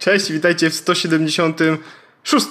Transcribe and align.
Cześć, 0.00 0.32
witajcie 0.32 0.70
w 0.70 0.74
176 0.74 2.46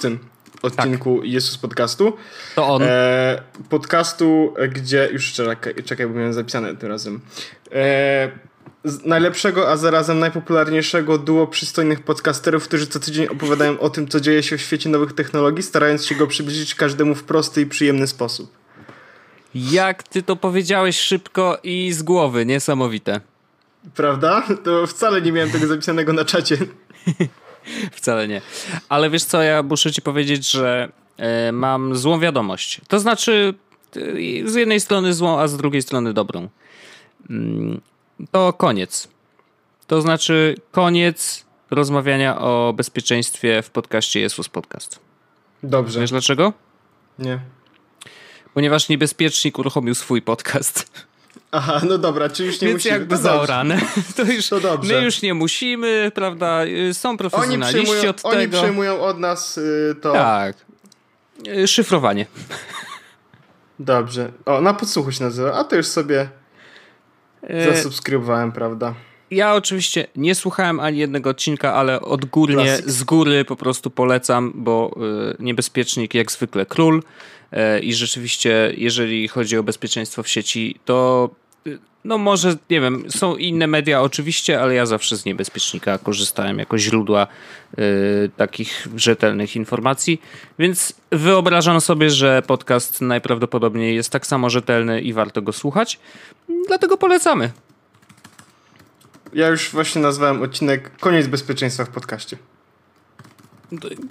odcinku 0.62 1.18
tak. 1.20 1.28
Jezus 1.28 1.58
Podcastu. 1.58 2.16
To 2.54 2.66
on. 2.66 2.82
E, 2.82 3.42
podcastu, 3.68 4.54
gdzie... 4.72 5.08
Już 5.12 5.32
czekaj, 5.32 5.74
czekaj, 5.84 6.06
bo 6.06 6.14
miałem 6.14 6.32
zapisane 6.32 6.76
tym 6.76 6.88
razem. 6.88 7.20
E, 7.72 8.30
najlepszego, 9.04 9.70
a 9.70 9.76
zarazem 9.76 10.18
najpopularniejszego 10.18 11.18
duo 11.18 11.46
przystojnych 11.46 12.00
podcasterów, 12.00 12.64
którzy 12.64 12.86
co 12.86 13.00
tydzień 13.00 13.26
opowiadają 13.26 13.80
o 13.80 13.90
tym, 13.90 14.08
co 14.08 14.20
dzieje 14.20 14.42
się 14.42 14.58
w 14.58 14.60
świecie 14.60 14.88
nowych 14.88 15.12
technologii, 15.12 15.62
starając 15.62 16.06
się 16.06 16.14
go 16.14 16.26
przybliżyć 16.26 16.74
każdemu 16.74 17.14
w 17.14 17.24
prosty 17.24 17.60
i 17.60 17.66
przyjemny 17.66 18.06
sposób. 18.06 18.50
Jak 19.54 20.02
ty 20.02 20.22
to 20.22 20.36
powiedziałeś 20.36 20.98
szybko 20.98 21.58
i 21.62 21.92
z 21.92 22.02
głowy, 22.02 22.46
niesamowite. 22.46 23.20
Prawda? 23.94 24.42
To 24.64 24.86
wcale 24.86 25.22
nie 25.22 25.32
miałem 25.32 25.50
tego 25.50 25.66
zapisanego 25.66 26.12
na 26.12 26.24
czacie. 26.24 26.56
wcale 27.92 28.28
nie. 28.28 28.40
Ale 28.88 29.10
wiesz 29.10 29.24
co, 29.24 29.42
ja 29.42 29.62
muszę 29.62 29.92
ci 29.92 30.02
powiedzieć, 30.02 30.50
że 30.50 30.92
e, 31.16 31.52
mam 31.52 31.96
złą 31.96 32.20
wiadomość. 32.20 32.80
To 32.88 33.00
znaczy, 33.00 33.54
e, 33.96 34.00
z 34.48 34.54
jednej 34.54 34.80
strony 34.80 35.14
złą, 35.14 35.38
a 35.40 35.48
z 35.48 35.56
drugiej 35.56 35.82
strony 35.82 36.12
dobrą. 36.12 36.48
Mm, 37.30 37.80
to 38.30 38.52
koniec. 38.52 39.08
To 39.86 40.02
znaczy, 40.02 40.54
koniec 40.72 41.44
rozmawiania 41.70 42.38
o 42.38 42.72
bezpieczeństwie 42.76 43.62
w 43.62 43.70
podcaście 43.70 44.20
Jesus 44.20 44.48
Podcast. 44.48 45.00
Dobrze. 45.62 46.00
Wiesz 46.00 46.10
dlaczego? 46.10 46.52
Nie. 47.18 47.38
Ponieważ 48.54 48.88
niebezpiecznik 48.88 49.58
uruchomił 49.58 49.94
swój 49.94 50.22
podcast. 50.22 50.84
Aha, 51.52 51.80
no 51.88 51.98
dobra, 51.98 52.28
czy 52.28 52.44
już 52.44 52.60
nie 52.60 52.68
Więc 52.68 52.78
musimy. 52.78 52.98
jakby 52.98 53.16
to 53.16 53.22
zaorane. 53.22 53.80
To 54.16 54.22
już, 54.22 54.48
to 54.48 54.60
dobrze. 54.60 54.94
My 54.94 55.04
już 55.04 55.22
nie 55.22 55.34
musimy, 55.34 56.12
prawda? 56.14 56.60
Są 56.92 57.16
profesjonaliści 57.16 57.90
oni 57.98 58.08
od 58.08 58.22
tego. 58.22 58.36
Oni 58.36 58.48
przejmują 58.48 59.00
od 59.00 59.18
nas 59.18 59.58
y, 59.58 59.94
to. 60.02 60.12
Tak. 60.12 60.56
Y, 61.48 61.68
szyfrowanie. 61.68 62.26
Dobrze. 63.78 64.32
O, 64.46 64.60
na 64.60 64.74
podsłuchu 64.74 65.12
się 65.12 65.24
nazywa, 65.24 65.54
a 65.54 65.64
to 65.64 65.76
już 65.76 65.86
sobie 65.86 66.28
y, 67.50 67.74
zasubskrybowałem, 67.74 68.52
prawda? 68.52 68.94
Ja 69.30 69.54
oczywiście 69.54 70.06
nie 70.16 70.34
słuchałem 70.34 70.80
ani 70.80 70.98
jednego 70.98 71.30
odcinka, 71.30 71.74
ale 71.74 72.00
odgórnie, 72.00 72.64
Klasyk. 72.64 72.90
z 72.90 73.02
góry 73.02 73.44
po 73.44 73.56
prostu 73.56 73.90
polecam, 73.90 74.52
bo 74.54 74.96
y, 75.40 75.42
niebezpiecznik 75.42 76.14
jak 76.14 76.32
zwykle 76.32 76.66
król 76.66 77.02
y, 77.52 77.80
i 77.80 77.94
rzeczywiście 77.94 78.72
jeżeli 78.76 79.28
chodzi 79.28 79.56
o 79.58 79.62
bezpieczeństwo 79.62 80.22
w 80.22 80.28
sieci, 80.28 80.80
to 80.84 81.30
y, 81.66 81.78
no 82.04 82.18
może, 82.18 82.56
nie 82.70 82.80
wiem, 82.80 83.04
są 83.08 83.36
inne 83.36 83.66
media 83.66 84.02
oczywiście, 84.02 84.60
ale 84.60 84.74
ja 84.74 84.86
zawsze 84.86 85.16
z 85.16 85.24
niebezpiecznika 85.24 85.98
korzystałem 85.98 86.58
jako 86.58 86.78
źródła 86.78 87.26
y, 87.78 88.30
takich 88.36 88.88
rzetelnych 88.96 89.56
informacji, 89.56 90.20
więc 90.58 90.94
wyobrażam 91.12 91.80
sobie, 91.80 92.10
że 92.10 92.42
podcast 92.46 93.00
najprawdopodobniej 93.00 93.94
jest 93.94 94.10
tak 94.10 94.26
samo 94.26 94.50
rzetelny 94.50 95.00
i 95.00 95.12
warto 95.12 95.42
go 95.42 95.52
słuchać, 95.52 95.98
dlatego 96.68 96.96
polecamy. 96.96 97.50
Ja 99.32 99.48
już 99.48 99.70
właśnie 99.70 100.02
nazwałem 100.02 100.42
odcinek 100.42 100.90
Koniec 101.00 101.26
bezpieczeństwa 101.26 101.84
w 101.84 101.88
podcaście. 101.88 102.36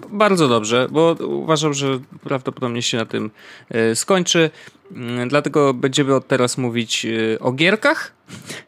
Bardzo 0.09 0.47
dobrze, 0.47 0.87
bo 0.91 1.15
uważam, 1.19 1.73
że 1.73 1.99
prawdopodobnie 2.23 2.81
się 2.81 2.97
na 2.97 3.05
tym 3.05 3.31
e, 3.69 3.95
skończy. 3.95 4.49
Mm, 4.91 5.29
dlatego 5.29 5.73
będziemy 5.73 6.15
od 6.15 6.27
teraz 6.27 6.57
mówić 6.57 7.05
e, 7.05 7.39
o 7.39 7.51
gierkach, 7.51 8.13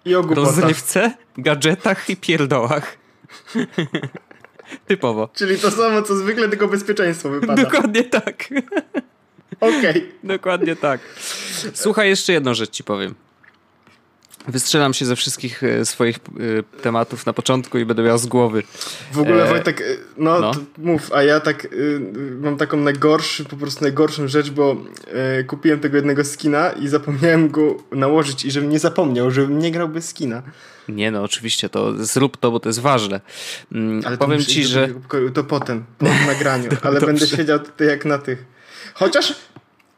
I 0.06 0.16
o 0.16 0.24
głupotach. 0.24 0.46
rozrywce, 0.46 1.14
gadżetach 1.38 2.10
i 2.10 2.18
pierdołach. 2.18 2.98
Typowo. 4.88 5.30
Czyli 5.34 5.58
to 5.58 5.72
samo, 5.72 6.02
co 6.02 6.16
zwykle, 6.16 6.50
tylko 6.50 6.68
bezpieczeństwo 6.68 7.30
wypada. 7.30 7.64
Dokładnie 7.64 8.04
tak. 8.04 8.48
Okej. 9.60 9.90
Okay. 9.90 10.12
Dokładnie 10.24 10.76
tak. 10.76 11.02
Słuchaj, 11.74 12.10
jeszcze 12.10 12.34
jedną 12.34 12.54
rzecz 12.54 12.70
ci 12.70 12.84
powiem. 12.84 13.16
Wystrzelam 14.48 14.94
się 14.94 15.06
ze 15.06 15.16
wszystkich 15.16 15.64
e, 15.64 15.86
swoich 15.86 16.16
e, 16.18 16.82
tematów 16.82 17.26
na 17.26 17.34
początku 17.34 17.78
i 17.78 17.86
będę 17.86 18.04
miał 18.04 18.18
z 18.18 18.26
głowy. 18.26 18.64
W 19.12 19.20
ogóle 19.20 19.46
e... 19.46 19.50
Wojtek, 19.50 19.84
no, 20.18 20.40
no. 20.40 20.52
mów, 20.78 21.14
a 21.14 21.24
ja 21.24 21.40
tak 21.40 21.68
mam 22.42 22.58
taką 22.58 22.78
najgorszy, 22.78 23.46
po 23.46 23.58
prostu 23.58 23.84
najgorszą 23.84 24.28
rzecz, 24.28 24.50
bo 24.50 24.76
kupiłem 25.48 25.80
tego 25.80 25.96
jednego 25.96 26.24
skina 26.24 26.70
i 26.70 26.88
zapomniałem 26.88 27.50
go 27.50 27.76
nałożyć 27.92 28.46
i 28.46 28.52
żebym 28.52 28.70
nie 28.70 28.80
zapomniał, 28.80 29.32
żebym 29.32 29.60
nie 29.60 29.72
grał 29.72 29.90
bez 29.90 30.10
skina. 30.10 30.42
Nie 30.90 31.12
no, 31.12 31.24
oczywiście, 31.24 31.70
to 31.70 32.06
zrób 32.06 32.38
to, 32.38 32.52
bo 32.52 32.60
to 32.60 32.70
jest 32.70 32.80
ważne. 32.80 33.22
Mm, 33.72 34.02
ale 34.06 34.18
powiem 34.18 34.46
ci, 34.46 34.66
że... 34.66 34.90
To 35.34 35.44
potem, 35.44 35.84
po 35.98 36.06
nagraniu, 36.32 36.70
ale 36.82 37.02
będę 37.02 37.28
siedział 37.28 37.60
tutaj 37.60 37.88
jak 37.88 38.06
na 38.06 38.18
tych. 38.18 38.46
Chociaż 38.94 39.36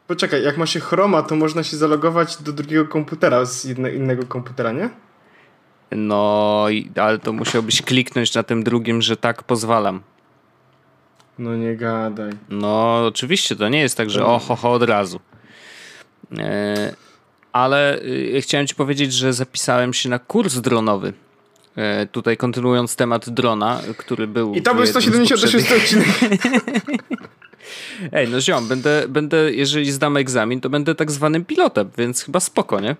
Poczekaj, 0.06 0.42
jak 0.42 0.56
ma 0.56 0.66
się 0.66 0.80
Chroma, 0.80 1.22
to 1.22 1.36
można 1.36 1.62
się 1.62 1.76
zalogować 1.76 2.42
do 2.42 2.52
drugiego 2.52 2.86
komputera 2.86 3.44
z 3.44 3.64
jedne, 3.64 3.92
innego 3.92 4.26
komputera, 4.26 4.72
nie? 4.72 4.90
No, 5.90 6.66
ale 6.96 7.18
to 7.18 7.32
musiałbyś 7.32 7.82
kliknąć 7.82 8.34
na 8.34 8.42
tym 8.42 8.64
drugim, 8.64 9.02
że 9.02 9.16
tak 9.16 9.42
pozwalam. 9.42 10.00
No 11.38 11.56
nie 11.56 11.76
gadaj. 11.76 12.32
No, 12.48 13.06
oczywiście, 13.06 13.56
to 13.56 13.68
nie 13.68 13.80
jest 13.80 13.96
tak, 13.96 14.10
że 14.10 14.26
oho, 14.26 14.56
ho, 14.56 14.72
od 14.72 14.82
razu. 14.82 15.20
E, 16.38 16.94
ale 17.52 18.00
e, 18.36 18.40
chciałem 18.40 18.66
ci 18.66 18.74
powiedzieć, 18.74 19.12
że 19.12 19.32
zapisałem 19.32 19.94
się 19.94 20.08
na 20.08 20.18
kurs 20.18 20.54
dronowy. 20.54 21.12
E, 21.76 22.06
tutaj 22.06 22.36
kontynuując 22.36 22.96
temat 22.96 23.30
drona, 23.30 23.80
który 23.96 24.26
był. 24.26 24.54
I 24.54 24.62
to 24.62 24.74
był 24.74 24.86
176 24.86 25.72
odcinek. 25.72 26.06
Ej, 28.12 28.28
no 28.28 28.40
ziom, 28.40 28.68
będę, 28.68 29.04
będę, 29.08 29.52
jeżeli 29.52 29.92
zdam 29.92 30.16
egzamin, 30.16 30.60
to 30.60 30.70
będę 30.70 30.94
tak 30.94 31.10
zwanym 31.10 31.44
pilotem, 31.44 31.90
więc 31.98 32.22
chyba 32.22 32.40
spoko, 32.40 32.80
nie? 32.80 32.96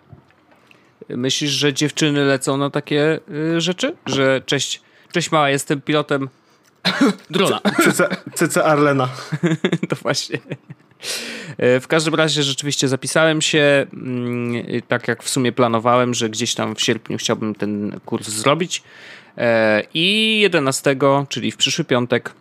Myślisz, 1.08 1.50
że 1.50 1.74
dziewczyny 1.74 2.24
lecą 2.24 2.56
na 2.56 2.70
takie 2.70 3.20
y, 3.56 3.60
rzeczy? 3.60 3.96
Że 4.06 4.42
cześć, 4.46 4.82
cześć 5.12 5.32
mała, 5.32 5.50
jestem 5.50 5.80
pilotem 5.80 6.28
drona. 7.30 7.60
CC, 8.34 8.64
Arlena. 8.64 9.08
to 9.88 9.96
właśnie. 9.96 10.38
E, 11.58 11.80
w 11.80 11.88
każdym 11.88 12.14
razie 12.14 12.42
rzeczywiście 12.42 12.88
zapisałem 12.88 13.42
się, 13.42 13.86
mm, 13.92 14.64
tak 14.88 15.08
jak 15.08 15.22
w 15.22 15.28
sumie 15.28 15.52
planowałem, 15.52 16.14
że 16.14 16.30
gdzieś 16.30 16.54
tam 16.54 16.74
w 16.74 16.82
sierpniu 16.82 17.18
chciałbym 17.18 17.54
ten 17.54 18.00
kurs 18.04 18.28
zrobić. 18.28 18.82
E, 19.38 19.82
I 19.94 20.40
11, 20.40 20.96
czyli 21.28 21.50
w 21.52 21.56
przyszły 21.56 21.84
piątek, 21.84 22.34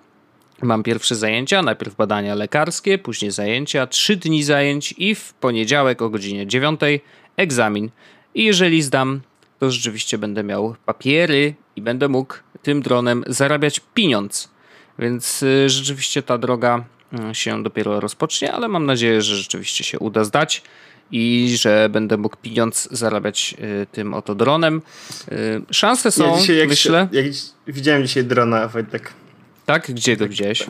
Mam 0.64 0.84
pierwsze 0.84 1.16
zajęcia, 1.16 1.62
najpierw 1.62 1.96
badania 1.96 2.36
lekarskie, 2.36 2.98
później 2.98 3.32
zajęcia, 3.32 3.88
trzy 3.88 4.16
dni 4.16 4.44
zajęć 4.44 4.94
i 4.98 5.16
w 5.16 5.34
poniedziałek 5.34 6.02
o 6.02 6.10
godzinie 6.10 6.48
9 6.48 6.80
egzamin. 7.38 7.90
I 8.36 8.44
jeżeli 8.44 8.82
zdam, 8.82 9.22
to 9.60 9.72
rzeczywiście 9.72 10.18
będę 10.18 10.44
miał 10.44 10.76
papiery 10.86 11.54
i 11.76 11.82
będę 11.82 12.08
mógł 12.08 12.36
tym 12.62 12.82
dronem 12.82 13.24
zarabiać 13.28 13.82
pieniądz. 13.94 14.50
Więc 15.00 15.44
y, 15.44 15.70
rzeczywiście 15.70 16.24
ta 16.24 16.38
droga 16.38 16.84
y, 17.32 17.36
się 17.36 17.64
dopiero 17.64 18.00
rozpocznie, 18.00 18.54
ale 18.54 18.68
mam 18.68 18.86
nadzieję, 18.86 19.22
że 19.22 19.36
rzeczywiście 19.36 19.84
się 19.84 20.00
uda 20.00 20.24
zdać 20.24 20.62
i 21.12 21.56
że 21.60 21.90
będę 21.90 22.18
mógł 22.18 22.38
pieniądz 22.42 22.88
zarabiać 22.92 23.56
y, 23.84 23.88
tym 23.92 24.14
oto 24.14 24.36
dronem. 24.36 24.82
Szanse 25.72 26.12
są, 26.12 26.36
ja 26.36 26.40
dzisiaj, 26.40 26.68
myślę. 26.68 27.08
Jak, 27.12 27.26
jak 27.26 27.36
widziałem 27.68 28.08
dzisiaj 28.08 28.24
drona, 28.24 28.68
Wojtek. 28.68 29.14
Tak? 29.66 29.92
Gdzie 29.92 30.18
go 30.18 30.28
widziałeś? 30.28 30.68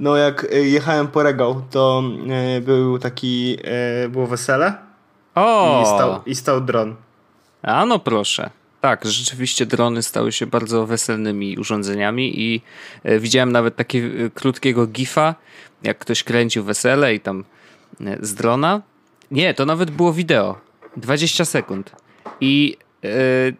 No 0.00 0.16
jak 0.16 0.46
e, 0.52 0.56
jechałem 0.56 1.08
po 1.08 1.22
regał, 1.22 1.62
to 1.70 2.02
e, 2.30 2.60
był 2.60 2.98
taki, 2.98 3.58
e, 3.64 4.08
było 4.08 4.26
wesele 4.26 4.74
o! 5.34 5.82
I, 5.82 5.86
stał, 5.86 6.20
i 6.26 6.34
stał 6.34 6.60
dron. 6.60 6.96
A 7.62 7.86
no 7.86 7.98
proszę. 7.98 8.50
Tak, 8.80 9.04
rzeczywiście 9.04 9.66
drony 9.66 10.02
stały 10.02 10.32
się 10.32 10.46
bardzo 10.46 10.86
weselnymi 10.86 11.58
urządzeniami 11.58 12.40
i 12.40 12.60
widziałem 13.04 13.52
nawet 13.52 13.76
takiego 13.76 14.08
krótkiego 14.34 14.86
gifa, 14.86 15.34
jak 15.82 15.98
ktoś 15.98 16.24
kręcił 16.24 16.64
wesele 16.64 17.14
i 17.14 17.20
tam 17.20 17.44
z 18.20 18.34
drona. 18.34 18.82
Nie, 19.30 19.54
to 19.54 19.66
nawet 19.66 19.90
było 19.90 20.12
wideo. 20.12 20.58
20 20.96 21.44
sekund. 21.44 21.90
I 22.40 22.76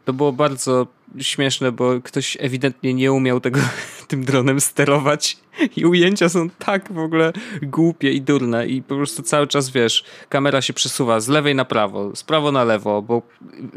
to 0.04 0.12
było 0.12 0.32
bardzo 0.32 0.86
śmieszne, 1.18 1.72
bo 1.72 2.00
ktoś 2.04 2.36
ewidentnie 2.40 2.94
nie 2.94 3.12
umiał 3.12 3.40
tego 3.40 3.60
tym 4.08 4.24
dronem 4.24 4.60
sterować. 4.60 5.36
I 5.76 5.86
ujęcia 5.86 6.28
są 6.28 6.50
tak 6.50 6.92
w 6.92 6.98
ogóle 6.98 7.32
głupie 7.62 8.12
i 8.12 8.20
durne 8.20 8.66
i 8.66 8.82
po 8.82 8.96
prostu 8.96 9.22
cały 9.22 9.46
czas, 9.46 9.70
wiesz, 9.70 10.04
kamera 10.28 10.62
się 10.62 10.72
przesuwa 10.72 11.20
z 11.20 11.28
lewej 11.28 11.54
na 11.54 11.64
prawo, 11.64 12.16
z 12.16 12.22
prawo 12.22 12.52
na 12.52 12.64
lewo, 12.64 13.02
bo 13.02 13.22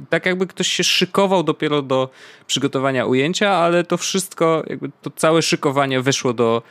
tak 0.10 0.26
jakby 0.26 0.48
ktoś 0.48 0.68
się 0.68 0.84
szykował 0.84 1.44
dopiero 1.44 1.82
do 1.82 2.10
przygotowania 2.48 3.06
ujęcia, 3.06 3.50
ale 3.50 3.84
to 3.84 3.98
wszystko, 3.98 4.64
jakby 4.68 4.92
to 5.02 5.10
całe 5.10 5.42
szykowanie 5.42 6.02
wyszło 6.02 6.34
do 6.34 6.62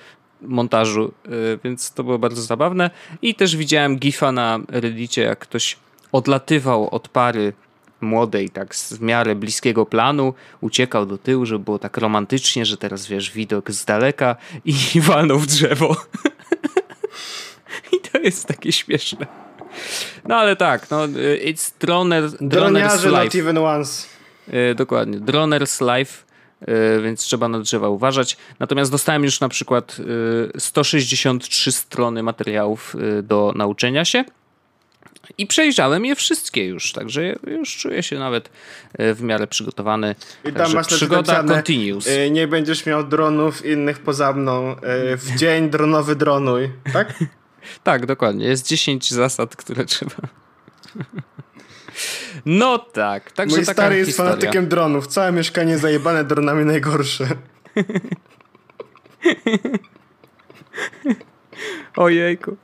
montażu, 0.43 1.13
y, 1.27 1.59
więc 1.65 1.93
to 1.93 2.05
było 2.05 2.19
bardzo 2.19 2.43
zabawne. 2.43 2.91
I 3.23 3.35
też 3.35 3.57
widziałem 3.57 3.99
gifa 3.99 4.33
na 4.33 4.59
reddicie, 4.69 5.23
jak 5.23 5.39
ktoś 5.39 5.77
odlatywał 6.13 6.89
od 6.91 7.09
pary 7.09 7.53
młodej, 8.01 8.51
tak 8.51 8.75
z 8.75 8.93
w 8.93 9.03
miarę 9.03 9.35
bliskiego 9.35 9.87
planu, 9.87 10.35
uciekał 10.61 11.07
do 11.07 11.19
tyłu, 11.19 11.47
żeby 11.47 11.65
było 11.65 11.79
tak 11.79 11.97
romantycznie, 11.97 12.67
że 12.67 12.77
teraz 12.77 13.07
wiesz, 13.07 13.33
widok 13.33 13.71
z 13.71 13.85
daleka 13.85 14.37
i 14.65 14.75
walnął 15.01 15.39
w 15.39 15.47
drzewo. 15.47 15.97
I 17.93 18.01
to 18.13 18.19
jest 18.19 18.47
takie 18.47 18.73
śmieszne. 18.73 19.27
No 20.29 20.37
ale 20.37 20.57
tak, 20.57 20.91
no 20.91 21.07
it's 21.45 21.73
droner, 21.81 22.25
droner's 22.25 23.05
life. 23.05 23.25
not 23.25 23.35
even 23.35 23.59
once. 23.59 24.07
Yy, 24.53 24.75
dokładnie, 24.75 25.19
droner's 25.19 25.99
life, 25.99 26.25
yy, 26.67 27.03
więc 27.03 27.21
trzeba 27.21 27.49
na 27.49 27.61
drzewa 27.61 27.89
uważać. 27.89 28.37
Natomiast 28.59 28.91
dostałem 28.91 29.25
już 29.25 29.41
na 29.41 29.49
przykład 29.49 29.99
yy, 29.99 30.61
163 30.61 31.73
strony 31.73 32.23
materiałów 32.23 32.95
y, 32.95 33.23
do 33.23 33.53
nauczenia 33.57 34.05
się. 34.05 34.25
I 35.39 35.47
przejrzałem 35.47 36.05
je 36.05 36.15
wszystkie 36.15 36.65
już, 36.67 36.93
także 36.93 37.37
już 37.47 37.77
czuję 37.77 38.03
się 38.03 38.19
nawet 38.19 38.51
y, 39.01 39.15
w 39.15 39.23
miarę 39.23 39.47
przygotowany. 39.47 40.15
I 40.45 40.53
tam 40.53 40.73
masz 40.73 40.87
przygoda 40.87 41.45
continues. 41.45 42.07
Y, 42.07 42.31
nie 42.31 42.49
będziesz 42.49 42.87
miał 42.87 43.05
dronów 43.05 43.67
innych 43.67 43.99
poza 43.99 44.33
mną. 44.33 44.77
W 45.17 45.37
dzień 45.37 45.71
dronowy 45.71 46.17
dronuj, 46.17 46.71
tak? 46.93 47.15
Tak, 47.85 48.07
dokładnie. 48.07 48.47
Jest 48.47 48.67
10 48.67 49.11
zasad, 49.11 49.57
które 49.57 49.85
trzeba. 49.85 50.15
No 52.47 52.79
tak, 52.79 53.33
także 53.33 53.57
Mój 53.57 53.65
stary 53.65 53.97
jest 53.97 54.09
historia. 54.09 54.33
fanatykiem 54.33 54.69
dronów. 54.69 55.07
Całe 55.07 55.33
mieszkanie 55.33 55.79
zajebane 55.79 56.25
dronami 56.25 56.65
najgorsze. 56.65 57.29
Ojejku. 61.97 62.57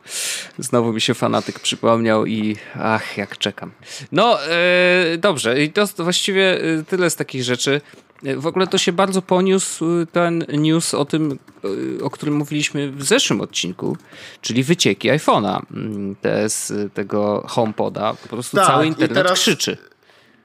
Znowu 0.59 0.93
mi 0.93 1.01
się 1.01 1.15
fanatyk 1.15 1.61
przypomniał 1.61 2.27
i 2.27 2.57
ach, 2.81 3.17
jak 3.17 3.39
czekam. 3.39 3.71
No, 4.13 4.39
yy, 5.11 5.19
dobrze. 5.19 5.63
I 5.63 5.73
to 5.73 5.87
właściwie 5.99 6.61
e, 6.61 6.85
tyle 6.85 7.11
z 7.11 7.17
takich 7.17 7.43
rzeczy. 7.43 7.81
W 8.37 8.47
ogóle 8.47 8.67
to 8.67 8.79
się 8.79 8.93
bardzo 8.93 9.23
poniósł 9.23 10.07
ten 10.13 10.45
news 10.49 10.95
o 10.95 11.05
tym, 11.05 11.39
o 12.03 12.11
którym 12.11 12.35
mówiliśmy 12.35 12.93
w 12.93 13.05
zeszłym 13.05 13.41
odcinku, 13.41 13.97
czyli 14.41 14.65
wycieki 14.65 15.11
iPhone'a 15.11 15.61
mm, 15.71 16.17
te 16.17 16.49
z 16.49 16.93
tego 16.95 17.45
HomePoda. 17.49 18.15
Po 18.15 18.29
prostu 18.29 18.57
tak, 18.57 18.67
cały 18.67 18.87
internet 18.87 19.17
teraz... 19.17 19.33
krzyczy. 19.41 19.77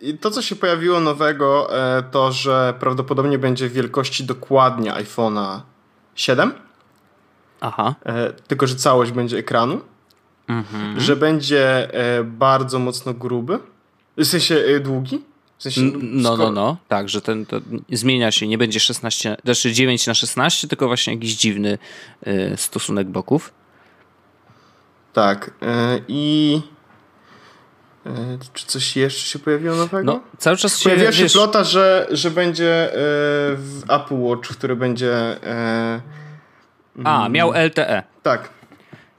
I 0.01 0.17
to, 0.17 0.31
co 0.31 0.41
się 0.41 0.55
pojawiło 0.55 0.99
nowego, 0.99 1.77
e, 1.97 2.03
to, 2.03 2.31
że 2.31 2.73
prawdopodobnie 2.79 3.39
będzie 3.39 3.69
wielkości 3.69 4.23
dokładnie 4.23 4.91
iPhone'a 4.91 5.59
7. 6.15 6.53
Aha. 7.61 7.95
E, 8.05 8.33
tylko, 8.33 8.67
że 8.67 8.75
całość 8.75 9.11
będzie 9.11 9.37
ekranu. 9.37 9.81
Mhm. 10.49 10.99
Że 10.99 11.15
będzie 11.15 11.93
e, 11.93 12.23
bardzo 12.23 12.79
mocno 12.79 13.13
gruby. 13.13 13.59
W 14.17 14.25
sensie 14.25 14.79
długi. 14.79 15.21
W 15.57 15.63
sensie, 15.63 15.81
no, 16.01 16.37
no, 16.37 16.51
no, 16.51 16.77
tak, 16.87 17.09
że 17.09 17.21
ten 17.21 17.45
to 17.45 17.61
zmienia 17.91 18.31
się, 18.31 18.47
nie 18.47 18.57
będzie 18.57 18.79
16, 18.79 19.37
znaczy 19.43 19.73
9 19.73 20.07
na 20.07 20.13
16, 20.13 20.67
tylko 20.67 20.87
właśnie 20.87 21.13
jakiś 21.13 21.35
dziwny 21.35 21.77
y, 22.27 22.53
stosunek 22.57 23.07
boków. 23.07 23.53
Tak. 25.13 25.51
I 26.07 26.61
czy 28.53 28.65
coś 28.65 28.95
jeszcze 28.95 29.21
się 29.21 29.39
pojawiło 29.39 29.75
nowego? 29.75 30.03
No, 30.03 30.21
cały 30.37 30.57
czas 30.57 30.79
się 30.79 30.83
Pojawiła 30.83 31.11
się 31.11 31.23
wiesz... 31.23 31.33
plota, 31.33 31.63
że, 31.63 32.07
że 32.11 32.31
będzie 32.31 32.89
w 33.55 33.81
Apple 33.89 34.15
Watch, 34.15 34.49
który 34.49 34.75
będzie. 34.75 35.39
A, 37.03 37.29
miał 37.29 37.53
LTE. 37.53 38.03
Tak. 38.23 38.58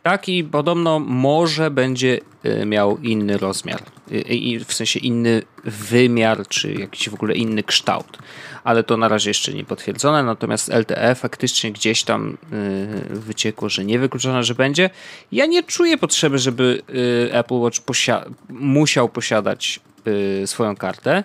Tak 0.02 0.29
i 0.29 0.44
podobno 0.44 0.99
może 0.99 1.70
będzie 1.70 2.20
y, 2.44 2.67
miał 2.67 2.99
inny 2.99 3.38
rozmiar, 3.38 3.82
y, 4.12 4.14
y, 4.14 4.64
w 4.64 4.73
sensie 4.73 5.00
inny 5.00 5.43
wymiar, 5.64 6.49
czy 6.49 6.73
jakiś 6.73 7.08
w 7.08 7.14
ogóle 7.14 7.35
inny 7.35 7.62
kształt. 7.62 8.19
Ale 8.64 8.85
to 8.85 8.97
na 8.97 9.08
razie 9.08 9.31
jeszcze 9.31 9.55
nie 9.55 9.64
potwierdzone, 9.64 10.23
natomiast 10.23 10.69
LTE 10.69 11.14
faktycznie 11.14 11.73
gdzieś 11.73 12.02
tam 12.02 12.38
wyciekło, 13.11 13.69
że 13.69 13.85
nie 13.85 13.99
wykluczone, 13.99 14.44
że 14.44 14.55
będzie. 14.55 14.91
Ja 15.32 15.47
nie 15.47 15.62
czuję 15.62 15.99
potrzeby, 15.99 16.38
żeby 16.38 16.82
Apple 17.31 17.55
Watch 17.55 17.81
posia 17.81 18.25
musiał 18.49 19.08
posiadać 19.08 19.81
swoją 20.46 20.76
kartę. 20.76 21.25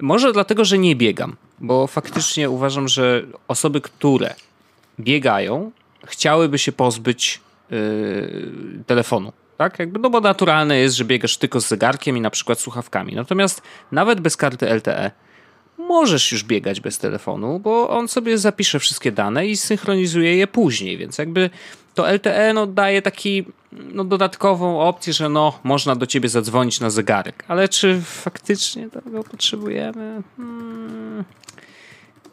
Może 0.00 0.32
dlatego, 0.32 0.64
że 0.64 0.78
nie 0.78 0.96
biegam, 0.96 1.36
bo 1.58 1.86
faktycznie 1.86 2.50
uważam, 2.50 2.88
że 2.88 3.22
osoby, 3.48 3.80
które 3.80 4.34
biegają, 5.00 5.70
chciałyby 6.06 6.58
się 6.58 6.72
pozbyć 6.72 7.40
yy, 7.70 8.84
telefonu. 8.86 9.32
Tak? 9.56 9.78
Jakby, 9.78 9.98
no 9.98 10.10
bo 10.10 10.20
naturalne 10.20 10.78
jest, 10.78 10.96
że 10.96 11.04
biegasz 11.04 11.36
tylko 11.36 11.60
z 11.60 11.68
zegarkiem 11.68 12.16
i 12.16 12.20
na 12.20 12.30
przykład 12.30 12.60
słuchawkami. 12.60 13.14
Natomiast 13.14 13.62
nawet 13.92 14.20
bez 14.20 14.36
karty 14.36 14.74
LTE 14.74 15.10
możesz 15.78 16.32
już 16.32 16.44
biegać 16.44 16.80
bez 16.80 16.98
telefonu, 16.98 17.60
bo 17.60 17.90
on 17.90 18.08
sobie 18.08 18.38
zapisze 18.38 18.78
wszystkie 18.78 19.12
dane 19.12 19.46
i 19.46 19.56
synchronizuje 19.56 20.36
je 20.36 20.46
później, 20.46 20.96
więc 20.96 21.18
jakby 21.18 21.50
to 21.94 22.12
LTE 22.12 22.52
no, 22.54 22.66
daje 22.66 23.02
taki 23.02 23.44
no, 23.72 24.04
dodatkową 24.04 24.80
opcję, 24.80 25.12
że 25.12 25.28
no, 25.28 25.58
można 25.64 25.96
do 25.96 26.06
ciebie 26.06 26.28
zadzwonić 26.28 26.80
na 26.80 26.90
zegarek. 26.90 27.44
Ale 27.48 27.68
czy 27.68 28.00
faktycznie 28.04 28.90
tego 28.90 29.24
potrzebujemy? 29.24 30.22
Hmm. 30.36 31.24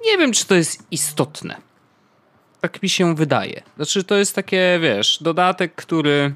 Nie 0.05 0.17
wiem, 0.17 0.31
czy 0.31 0.45
to 0.45 0.55
jest 0.55 0.83
istotne 0.91 1.72
tak 2.63 2.83
mi 2.83 2.89
się 2.89 3.15
wydaje. 3.15 3.61
Znaczy, 3.75 4.03
to 4.03 4.15
jest 4.15 4.35
takie, 4.35 4.79
wiesz, 4.81 5.17
dodatek, 5.21 5.75
który 5.75 6.33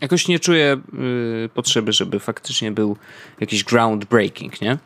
jakoś 0.00 0.28
nie 0.28 0.38
czuję 0.38 0.80
y, 1.44 1.48
potrzeby, 1.54 1.92
żeby 1.92 2.18
faktycznie 2.18 2.72
był 2.72 2.96
jakiś 3.40 3.64
groundbreaking, 3.64 4.60
nie? 4.60 4.72
Y, 4.72 4.78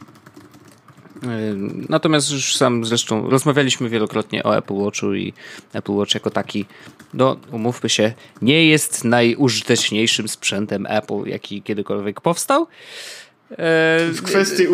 natomiast 1.89 2.31
już 2.31 2.57
sam 2.57 2.85
zresztą 2.85 3.31
rozmawialiśmy 3.31 3.89
wielokrotnie 3.89 4.43
o 4.43 4.57
Apple 4.57 4.75
Watchu 4.75 5.15
i 5.15 5.33
Apple 5.73 5.93
Watch 5.93 6.15
jako 6.15 6.31
taki, 6.31 6.67
no 7.15 7.37
umówmy 7.51 7.89
się, 7.89 8.13
nie 8.43 8.67
jest 8.67 9.05
najużyteczniejszym 9.05 10.29
sprzętem 10.29 10.87
Apple, 10.89 11.25
jaki 11.27 11.63
kiedykolwiek 11.63 12.21
powstał. 12.21 12.67
W 14.13 14.21
kwestii 14.25 14.67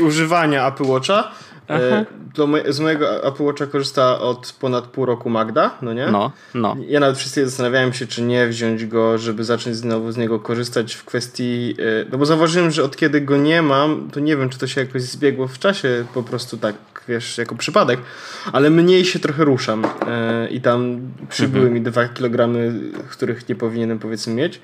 używania 0.00 0.68
Apple 0.68 0.86
Watcha 0.86 1.32
E, 1.70 2.06
to 2.34 2.48
z 2.68 2.80
mojego 2.80 3.24
Apple 3.24 3.42
Watcha 3.42 3.66
korzysta 3.66 4.18
od 4.20 4.56
ponad 4.60 4.86
pół 4.86 5.06
roku 5.06 5.30
Magda, 5.30 5.70
no 5.82 5.92
nie? 5.92 6.06
No, 6.06 6.32
no. 6.54 6.76
Ja 6.88 7.00
nawet 7.00 7.18
wszyscy 7.18 7.48
zastanawiałem 7.48 7.92
się, 7.92 8.06
czy 8.06 8.22
nie 8.22 8.46
wziąć 8.46 8.86
go, 8.86 9.18
żeby 9.18 9.44
zacząć 9.44 9.76
znowu 9.76 10.12
z 10.12 10.16
niego 10.16 10.40
korzystać 10.40 10.94
w 10.94 11.04
kwestii... 11.04 11.74
E, 11.78 12.04
no 12.12 12.18
bo 12.18 12.26
zauważyłem, 12.26 12.70
że 12.70 12.84
od 12.84 12.96
kiedy 12.96 13.20
go 13.20 13.36
nie 13.36 13.62
mam, 13.62 14.10
to 14.10 14.20
nie 14.20 14.36
wiem, 14.36 14.48
czy 14.48 14.58
to 14.58 14.66
się 14.66 14.80
jakoś 14.80 15.02
zbiegło 15.02 15.48
w 15.48 15.58
czasie, 15.58 16.04
po 16.14 16.22
prostu 16.22 16.56
tak, 16.56 16.74
wiesz, 17.08 17.38
jako 17.38 17.54
przypadek, 17.54 18.00
ale 18.52 18.70
mniej 18.70 19.04
się 19.04 19.18
trochę 19.18 19.44
ruszam 19.44 19.84
e, 20.06 20.48
i 20.48 20.60
tam 20.60 21.00
przybyły 21.28 21.66
mhm. 21.66 21.74
mi 21.74 21.80
dwa 21.80 22.08
kilogramy, 22.08 22.74
których 23.10 23.48
nie 23.48 23.54
powinienem 23.54 23.98
powiedzmy 23.98 24.34
mieć. 24.34 24.60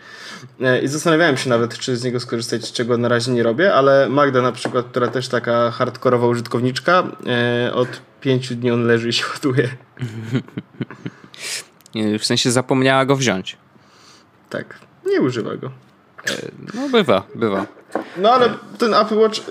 I 0.83 0.89
zastanawiałem 0.89 1.37
się 1.37 1.51
nawet, 1.51 1.79
czy 1.79 1.97
z 1.97 2.05
niego 2.05 2.21
skorzystać, 2.21 2.73
czego 2.73 2.99
na 2.99 3.09
razie 3.09 3.33
nie 3.33 3.43
robię, 3.43 3.75
ale 3.75 4.09
Magda 4.09 4.43
na 4.43 4.53
przykład, 4.53 4.87
która 4.87 5.09
też 5.09 5.29
taka 5.29 5.71
hardkorowa 5.71 6.27
użytkowniczka, 6.27 6.94
e, 7.27 7.75
od 7.75 7.89
pięciu 8.21 8.55
dni 8.55 8.71
on 8.71 8.87
leży 8.87 9.09
i 9.09 9.13
się 9.13 9.25
ładuje. 9.35 9.69
w 12.19 12.25
sensie 12.25 12.51
zapomniała 12.51 13.05
go 13.05 13.17
wziąć. 13.17 13.57
Tak, 14.51 14.79
nie 15.07 15.21
używa 15.21 15.57
go. 15.57 15.71
E, 16.31 16.51
no 16.75 16.89
bywa, 16.89 17.27
bywa. 17.35 17.67
No 18.17 18.33
ale 18.33 18.49
ten 18.79 18.95
Apple 18.95 19.19
Watch, 19.19 19.39
e, 19.39 19.43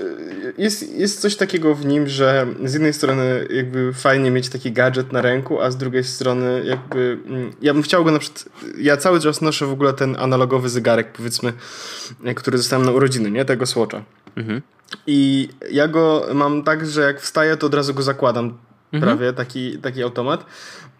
jest, 0.58 0.96
jest 0.96 1.22
coś 1.22 1.36
takiego 1.36 1.76
w 1.76 1.86
nim, 1.86 2.08
że 2.08 2.48
z 2.64 2.74
jednej 2.74 2.94
strony 2.94 3.48
jakby 3.50 3.94
fajnie 3.94 4.32
mieć 4.32 4.50
taki 4.50 4.72
gadżet 4.72 5.12
na 5.12 5.22
ręku, 5.22 5.62
a 5.62 5.72
z 5.72 5.78
drugiej 5.78 6.04
strony 6.04 6.64
jakby 6.66 7.18
mm, 7.26 7.52
ja 7.62 7.74
bym 7.74 7.84
chciał 7.84 8.04
go 8.04 8.12
na 8.12 8.20
przykład, 8.20 8.46
ja 8.78 8.98
cały 8.98 9.20
czas 9.20 9.42
noszę 9.42 9.66
w 9.66 9.72
ogóle 9.72 9.94
ten 9.94 10.16
analogowy 10.20 10.70
zegarek 10.70 11.12
powiedzmy, 11.12 11.54
który 12.36 12.58
dostałem 12.58 12.86
na 12.86 12.92
urodziny, 12.92 13.32
nie? 13.32 13.46
Tego 13.46 13.66
Swatcha. 13.66 14.04
Mhm. 14.36 14.62
I 15.08 15.50
ja 15.72 15.88
go 15.88 16.26
mam 16.34 16.64
tak, 16.64 16.86
że 16.86 17.02
jak 17.02 17.22
wstaję, 17.22 17.58
to 17.58 17.68
od 17.68 17.74
razu 17.74 17.94
go 17.94 18.04
zakładam. 18.04 18.58
Mhm. 18.94 19.18
Prawie 19.18 19.34
taki, 19.34 19.78
taki 19.78 20.04
automat. 20.04 20.46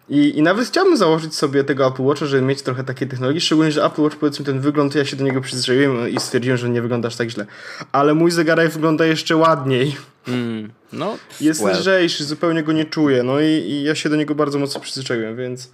I, 0.08 0.38
I 0.38 0.42
nawet 0.42 0.68
chciałbym 0.68 0.96
założyć 0.96 1.34
sobie 1.34 1.64
tego 1.64 1.86
Apple 1.86 2.02
Watcha, 2.02 2.26
żeby 2.26 2.42
mieć 2.42 2.62
trochę 2.62 2.84
takiej 2.84 3.08
technologii, 3.08 3.40
szczególnie, 3.40 3.72
że 3.72 3.84
Apple 3.84 4.02
Watch, 4.02 4.16
powiedzmy, 4.16 4.44
ten 4.44 4.60
wygląd, 4.60 4.94
ja 4.94 5.04
się 5.04 5.16
do 5.16 5.24
niego 5.24 5.40
przyzwyczaiłem 5.40 6.08
i 6.08 6.20
stwierdziłem, 6.20 6.58
że 6.58 6.68
nie 6.68 6.82
wyglądasz 6.82 7.16
tak 7.16 7.30
źle. 7.30 7.46
Ale 7.92 8.14
mój 8.14 8.30
zegarek 8.30 8.70
wygląda 8.70 9.06
jeszcze 9.06 9.36
ładniej. 9.36 9.96
Mm, 10.28 10.72
no, 10.92 11.18
jest 11.40 11.62
well. 11.62 11.78
lżejszy, 11.78 12.24
zupełnie 12.24 12.62
go 12.62 12.72
nie 12.72 12.84
czuję, 12.84 13.22
no 13.22 13.40
i, 13.40 13.46
i, 13.46 13.82
ja 13.82 13.94
się 13.94 14.08
do 14.08 14.16
niego 14.16 14.34
bardzo 14.34 14.58
mocno 14.58 14.80
przyzwyczaiłem, 14.80 15.36
więc 15.36 15.70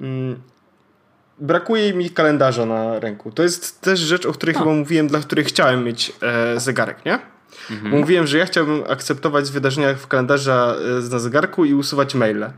mm, 0.00 0.40
brakuje 1.38 1.94
mi 1.94 2.10
kalendarza 2.10 2.66
na 2.66 3.00
ręku. 3.00 3.32
To 3.32 3.42
jest 3.42 3.80
też 3.80 4.00
rzecz, 4.00 4.26
o 4.26 4.32
której 4.32 4.56
A. 4.56 4.58
chyba 4.58 4.72
mówiłem, 4.72 5.08
dla 5.08 5.20
której 5.20 5.44
chciałem 5.44 5.84
mieć 5.84 6.12
e, 6.22 6.60
zegarek, 6.60 7.04
nie? 7.04 7.18
Mhm. 7.70 7.98
Mówiłem, 7.98 8.26
że 8.26 8.38
ja 8.38 8.46
chciałbym 8.46 8.82
akceptować 8.88 9.50
wydarzenia 9.50 9.94
w 9.94 10.06
kalendarza 10.06 10.76
e, 11.06 11.10
na 11.10 11.18
zegarku 11.18 11.64
i 11.64 11.74
usuwać 11.74 12.14
maile. 12.14 12.50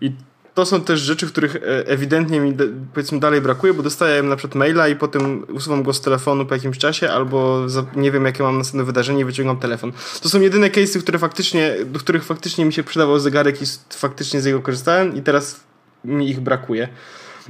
I 0.00 0.12
to 0.56 0.66
są 0.66 0.80
też 0.80 1.00
rzeczy, 1.00 1.26
których 1.26 1.56
e, 1.56 1.86
ewidentnie 1.86 2.40
mi 2.40 2.56
powiedzmy 2.94 3.20
dalej 3.20 3.40
brakuje, 3.40 3.74
bo 3.74 3.82
dostaję 3.82 4.22
na 4.22 4.36
przykład 4.36 4.54
maila 4.54 4.88
i 4.88 4.96
potem 4.96 5.46
usuwam 5.52 5.82
go 5.82 5.92
z 5.92 6.00
telefonu 6.00 6.46
po 6.46 6.54
jakimś 6.54 6.78
czasie, 6.78 7.10
albo 7.10 7.66
nie 7.96 8.10
wiem, 8.10 8.24
jakie 8.24 8.42
mam 8.42 8.58
następne 8.58 8.84
wydarzenie 8.84 9.20
i 9.20 9.24
wyciągam 9.24 9.56
telefon. 9.56 9.92
To 10.22 10.28
są 10.28 10.40
jedyne 10.40 10.70
case'y, 10.70 11.00
które 11.00 11.18
faktycznie, 11.18 11.76
do 11.86 11.98
których 11.98 12.24
faktycznie 12.24 12.64
mi 12.64 12.72
się 12.72 12.82
przydawał 12.82 13.18
zegarek 13.18 13.62
i 13.62 13.64
faktycznie 13.90 14.40
z 14.40 14.46
niego 14.46 14.60
korzystałem 14.60 15.16
i 15.16 15.22
teraz 15.22 15.60
mi 16.04 16.30
ich 16.30 16.40
brakuje. 16.40 16.88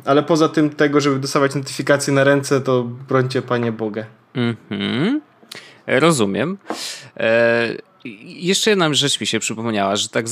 Ale 0.05 0.23
poza 0.23 0.49
tym 0.49 0.71
tego, 0.71 1.01
żeby 1.01 1.19
dostawać 1.19 1.55
notyfikacje 1.55 2.13
na 2.13 2.25
ręce, 2.25 2.61
to 2.61 2.85
brońcie 3.09 3.43
Panie 3.43 3.73
Bogę. 3.73 4.07
Mhm. 4.35 5.21
Rozumiem. 5.87 6.59
E, 7.17 7.77
jeszcze 8.25 8.71
jedna 8.71 8.95
rzecz 8.95 9.21
mi 9.21 9.27
się 9.27 9.41
przypomniała, 9.41 9.97
że 9.97 10.09
tak 10.09 10.27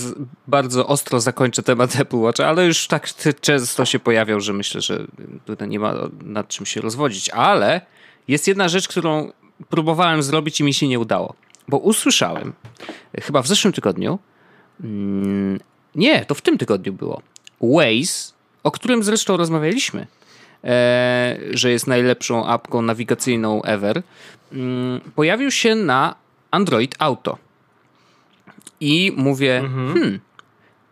bardzo 0.46 0.86
ostro 0.86 1.20
zakończę 1.20 1.62
temat 1.62 2.00
Apple 2.00 2.16
Watch, 2.16 2.40
ale 2.40 2.66
już 2.66 2.86
tak 2.86 3.08
często 3.40 3.84
się 3.84 3.98
pojawiał, 3.98 4.40
że 4.40 4.52
myślę, 4.52 4.80
że 4.80 5.06
tutaj 5.44 5.68
nie 5.68 5.78
ma 5.78 5.94
nad 6.24 6.48
czym 6.48 6.66
się 6.66 6.80
rozwodzić. 6.80 7.28
Ale 7.28 7.80
jest 8.28 8.48
jedna 8.48 8.68
rzecz, 8.68 8.88
którą 8.88 9.32
próbowałem 9.68 10.22
zrobić 10.22 10.60
i 10.60 10.64
mi 10.64 10.74
się 10.74 10.88
nie 10.88 10.98
udało. 10.98 11.34
Bo 11.68 11.78
usłyszałem, 11.78 12.52
chyba 13.22 13.42
w 13.42 13.46
zeszłym 13.46 13.72
tygodniu, 13.72 14.18
mm, 14.84 15.60
nie, 15.94 16.24
to 16.24 16.34
w 16.34 16.42
tym 16.42 16.58
tygodniu 16.58 16.92
było, 16.92 17.22
Waze, 17.60 18.34
o 18.62 18.70
którym 18.70 19.02
zresztą 19.02 19.36
rozmawialiśmy, 19.36 20.00
e, 20.00 20.06
że 21.50 21.70
jest 21.70 21.86
najlepszą 21.86 22.46
apką 22.46 22.82
nawigacyjną 22.82 23.62
ever, 23.62 24.02
mm, 24.52 25.00
pojawił 25.14 25.50
się 25.50 25.74
na 25.74 26.14
Android 26.50 26.94
Auto. 26.98 27.38
I 28.80 29.12
mówię, 29.16 29.58
mhm. 29.58 29.94
hmm, 29.94 30.20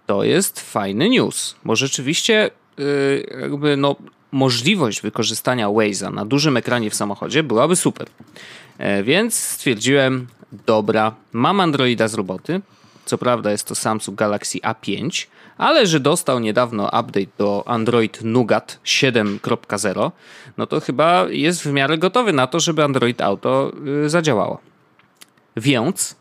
to 0.06 0.24
jest 0.24 0.60
fajny 0.60 1.08
news, 1.08 1.54
bo 1.64 1.76
rzeczywiście 1.76 2.50
yy, 2.78 3.38
jakby 3.40 3.76
no, 3.76 3.96
możliwość 4.32 5.00
wykorzystania 5.00 5.66
Waze'a 5.66 6.14
na 6.14 6.24
dużym 6.24 6.56
ekranie 6.56 6.90
w 6.90 6.94
samochodzie 6.94 7.42
byłaby 7.42 7.76
super. 7.76 8.06
E, 8.78 9.02
więc 9.02 9.34
stwierdziłem, 9.34 10.26
dobra, 10.66 11.14
mam 11.32 11.60
Androida 11.60 12.08
z 12.08 12.14
roboty. 12.14 12.60
Co 13.04 13.18
prawda 13.18 13.50
jest 13.50 13.66
to 13.66 13.74
Samsung 13.74 14.18
Galaxy 14.18 14.58
A5, 14.58 15.26
ale 15.58 15.86
że 15.86 16.00
dostał 16.00 16.38
niedawno 16.38 16.84
update 16.84 17.32
do 17.38 17.64
Android 17.66 18.18
Nougat 18.24 18.78
7.0, 18.84 20.10
no 20.56 20.66
to 20.66 20.80
chyba 20.80 21.26
jest 21.28 21.62
w 21.62 21.72
miarę 21.72 21.98
gotowy 21.98 22.32
na 22.32 22.46
to, 22.46 22.60
żeby 22.60 22.84
Android 22.84 23.20
Auto 23.20 23.72
y, 24.04 24.10
zadziałało. 24.10 24.60
Więc 25.56 26.16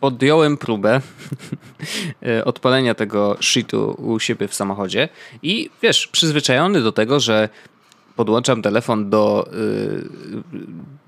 podjąłem 0.00 0.56
próbę 0.56 1.00
e, 2.22 2.44
odpalenia 2.50 2.94
tego 2.94 3.36
shitu 3.40 3.96
u 3.98 4.20
siebie 4.20 4.48
w 4.48 4.54
samochodzie 4.54 5.08
i 5.42 5.70
wiesz, 5.82 6.06
przyzwyczajony 6.06 6.80
do 6.80 6.92
tego, 6.92 7.20
że 7.20 7.48
podłączam 8.16 8.62
telefon 8.62 9.10
do, 9.10 9.48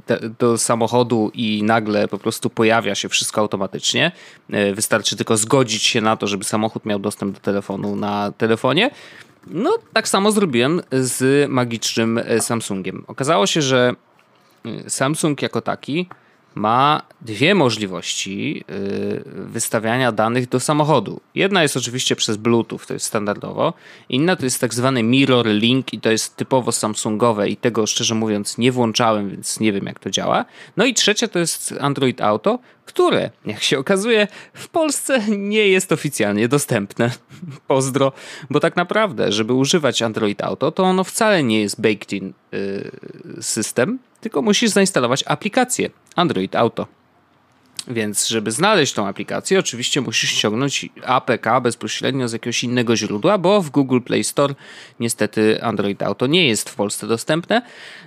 e, 0.08 0.28
do 0.38 0.58
samochodu 0.58 1.30
i 1.34 1.62
nagle 1.62 2.08
po 2.08 2.18
prostu 2.18 2.50
pojawia 2.50 2.94
się 2.94 3.08
wszystko 3.08 3.40
automatycznie. 3.40 4.12
E, 4.50 4.74
wystarczy 4.74 5.16
tylko 5.16 5.36
zgodzić 5.36 5.82
się 5.82 6.00
na 6.00 6.16
to, 6.16 6.26
żeby 6.26 6.44
samochód 6.44 6.84
miał 6.84 6.98
dostęp 6.98 7.34
do 7.34 7.40
telefonu 7.40 7.96
na 7.96 8.32
telefonie. 8.38 8.90
No, 9.46 9.78
tak 9.92 10.08
samo 10.08 10.32
zrobiłem 10.32 10.82
z 10.92 11.50
magicznym 11.50 12.20
Samsungiem. 12.40 13.04
Okazało 13.06 13.46
się, 13.46 13.62
że 13.62 13.94
Samsung 14.88 15.42
jako 15.42 15.60
taki 15.60 16.08
ma 16.56 17.02
dwie 17.20 17.54
możliwości 17.54 18.64
y, 18.70 19.22
wystawiania 19.26 20.12
danych 20.12 20.48
do 20.48 20.60
samochodu. 20.60 21.20
Jedna 21.34 21.62
jest 21.62 21.76
oczywiście 21.76 22.16
przez 22.16 22.36
Bluetooth, 22.36 22.78
to 22.88 22.94
jest 22.94 23.06
standardowo. 23.06 23.74
Inna 24.08 24.36
to 24.36 24.44
jest 24.44 24.60
tak 24.60 24.74
zwany 24.74 25.02
Mirror 25.02 25.46
Link 25.46 25.92
i 25.92 26.00
to 26.00 26.10
jest 26.10 26.36
typowo 26.36 26.72
Samsungowe 26.72 27.48
i 27.48 27.56
tego 27.56 27.86
szczerze 27.86 28.14
mówiąc 28.14 28.58
nie 28.58 28.72
włączałem, 28.72 29.30
więc 29.30 29.60
nie 29.60 29.72
wiem 29.72 29.86
jak 29.86 29.98
to 29.98 30.10
działa. 30.10 30.44
No 30.76 30.84
i 30.84 30.94
trzecia 30.94 31.28
to 31.28 31.38
jest 31.38 31.74
Android 31.80 32.20
Auto, 32.20 32.58
które, 32.86 33.30
jak 33.46 33.62
się 33.62 33.78
okazuje, 33.78 34.28
w 34.54 34.68
Polsce 34.68 35.20
nie 35.28 35.68
jest 35.68 35.92
oficjalnie 35.92 36.48
dostępne. 36.48 37.10
Pozdro, 37.68 38.12
bo 38.50 38.60
tak 38.60 38.76
naprawdę, 38.76 39.32
żeby 39.32 39.52
używać 39.52 40.02
Android 40.02 40.42
Auto, 40.42 40.72
to 40.72 40.82
ono 40.82 41.04
wcale 41.04 41.42
nie 41.42 41.60
jest 41.60 41.80
baked 41.80 42.12
in 42.12 42.32
system, 43.40 43.98
tylko 44.20 44.42
musisz 44.42 44.70
zainstalować 44.70 45.24
aplikację 45.26 45.90
Android 46.16 46.56
Auto. 46.56 46.86
Więc, 47.88 48.28
żeby 48.28 48.50
znaleźć 48.50 48.94
tą 48.94 49.08
aplikację, 49.08 49.58
oczywiście 49.58 50.00
musisz 50.00 50.30
ściągnąć 50.30 50.88
APK 51.04 51.60
bezpośrednio 51.62 52.28
z 52.28 52.32
jakiegoś 52.32 52.64
innego 52.64 52.96
źródła, 52.96 53.38
bo 53.38 53.62
w 53.62 53.70
Google 53.70 54.00
Play 54.00 54.24
Store 54.24 54.54
niestety 55.00 55.62
Android 55.62 56.02
Auto 56.02 56.26
nie 56.26 56.48
jest 56.48 56.70
w 56.70 56.74
Polsce 56.74 57.06
dostępne. 57.06 57.62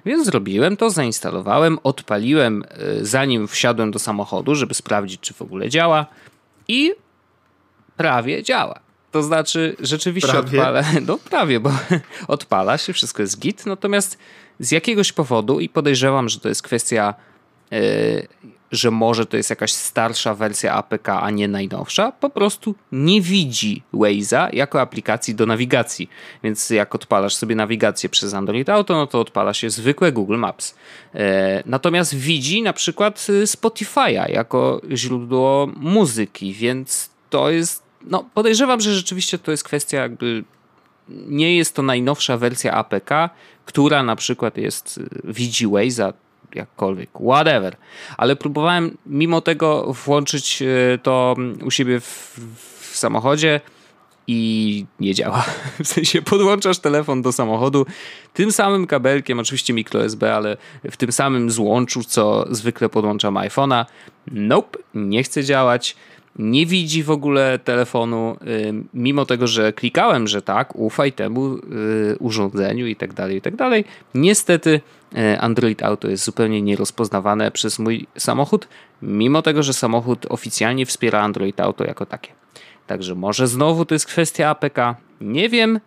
Więc 0.05 0.25
zrobiłem 0.25 0.77
to, 0.77 0.89
zainstalowałem, 0.89 1.79
odpaliłem 1.83 2.63
y, 3.01 3.05
zanim 3.05 3.47
wsiadłem 3.47 3.91
do 3.91 3.99
samochodu, 3.99 4.55
żeby 4.55 4.73
sprawdzić, 4.73 5.21
czy 5.21 5.33
w 5.33 5.41
ogóle 5.41 5.69
działa. 5.69 6.05
I 6.67 6.93
prawie 7.97 8.43
działa. 8.43 8.79
To 9.11 9.23
znaczy, 9.23 9.75
rzeczywiście 9.79 10.31
prawie. 10.31 10.59
odpala. 10.59 10.83
No 11.07 11.17
prawie, 11.17 11.59
bo 11.59 11.71
odpala 12.27 12.77
się, 12.77 12.93
wszystko 12.93 13.21
jest 13.21 13.39
git. 13.39 13.65
Natomiast 13.65 14.17
z 14.59 14.71
jakiegoś 14.71 15.11
powodu, 15.11 15.59
i 15.59 15.69
podejrzewam, 15.69 16.29
że 16.29 16.39
to 16.39 16.49
jest 16.49 16.61
kwestia, 16.61 17.13
yy, 17.71 18.27
że 18.71 18.91
może 18.91 19.25
to 19.25 19.37
jest 19.37 19.49
jakaś 19.49 19.71
starsza 19.71 20.35
wersja 20.35 20.73
APK, 20.73 21.09
a 21.09 21.29
nie 21.29 21.47
najnowsza, 21.47 22.11
po 22.11 22.29
prostu 22.29 22.75
nie 22.91 23.21
widzi 23.21 23.83
Waze'a 23.93 24.49
jako 24.53 24.81
aplikacji 24.81 25.35
do 25.35 25.45
nawigacji. 25.45 26.09
Więc 26.43 26.69
jak 26.69 26.95
odpalasz 26.95 27.35
sobie 27.35 27.55
nawigację 27.55 28.09
przez 28.09 28.33
Android 28.33 28.69
Auto, 28.69 28.93
no 28.93 29.07
to 29.07 29.19
odpala 29.19 29.53
się 29.53 29.69
zwykłe 29.69 30.11
Google 30.11 30.37
Maps. 30.37 30.75
Yy, 31.13 31.21
natomiast 31.65 32.15
widzi 32.15 32.61
na 32.61 32.73
przykład 32.73 33.27
y, 33.29 33.43
Spotify'a 33.43 34.31
jako 34.31 34.81
źródło 34.91 35.67
muzyki, 35.75 36.53
więc 36.53 37.09
to 37.29 37.49
jest 37.49 37.88
no, 38.01 38.29
podejrzewam, 38.33 38.81
że 38.81 38.95
rzeczywiście 38.95 39.39
to 39.39 39.51
jest 39.51 39.63
kwestia 39.63 39.97
jakby 39.97 40.43
nie 41.09 41.57
jest 41.57 41.75
to 41.75 41.81
najnowsza 41.81 42.37
wersja 42.37 42.73
APK, 42.73 43.29
która 43.65 44.03
na 44.03 44.15
przykład 44.15 44.57
jest 44.57 44.97
y, 44.97 45.09
widzi 45.23 45.67
Waze'a 45.67 46.13
jakkolwiek, 46.55 47.09
whatever. 47.09 47.75
Ale 48.17 48.35
próbowałem 48.35 48.97
mimo 49.05 49.41
tego 49.41 49.93
włączyć 49.93 50.61
y, 50.61 50.99
to 51.03 51.35
u 51.65 51.71
siebie 51.71 51.99
w, 51.99 52.39
w 52.79 52.97
samochodzie 52.97 53.61
i 54.27 54.85
nie 54.99 55.13
działa. 55.13 55.45
W 55.83 55.87
sensie 55.87 56.21
podłączasz 56.21 56.79
telefon 56.79 57.21
do 57.21 57.31
samochodu 57.31 57.85
tym 58.33 58.51
samym 58.51 58.87
kabelkiem, 58.87 59.39
oczywiście 59.39 59.73
microSB, 59.73 60.23
ale 60.35 60.57
w 60.91 60.97
tym 60.97 61.11
samym 61.11 61.51
złączu, 61.51 62.03
co 62.03 62.45
zwykle 62.49 62.89
podłączam 62.89 63.33
iPhone'a. 63.33 63.85
Nope, 64.31 64.79
nie 64.93 65.23
chce 65.23 65.43
działać 65.43 65.95
nie 66.35 66.65
widzi 66.65 67.03
w 67.03 67.11
ogóle 67.11 67.59
telefonu, 67.59 68.37
y, 68.47 68.73
mimo 68.93 69.25
tego, 69.25 69.47
że 69.47 69.73
klikałem, 69.73 70.27
że 70.27 70.41
tak, 70.41 70.75
ufaj 70.75 71.13
temu 71.13 71.55
y, 71.55 71.59
urządzeniu 72.19 72.87
i 72.87 72.95
tak 72.95 73.13
dalej, 73.13 73.37
i 73.37 73.41
tak 73.41 73.55
dalej. 73.55 73.85
Niestety 74.13 74.81
y, 75.17 75.39
Android 75.39 75.83
Auto 75.83 76.09
jest 76.09 76.23
zupełnie 76.23 76.61
nierozpoznawane 76.61 77.51
przez 77.51 77.79
mój 77.79 78.07
samochód, 78.17 78.67
mimo 79.01 79.41
tego, 79.41 79.63
że 79.63 79.73
samochód 79.73 80.25
oficjalnie 80.29 80.85
wspiera 80.85 81.21
Android 81.21 81.59
Auto 81.59 81.83
jako 81.83 82.05
takie. 82.05 82.31
Także 82.87 83.15
może 83.15 83.47
znowu 83.47 83.85
to 83.85 83.95
jest 83.95 84.05
kwestia 84.05 84.49
APK, 84.49 84.77
nie 85.21 85.49
wiem, 85.49 85.79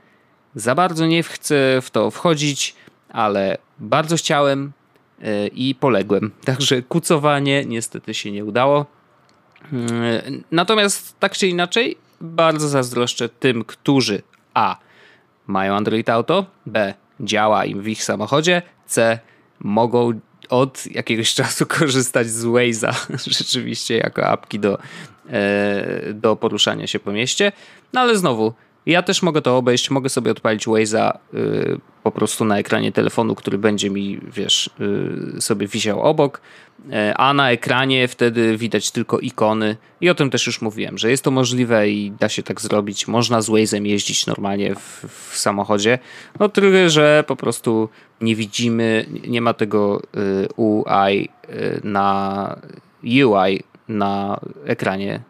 za 0.54 0.74
bardzo 0.74 1.06
nie 1.06 1.22
chcę 1.22 1.80
w 1.82 1.90
to 1.90 2.10
wchodzić, 2.10 2.74
ale 3.08 3.58
bardzo 3.78 4.16
chciałem 4.16 4.72
i 5.52 5.74
poległem. 5.74 6.30
Także 6.44 6.82
kucowanie 6.82 7.64
niestety 7.64 8.14
się 8.14 8.32
nie 8.32 8.44
udało. 8.44 8.86
Natomiast 10.50 11.20
tak 11.20 11.32
czy 11.32 11.46
inaczej, 11.46 11.96
bardzo 12.20 12.68
zazdroszczę 12.68 13.28
tym, 13.28 13.64
którzy 13.64 14.22
A. 14.54 14.76
mają 15.46 15.74
Android 15.74 16.08
Auto, 16.08 16.46
B. 16.66 16.94
działa 17.20 17.64
im 17.64 17.82
w 17.82 17.88
ich 17.88 18.04
samochodzie, 18.04 18.62
C. 18.86 19.18
mogą 19.60 20.20
od 20.48 20.86
jakiegoś 20.86 21.34
czasu 21.42 21.66
korzystać 21.66 22.30
z 22.30 22.44
Waze'a 22.44 22.94
rzeczywiście 23.38 23.96
jako 23.96 24.26
apki 24.26 24.58
do, 24.58 24.78
e, 25.28 26.12
do 26.14 26.36
poruszania 26.36 26.86
się 26.86 26.98
po 26.98 27.12
mieście. 27.12 27.52
No 27.92 28.00
ale 28.00 28.16
znowu, 28.16 28.52
ja 28.86 29.02
też 29.02 29.22
mogę 29.22 29.42
to 29.42 29.56
obejść, 29.56 29.90
mogę 29.90 30.08
sobie 30.08 30.30
odpalić 30.30 30.66
Waze'a 30.66 31.18
y, 31.34 31.80
po 32.02 32.10
prostu 32.10 32.44
na 32.44 32.58
ekranie 32.58 32.92
telefonu, 32.92 33.34
który 33.34 33.58
będzie 33.58 33.90
mi, 33.90 34.20
wiesz, 34.32 34.70
y, 35.36 35.40
sobie 35.40 35.66
wisiał 35.66 36.02
obok, 36.02 36.40
y, 36.80 37.14
a 37.16 37.34
na 37.34 37.50
ekranie 37.50 38.08
wtedy 38.08 38.56
widać 38.56 38.90
tylko 38.90 39.18
ikony 39.18 39.76
i 40.00 40.10
o 40.10 40.14
tym 40.14 40.30
też 40.30 40.46
już 40.46 40.60
mówiłem, 40.60 40.98
że 40.98 41.10
jest 41.10 41.24
to 41.24 41.30
możliwe 41.30 41.88
i 41.88 42.10
da 42.10 42.28
się 42.28 42.42
tak 42.42 42.60
zrobić. 42.60 43.08
Można 43.08 43.42
z 43.42 43.48
Waze'em 43.48 43.86
jeździć 43.86 44.26
normalnie 44.26 44.74
w, 44.74 45.04
w 45.30 45.36
samochodzie, 45.36 45.98
no 46.40 46.48
tyle, 46.48 46.90
że 46.90 47.24
po 47.26 47.36
prostu 47.36 47.88
nie 48.20 48.36
widzimy, 48.36 49.06
nie 49.28 49.40
ma 49.40 49.54
tego 49.54 50.02
y, 50.16 50.48
UI 50.56 51.28
na 51.84 52.56
UI 53.04 53.62
na 53.88 54.40
ekranie 54.66 55.20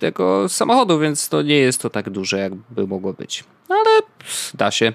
tego 0.00 0.48
samochodu, 0.48 0.98
więc 0.98 1.28
to 1.28 1.42
nie 1.42 1.58
jest 1.58 1.82
to 1.82 1.90
tak 1.90 2.10
duże, 2.10 2.38
jakby 2.38 2.86
mogło 2.86 3.12
być. 3.12 3.44
Ale 3.68 4.00
da 4.54 4.70
się. 4.70 4.92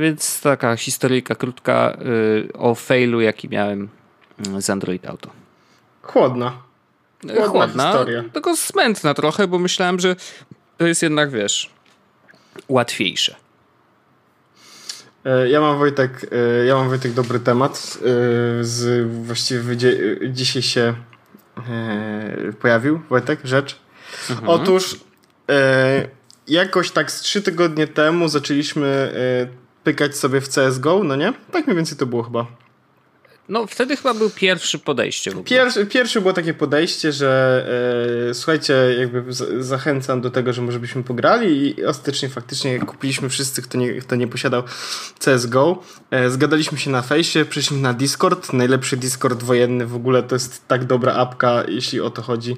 Więc 0.00 0.40
taka 0.40 0.76
historyjka 0.76 1.34
krótka 1.34 1.98
o 2.54 2.74
failu, 2.74 3.20
jaki 3.20 3.48
miałem 3.48 3.88
z 4.58 4.70
Android 4.70 5.06
Auto. 5.06 5.30
Chłodna. 6.02 6.52
Chłodna, 7.22 7.46
Chłodna 7.46 7.92
historia. 7.92 8.24
Tylko 8.32 8.56
smętna 8.56 9.14
trochę, 9.14 9.48
bo 9.48 9.58
myślałem, 9.58 10.00
że 10.00 10.16
to 10.78 10.86
jest 10.86 11.02
jednak, 11.02 11.30
wiesz, 11.30 11.70
łatwiejsze. 12.68 13.36
E, 15.24 15.48
ja 15.48 15.60
mam 15.60 15.78
Wojtek, 15.78 16.26
e, 16.32 16.66
ja 16.66 16.74
mam 16.74 16.88
Wojtek 16.88 17.12
dobry 17.12 17.40
temat. 17.40 17.98
E, 18.00 18.04
z, 18.64 19.08
właściwie 19.26 19.76
dzisiaj 20.28 20.62
się 20.62 20.94
pojawił 22.60 23.00
Wojtek, 23.10 23.40
rzecz. 23.44 23.78
Mhm. 24.30 24.48
Otóż 24.48 24.96
jakoś 26.48 26.90
tak 26.90 27.12
z 27.12 27.20
trzy 27.20 27.42
tygodnie 27.42 27.86
temu 27.86 28.28
zaczęliśmy 28.28 29.12
pykać 29.84 30.16
sobie 30.16 30.40
w 30.40 30.48
CSGO, 30.48 31.04
no 31.04 31.16
nie? 31.16 31.32
Tak 31.52 31.66
mniej 31.66 31.76
więcej 31.76 31.98
to 31.98 32.06
było 32.06 32.22
chyba. 32.22 32.46
No 33.48 33.66
wtedy 33.66 33.96
chyba 33.96 34.14
był 34.14 34.30
pierwszy 34.30 34.78
podejście. 34.78 35.32
Pierwszy, 35.44 35.86
pierwszy 35.86 36.20
było 36.20 36.32
takie 36.32 36.54
podejście, 36.54 37.12
że 37.12 37.64
e, 38.30 38.34
słuchajcie, 38.34 38.74
jakby 38.98 39.32
z, 39.32 39.66
zachęcam 39.66 40.20
do 40.20 40.30
tego, 40.30 40.52
że 40.52 40.62
może 40.62 40.80
byśmy 40.80 41.02
pograli 41.02 41.78
i 41.78 41.84
ostatecznie 41.84 42.28
faktycznie 42.28 42.78
kupiliśmy 42.78 43.28
wszyscy, 43.28 43.62
kto 43.62 43.78
nie, 43.78 43.92
kto 43.92 44.16
nie 44.16 44.28
posiadał 44.28 44.62
CSGO. 45.18 45.82
E, 46.10 46.30
zgadaliśmy 46.30 46.78
się 46.78 46.90
na 46.90 47.02
fejsie, 47.02 47.44
przyszliśmy 47.44 47.78
na 47.78 47.92
Discord, 47.92 48.52
najlepszy 48.52 48.96
Discord 48.96 49.42
wojenny 49.42 49.86
w 49.86 49.94
ogóle, 49.94 50.22
to 50.22 50.34
jest 50.34 50.68
tak 50.68 50.84
dobra 50.84 51.14
apka, 51.14 51.64
jeśli 51.68 52.00
o 52.00 52.10
to 52.10 52.22
chodzi. 52.22 52.56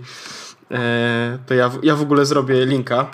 E, 0.71 1.39
to 1.47 1.55
ja, 1.55 1.71
ja 1.83 1.97
w 1.97 2.03
ogóle 2.03 2.27
zrobię 2.27 2.67
linka. 2.67 3.11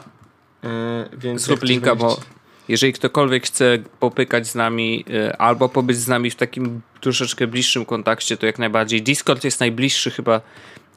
E, 0.65 1.09
więc 1.19 1.43
Zrób 1.43 1.63
linka, 1.63 1.95
bo 1.95 2.21
jeżeli 2.69 2.93
ktokolwiek 2.93 3.47
chce 3.47 3.79
popykać 4.01 4.49
z 4.49 4.55
nami 4.55 5.05
y, 5.11 5.37
albo 5.37 5.69
pobyć 5.69 5.97
z 5.97 6.09
nami 6.09 6.31
w 6.31 6.37
takim 6.37 6.81
troszeczkę 7.01 7.47
bliższym 7.47 7.85
kontakcie, 7.85 8.37
to 8.37 8.47
jak 8.47 8.59
najbardziej. 8.59 9.03
Discord 9.03 9.45
jest 9.45 9.61
najbliższy 9.61 10.11
chyba 10.11 10.41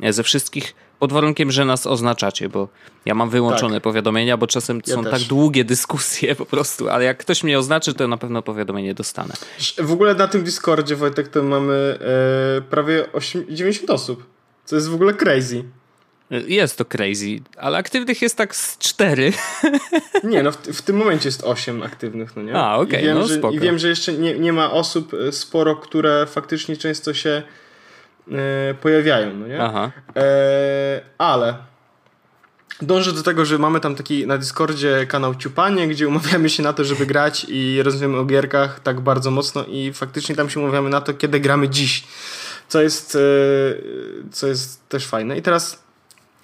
e, 0.02 0.14
ze 0.14 0.24
wszystkich, 0.24 0.76
pod 1.00 1.14
warunkiem, 1.14 1.52
że 1.52 1.66
nas 1.66 1.88
oznaczacie, 1.88 2.50
bo 2.50 2.68
ja 3.06 3.16
mam 3.16 3.30
wyłączone 3.30 3.74
tak. 3.74 3.84
powiadomienia, 3.84 4.38
bo 4.38 4.48
czasem 4.48 4.82
ja 4.88 4.96
są 4.96 5.04
też. 5.04 5.12
tak 5.12 5.22
długie 5.22 5.64
dyskusje 5.64 6.36
po 6.44 6.46
prostu, 6.46 6.90
ale 6.90 7.06
jak 7.06 7.18
ktoś 7.18 7.44
mnie 7.44 7.60
oznaczy, 7.60 7.94
to 7.94 8.08
na 8.08 8.18
pewno 8.18 8.42
powiadomienie 8.42 8.94
dostanę. 8.94 9.34
W 9.78 9.92
ogóle 9.92 10.16
na 10.16 10.28
tym 10.28 10.44
Discordzie, 10.44 10.96
Wojtek, 10.96 11.28
to 11.28 11.44
mamy 11.44 12.00
e, 12.58 12.62
prawie 12.62 13.06
8, 13.14 13.46
90 13.50 13.90
osób, 13.90 14.26
co 14.66 14.76
jest 14.76 14.90
w 14.90 14.94
ogóle 14.94 15.14
crazy. 15.14 15.64
Jest 16.32 16.78
to 16.78 16.86
crazy, 16.86 17.40
ale 17.58 17.78
aktywnych 17.78 18.22
jest 18.22 18.38
tak 18.38 18.56
z 18.56 18.78
cztery. 18.78 19.34
Nie, 20.24 20.44
no 20.44 20.52
w, 20.52 20.58
w 20.58 20.82
tym 20.82 20.98
momencie 20.98 21.28
jest 21.28 21.44
osiem 21.44 21.84
aktywnych, 21.84 22.36
no 22.36 22.42
nie? 22.42 22.56
A, 22.56 22.78
okej, 22.78 23.00
okay, 23.00 23.14
no 23.14 23.28
że, 23.28 23.38
spoko. 23.38 23.54
I 23.54 23.60
wiem, 23.60 23.80
że 23.80 23.88
jeszcze 23.90 24.14
nie, 24.14 24.40
nie 24.40 24.54
ma 24.54 24.72
osób 24.72 25.14
e, 25.14 25.32
sporo, 25.32 25.76
które 25.76 26.26
faktycznie 26.26 26.78
często 26.78 27.14
się 27.14 27.44
e, 28.32 28.74
pojawiają, 28.82 29.34
no 29.34 29.48
nie? 29.48 29.62
Aha. 29.62 29.92
E, 30.16 31.02
ale 31.18 31.56
dążę 32.82 33.14
do 33.14 33.24
tego, 33.24 33.46
że 33.46 33.58
mamy 33.58 33.80
tam 33.80 33.96
taki 33.96 34.28
na 34.28 34.38
Discordzie 34.38 35.06
kanał 35.08 35.36
Ciupanie, 35.36 35.88
gdzie 35.88 36.08
umawiamy 36.08 36.50
się 36.50 36.64
na 36.64 36.74
to, 36.74 36.84
żeby 36.84 37.06
grać 37.06 37.46
i 37.50 37.84
rozmawiamy 37.84 38.18
o 38.18 38.26
gierkach 38.26 38.80
tak 38.80 39.00
bardzo 39.00 39.32
mocno 39.32 39.66
i 39.66 39.94
faktycznie 39.94 40.36
tam 40.36 40.50
się 40.50 40.60
umawiamy 40.60 40.90
na 40.90 41.02
to, 41.02 41.14
kiedy 41.14 41.40
gramy 41.40 41.70
dziś. 41.70 42.04
Co 42.68 42.82
jest, 42.82 43.18
co 44.32 44.48
jest 44.48 44.90
też 44.90 45.08
fajne. 45.08 45.38
I 45.38 45.42
teraz 45.42 45.89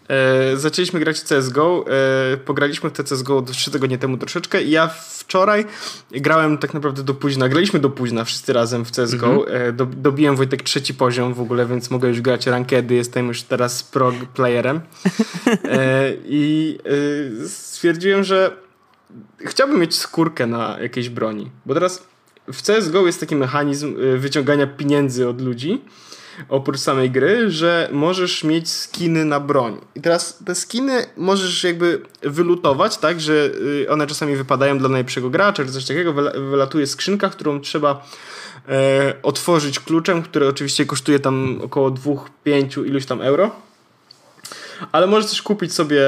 E, 0.10 0.58
zaczęliśmy 0.58 1.00
grać 1.00 1.20
w 1.20 1.24
CSGO, 1.24 1.86
e, 2.34 2.38
pograliśmy 2.38 2.90
w 2.90 2.94
CSGO 2.94 3.42
3 3.42 3.72
tygodnie 3.72 3.98
temu 3.98 4.18
troszeczkę 4.18 4.64
i 4.64 4.72
ja 4.72 4.88
wczoraj 4.88 5.66
grałem 6.12 6.58
tak 6.58 6.74
naprawdę 6.74 7.04
do 7.04 7.14
późna, 7.14 7.50
graliśmy 7.50 7.80
do 7.80 7.90
późna 7.90 8.24
wszyscy 8.24 8.54
razem 8.54 8.86
w 8.86 8.92
CSGO, 8.92 9.28
mhm. 9.28 9.62
e, 9.62 9.72
do, 9.74 9.86
dobiłem 9.86 10.36
Wojtek 10.36 10.64
trzeci 10.64 10.94
poziom 10.94 11.34
w 11.34 11.42
ogóle, 11.42 11.66
więc 11.66 11.92
mogę 11.92 12.08
już 12.08 12.22
grać 12.22 12.48
rankedy, 12.48 12.96
jestem 12.96 13.28
już 13.28 13.44
teraz 13.44 13.84
pro 13.84 14.14
playerem. 14.34 14.82
E, 15.64 16.14
i 16.26 16.78
e, 17.44 17.48
stwierdziłem, 17.48 18.24
że 18.24 18.58
chciałbym 19.40 19.80
mieć 19.80 19.96
skórkę 19.96 20.48
na 20.48 20.80
jakiejś 20.82 21.10
broni, 21.10 21.52
bo 21.66 21.74
teraz 21.74 22.08
w 22.54 22.62
CSGO 22.62 23.06
jest 23.06 23.20
taki 23.20 23.36
mechanizm 23.36 23.96
e, 24.14 24.18
wyciągania 24.18 24.68
pieniędzy 24.68 25.30
od 25.30 25.42
ludzi, 25.42 25.82
oprócz 26.50 26.80
samej 26.80 27.12
gry, 27.12 27.52
że 27.52 27.90
możesz 27.92 28.44
mieć 28.44 28.70
skiny 28.70 29.26
na 29.26 29.40
broń. 29.40 29.78
I 29.96 30.02
teraz 30.02 30.40
te 30.46 30.56
skiny 30.56 31.06
możesz 31.18 31.64
jakby 31.64 32.02
wylutować, 32.22 32.98
tak, 32.98 33.22
że 33.22 33.34
y, 33.84 33.88
one 33.90 34.08
czasami 34.08 34.36
wypadają 34.36 34.78
dla 34.78 34.90
najlepszego 34.90 35.30
gracza, 35.30 35.66
czy 35.66 35.72
coś 35.72 35.86
takiego, 35.86 36.14
wylatuje 36.50 36.88
skrzynka, 36.88 37.30
którą 37.30 37.62
trzeba 37.62 38.08
e, 38.70 39.14
otworzyć 39.24 39.80
kluczem, 39.80 40.24
który 40.24 40.48
oczywiście 40.48 40.86
kosztuje 40.86 41.20
tam 41.20 41.60
około 41.64 41.92
2-5 41.92 42.86
iluś 42.86 43.06
tam 43.06 43.22
euro. 43.22 43.65
Ale 44.92 45.08
możesz 45.08 45.30
też 45.30 45.42
kupić 45.42 45.74
sobie 45.74 46.02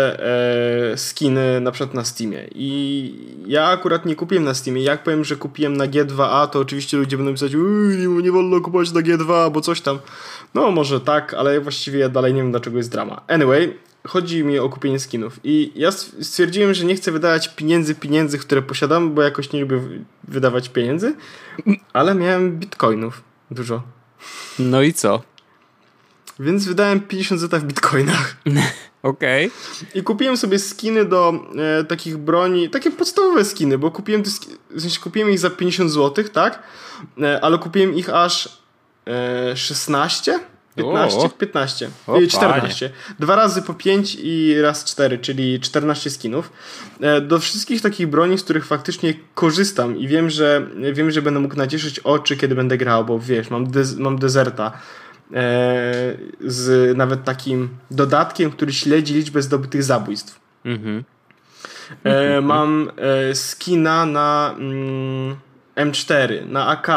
e, 0.93 0.97
skiny 0.97 1.62
na 1.62 1.71
przykład 1.71 1.93
na 1.93 2.06
Steamie. 2.06 2.47
I 2.56 3.13
ja 3.47 3.65
akurat 3.65 4.06
nie 4.06 4.15
kupiłem 4.15 4.43
na 4.43 4.53
Steamie. 4.53 4.84
Jak 4.84 5.03
powiem, 5.03 5.25
że 5.25 5.36
kupiłem 5.36 5.77
na 5.77 5.88
G2A, 5.88 6.47
to 6.47 6.60
oczywiście 6.60 6.97
ludzie 6.97 7.17
będą 7.17 7.34
pisać, 7.34 7.53
nie, 7.53 8.08
nie 8.08 8.32
wolno 8.32 8.62
kupować 8.62 8.91
na 8.91 9.01
G2, 9.01 9.51
bo 9.51 9.62
coś 9.62 9.82
tam. 9.82 9.99
No 10.53 10.71
może 10.71 11.01
tak, 11.01 11.34
ale 11.34 11.62
właściwie 11.62 11.99
ja 11.99 12.10
dalej 12.10 12.34
nie 12.34 12.41
wiem 12.41 12.51
dlaczego 12.51 12.77
jest 12.77 12.91
drama. 12.91 13.21
Anyway, 13.27 13.77
chodzi 14.08 14.43
mi 14.43 14.60
o 14.60 14.69
kupienie 14.69 14.99
skinów. 14.99 15.39
I 15.43 15.71
ja 15.75 15.91
stwierdziłem, 15.91 16.73
że 16.73 16.86
nie 16.86 16.95
chcę 16.95 17.12
wydawać 17.12 17.56
pieniędzy, 17.56 17.95
pieniędzy, 17.95 18.38
które 18.38 18.62
posiadam, 18.62 19.13
bo 19.13 19.21
jakoś 19.21 19.53
nie 19.53 19.62
lubię 19.62 19.82
wydawać 20.23 20.69
pieniędzy, 20.69 21.15
ale 21.93 22.15
miałem 22.15 22.60
bitcoinów 22.60 23.21
dużo. 23.51 23.84
No 24.60 24.82
i 24.82 24.93
co? 24.93 25.21
Więc 26.39 26.65
wydałem 26.65 27.00
50 27.00 27.41
zeta 27.41 27.60
w 27.60 27.63
bitcoinach. 27.63 28.36
Okej. 29.04 29.47
Okay. 29.47 30.02
I 30.02 30.04
kupiłem 30.04 30.38
sobie 30.38 30.60
skiny 30.60 31.06
do 31.06 31.34
e, 31.80 31.84
takich 31.84 32.17
broni, 32.17 32.69
takie 32.69 32.91
podstawowe 32.91 33.45
skiny, 33.45 33.78
bo 33.78 33.91
kupiłem, 33.91 34.23
te 34.23 34.30
w 34.69 34.82
sensie 34.82 35.00
kupiłem 35.00 35.32
ich 35.32 35.39
za 35.39 35.50
50 35.50 35.91
zł, 35.91 36.26
tak? 36.34 36.63
E, 37.21 37.41
ale 37.43 37.58
kupiłem 37.58 37.95
ich 37.95 38.10
aż 38.10 38.60
e, 39.08 39.58
16? 39.58 40.39
15? 40.76 41.17
O, 41.17 41.30
15. 41.30 41.89
O, 42.08 42.21
14. 42.30 42.89
Panie. 42.89 43.02
Dwa 43.19 43.36
razy 43.36 43.62
po 43.62 43.73
5 43.73 44.17
i 44.21 44.62
raz 44.62 44.86
4, 44.86 45.17
czyli 45.17 45.60
14 45.60 46.10
skinów. 46.10 46.52
E, 47.02 47.21
do 47.21 47.39
wszystkich 47.39 47.82
takich 47.82 48.08
broni, 48.08 48.38
z 48.38 48.43
których 48.43 48.65
faktycznie 48.65 49.13
korzystam 49.36 49.97
i 49.97 50.08
wiem, 50.08 50.30
że 50.30 50.67
wiem, 50.93 51.12
że 51.12 51.21
będę 51.21 51.39
mógł 51.39 51.56
nacieszyć 51.56 52.00
oczy, 52.00 52.38
kiedy 52.38 52.56
będę 52.56 52.78
grał, 52.78 53.06
bo 53.06 53.19
wiesz, 53.19 53.50
mam, 53.50 53.67
mam 53.97 54.19
dezerta 54.19 54.71
z 56.41 56.97
nawet 56.97 57.23
takim 57.23 57.69
dodatkiem, 57.91 58.51
który 58.51 58.73
śledzi 58.73 59.13
liczbę 59.13 59.41
zdobytych 59.41 59.83
zabójstw. 59.83 60.39
Mhm. 60.65 61.03
E, 62.03 62.41
mam 62.41 62.91
e, 62.97 63.35
skina 63.35 64.05
na 64.05 64.55
mm, 64.57 65.35
M4, 65.75 66.49
na 66.49 66.67
AK. 66.67 66.89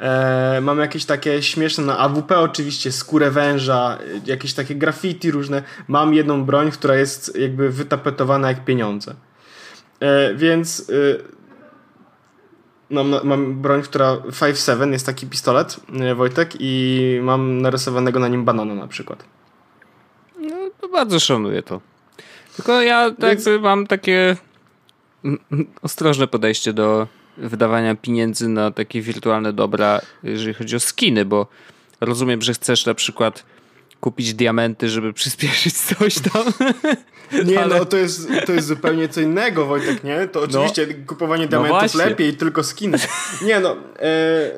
E, 0.00 0.60
mam 0.60 0.78
jakieś 0.78 1.04
takie 1.04 1.42
śmieszne 1.42 1.84
na 1.84 1.98
AWP 1.98 2.38
oczywiście, 2.38 2.92
skórę 2.92 3.30
węża, 3.30 3.98
jakieś 4.26 4.54
takie 4.54 4.74
graffiti 4.74 5.30
różne. 5.30 5.62
Mam 5.88 6.14
jedną 6.14 6.44
broń, 6.44 6.70
która 6.70 6.94
jest 6.94 7.38
jakby 7.38 7.70
wytapetowana 7.70 8.48
jak 8.48 8.64
pieniądze. 8.64 9.14
E, 10.00 10.34
więc 10.34 10.92
mam, 12.90 13.14
mam 13.24 13.54
broń, 13.54 13.82
która 13.82 14.16
5.7 14.16 14.92
jest 14.92 15.06
taki 15.06 15.26
pistolet, 15.26 15.76
e, 16.00 16.14
Wojtek, 16.14 16.50
i 16.60 17.18
mam 17.22 17.62
narysowanego 17.62 18.20
na 18.20 18.28
nim 18.28 18.44
banana 18.44 18.74
na 18.74 18.86
przykład. 18.86 19.24
No, 20.38 20.56
to 20.80 20.88
bardzo 20.88 21.20
szanuję 21.20 21.62
to. 21.62 21.80
Tylko 22.56 22.82
ja 22.82 23.10
tak 23.10 23.38
Więc... 23.38 23.62
mam 23.62 23.86
takie 23.86 24.36
ostrożne 25.82 26.26
podejście 26.26 26.72
do 26.72 27.06
wydawania 27.36 27.94
pieniędzy 27.94 28.48
na 28.48 28.70
takie 28.70 29.02
wirtualne 29.02 29.52
dobra, 29.52 30.00
jeżeli 30.22 30.54
chodzi 30.54 30.76
o 30.76 30.80
skiny, 30.80 31.24
bo 31.24 31.46
rozumiem, 32.00 32.42
że 32.42 32.54
chcesz 32.54 32.86
na 32.86 32.94
przykład 32.94 33.44
kupić 34.00 34.34
diamenty, 34.34 34.88
żeby 34.88 35.12
przyspieszyć 35.20 35.74
coś 35.74 36.14
tam. 36.14 36.44
Nie, 37.46 37.60
Ale... 37.60 37.78
no 37.78 37.84
to 37.84 37.96
jest, 37.96 38.28
to 38.46 38.52
jest 38.52 38.68
zupełnie 38.68 39.08
co 39.08 39.20
innego, 39.20 39.66
Wojtek, 39.66 40.04
nie? 40.04 40.28
To 40.28 40.40
no. 40.40 40.46
oczywiście 40.46 40.86
no. 40.86 40.94
kupowanie 41.06 41.48
diamentów 41.48 41.94
no 41.94 42.04
lepiej, 42.04 42.34
tylko 42.34 42.64
skiny. 42.64 42.98
Nie 43.42 43.60
no, 43.60 43.76
e... 43.98 44.50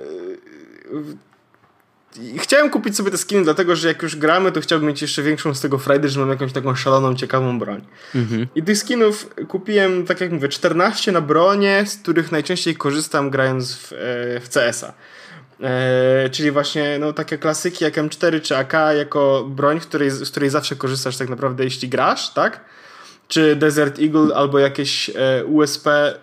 Chciałem 2.38 2.70
kupić 2.70 2.96
sobie 2.96 3.10
te 3.10 3.18
skiny, 3.18 3.44
dlatego 3.44 3.76
że 3.76 3.88
jak 3.88 4.02
już 4.02 4.16
gramy, 4.16 4.52
to 4.52 4.60
chciałbym 4.60 4.88
mieć 4.88 5.02
jeszcze 5.02 5.22
większą 5.22 5.54
z 5.54 5.60
tego 5.60 5.78
frajdy, 5.78 6.08
że 6.08 6.20
mam 6.20 6.30
jakąś 6.30 6.52
taką 6.52 6.74
szaloną, 6.74 7.14
ciekawą 7.14 7.58
broń. 7.58 7.80
Mhm. 8.14 8.46
I 8.54 8.62
tych 8.62 8.78
skinów 8.78 9.34
kupiłem, 9.48 10.06
tak 10.06 10.20
jak 10.20 10.32
mówię, 10.32 10.48
14 10.48 11.12
na 11.12 11.20
bronie, 11.20 11.84
z 11.86 11.96
których 11.96 12.32
najczęściej 12.32 12.76
korzystam 12.76 13.30
grając 13.30 13.74
w, 13.76 13.92
e, 13.92 13.96
w 14.40 14.48
CS-a. 14.48 14.92
E, 15.60 16.30
czyli 16.30 16.50
właśnie 16.50 16.98
no, 17.00 17.12
takie 17.12 17.38
klasyki 17.38 17.84
jak 17.84 17.94
M4 17.94 18.40
czy 18.40 18.56
AK 18.56 18.72
jako 18.96 19.44
broń, 19.48 19.80
której, 19.80 20.10
z 20.10 20.30
której 20.30 20.50
zawsze 20.50 20.76
korzystasz 20.76 21.16
tak 21.16 21.28
naprawdę 21.28 21.64
jeśli 21.64 21.88
grasz, 21.88 22.32
tak? 22.32 22.60
Czy 23.28 23.56
Desert 23.56 23.98
Eagle 23.98 24.34
albo 24.34 24.58
jakieś 24.58 25.10
e, 25.10 25.44
USP 25.44 25.86
e, 25.86 26.14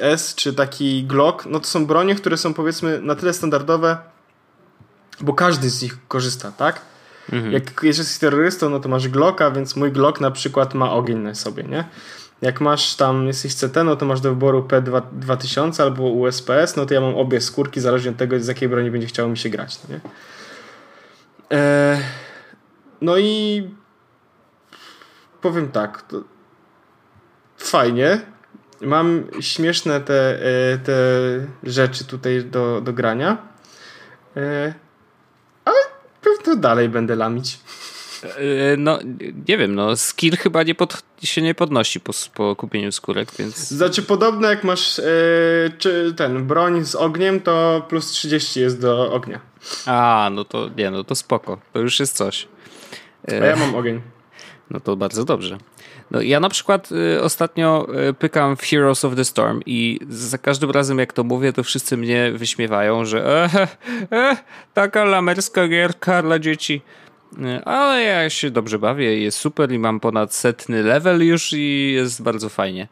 S, 0.00 0.34
czy 0.34 0.54
taki 0.54 1.04
Glock, 1.04 1.46
no 1.46 1.60
to 1.60 1.66
są 1.66 1.86
bronie, 1.86 2.14
które 2.14 2.36
są 2.36 2.54
powiedzmy 2.54 3.00
na 3.02 3.14
tyle 3.14 3.32
standardowe, 3.32 3.96
bo 5.20 5.34
każdy 5.34 5.70
z 5.70 5.82
nich 5.82 5.98
korzysta, 6.08 6.52
tak? 6.52 6.80
Mhm. 7.32 7.52
Jak 7.52 7.82
jesteś 7.82 8.18
terrorystą, 8.18 8.70
no 8.70 8.80
to 8.80 8.88
masz 8.88 9.08
Glocka, 9.08 9.50
więc 9.50 9.76
mój 9.76 9.92
Glock 9.92 10.20
na 10.20 10.30
przykład 10.30 10.74
ma 10.74 10.92
ogień 10.92 11.18
na 11.18 11.34
sobie, 11.34 11.62
nie? 11.62 11.84
Jak 12.42 12.60
masz 12.60 12.96
tam, 12.96 13.26
jesteś 13.26 13.54
CT, 13.54 13.76
no 13.84 13.96
to 13.96 14.06
masz 14.06 14.20
do 14.20 14.30
wyboru 14.30 14.62
P2000 14.62 15.82
albo 15.82 16.02
USPS, 16.02 16.76
no 16.76 16.86
to 16.86 16.94
ja 16.94 17.00
mam 17.00 17.14
obie 17.14 17.40
skórki, 17.40 17.80
zależnie 17.80 18.10
od 18.10 18.16
tego, 18.16 18.40
z 18.40 18.46
jakiej 18.46 18.68
broni 18.68 18.90
będzie 18.90 19.06
chciało 19.06 19.28
mi 19.28 19.38
się 19.38 19.48
grać, 19.48 19.78
no 19.82 19.94
nie? 19.94 20.00
Eee, 21.50 22.02
no 23.00 23.18
i 23.18 23.70
powiem 25.40 25.68
tak, 25.68 26.04
fajnie. 27.58 28.20
Mam 28.80 29.24
śmieszne 29.40 30.00
te, 30.00 30.38
e, 30.72 30.78
te 30.78 30.92
rzeczy 31.62 32.04
tutaj 32.04 32.44
do, 32.44 32.80
do 32.80 32.92
grania. 32.92 33.38
Eee, 34.36 34.74
ale 35.64 35.78
pewno 36.20 36.56
dalej 36.56 36.88
będę 36.88 37.16
lamić. 37.16 37.60
E, 38.24 38.76
no, 38.76 38.98
nie 39.48 39.58
wiem, 39.58 39.74
no 39.74 39.96
skill 39.96 40.36
chyba 40.36 40.62
nie 40.62 40.74
pod, 40.74 41.02
się 41.22 41.42
nie 41.42 41.54
podnosi 41.54 42.00
po, 42.00 42.12
po 42.34 42.56
kupieniu 42.56 42.92
skórek, 42.92 43.28
więc... 43.38 43.56
Znaczy 43.56 44.02
podobno 44.02 44.50
jak 44.50 44.64
masz 44.64 44.98
e, 44.98 45.02
czy 45.78 46.14
ten 46.16 46.46
broń 46.46 46.84
z 46.84 46.94
ogniem, 46.94 47.40
to 47.40 47.86
plus 47.88 48.10
30 48.10 48.60
jest 48.60 48.80
do 48.80 49.12
ognia. 49.12 49.40
A, 49.86 50.30
no 50.32 50.44
to 50.44 50.70
nie, 50.76 50.90
no 50.90 51.04
to 51.04 51.14
spoko, 51.14 51.58
to 51.72 51.78
już 51.78 52.00
jest 52.00 52.16
coś. 52.16 52.48
E, 53.32 53.42
A 53.42 53.46
ja 53.46 53.56
mam 53.56 53.74
ogień. 53.74 54.00
No 54.70 54.80
to 54.80 54.96
bardzo 54.96 55.24
dobrze. 55.24 55.58
No 56.10 56.20
ja 56.20 56.40
na 56.40 56.48
przykład 56.48 56.88
ostatnio 57.22 57.86
pykam 58.18 58.56
w 58.56 58.62
Heroes 58.62 59.04
of 59.04 59.16
the 59.16 59.24
Storm 59.24 59.60
i 59.66 60.00
za 60.08 60.38
każdym 60.38 60.70
razem 60.70 60.98
jak 60.98 61.12
to 61.12 61.24
mówię, 61.24 61.52
to 61.52 61.62
wszyscy 61.62 61.96
mnie 61.96 62.32
wyśmiewają, 62.34 63.04
że 63.04 63.48
e, 63.54 63.68
e, 64.16 64.36
taka 64.74 65.04
lamerska 65.04 65.68
gierka 65.68 66.22
dla 66.22 66.38
dzieci. 66.38 66.82
Ale 67.64 68.02
ja 68.02 68.30
się 68.30 68.50
dobrze 68.50 68.78
bawię, 68.78 69.20
jest 69.20 69.38
super 69.38 69.72
i 69.72 69.78
mam 69.78 70.00
ponad 70.00 70.34
setny 70.34 70.82
level 70.82 71.26
już 71.26 71.52
i 71.52 71.92
jest 71.92 72.22
bardzo 72.22 72.48
fajnie. 72.48 72.88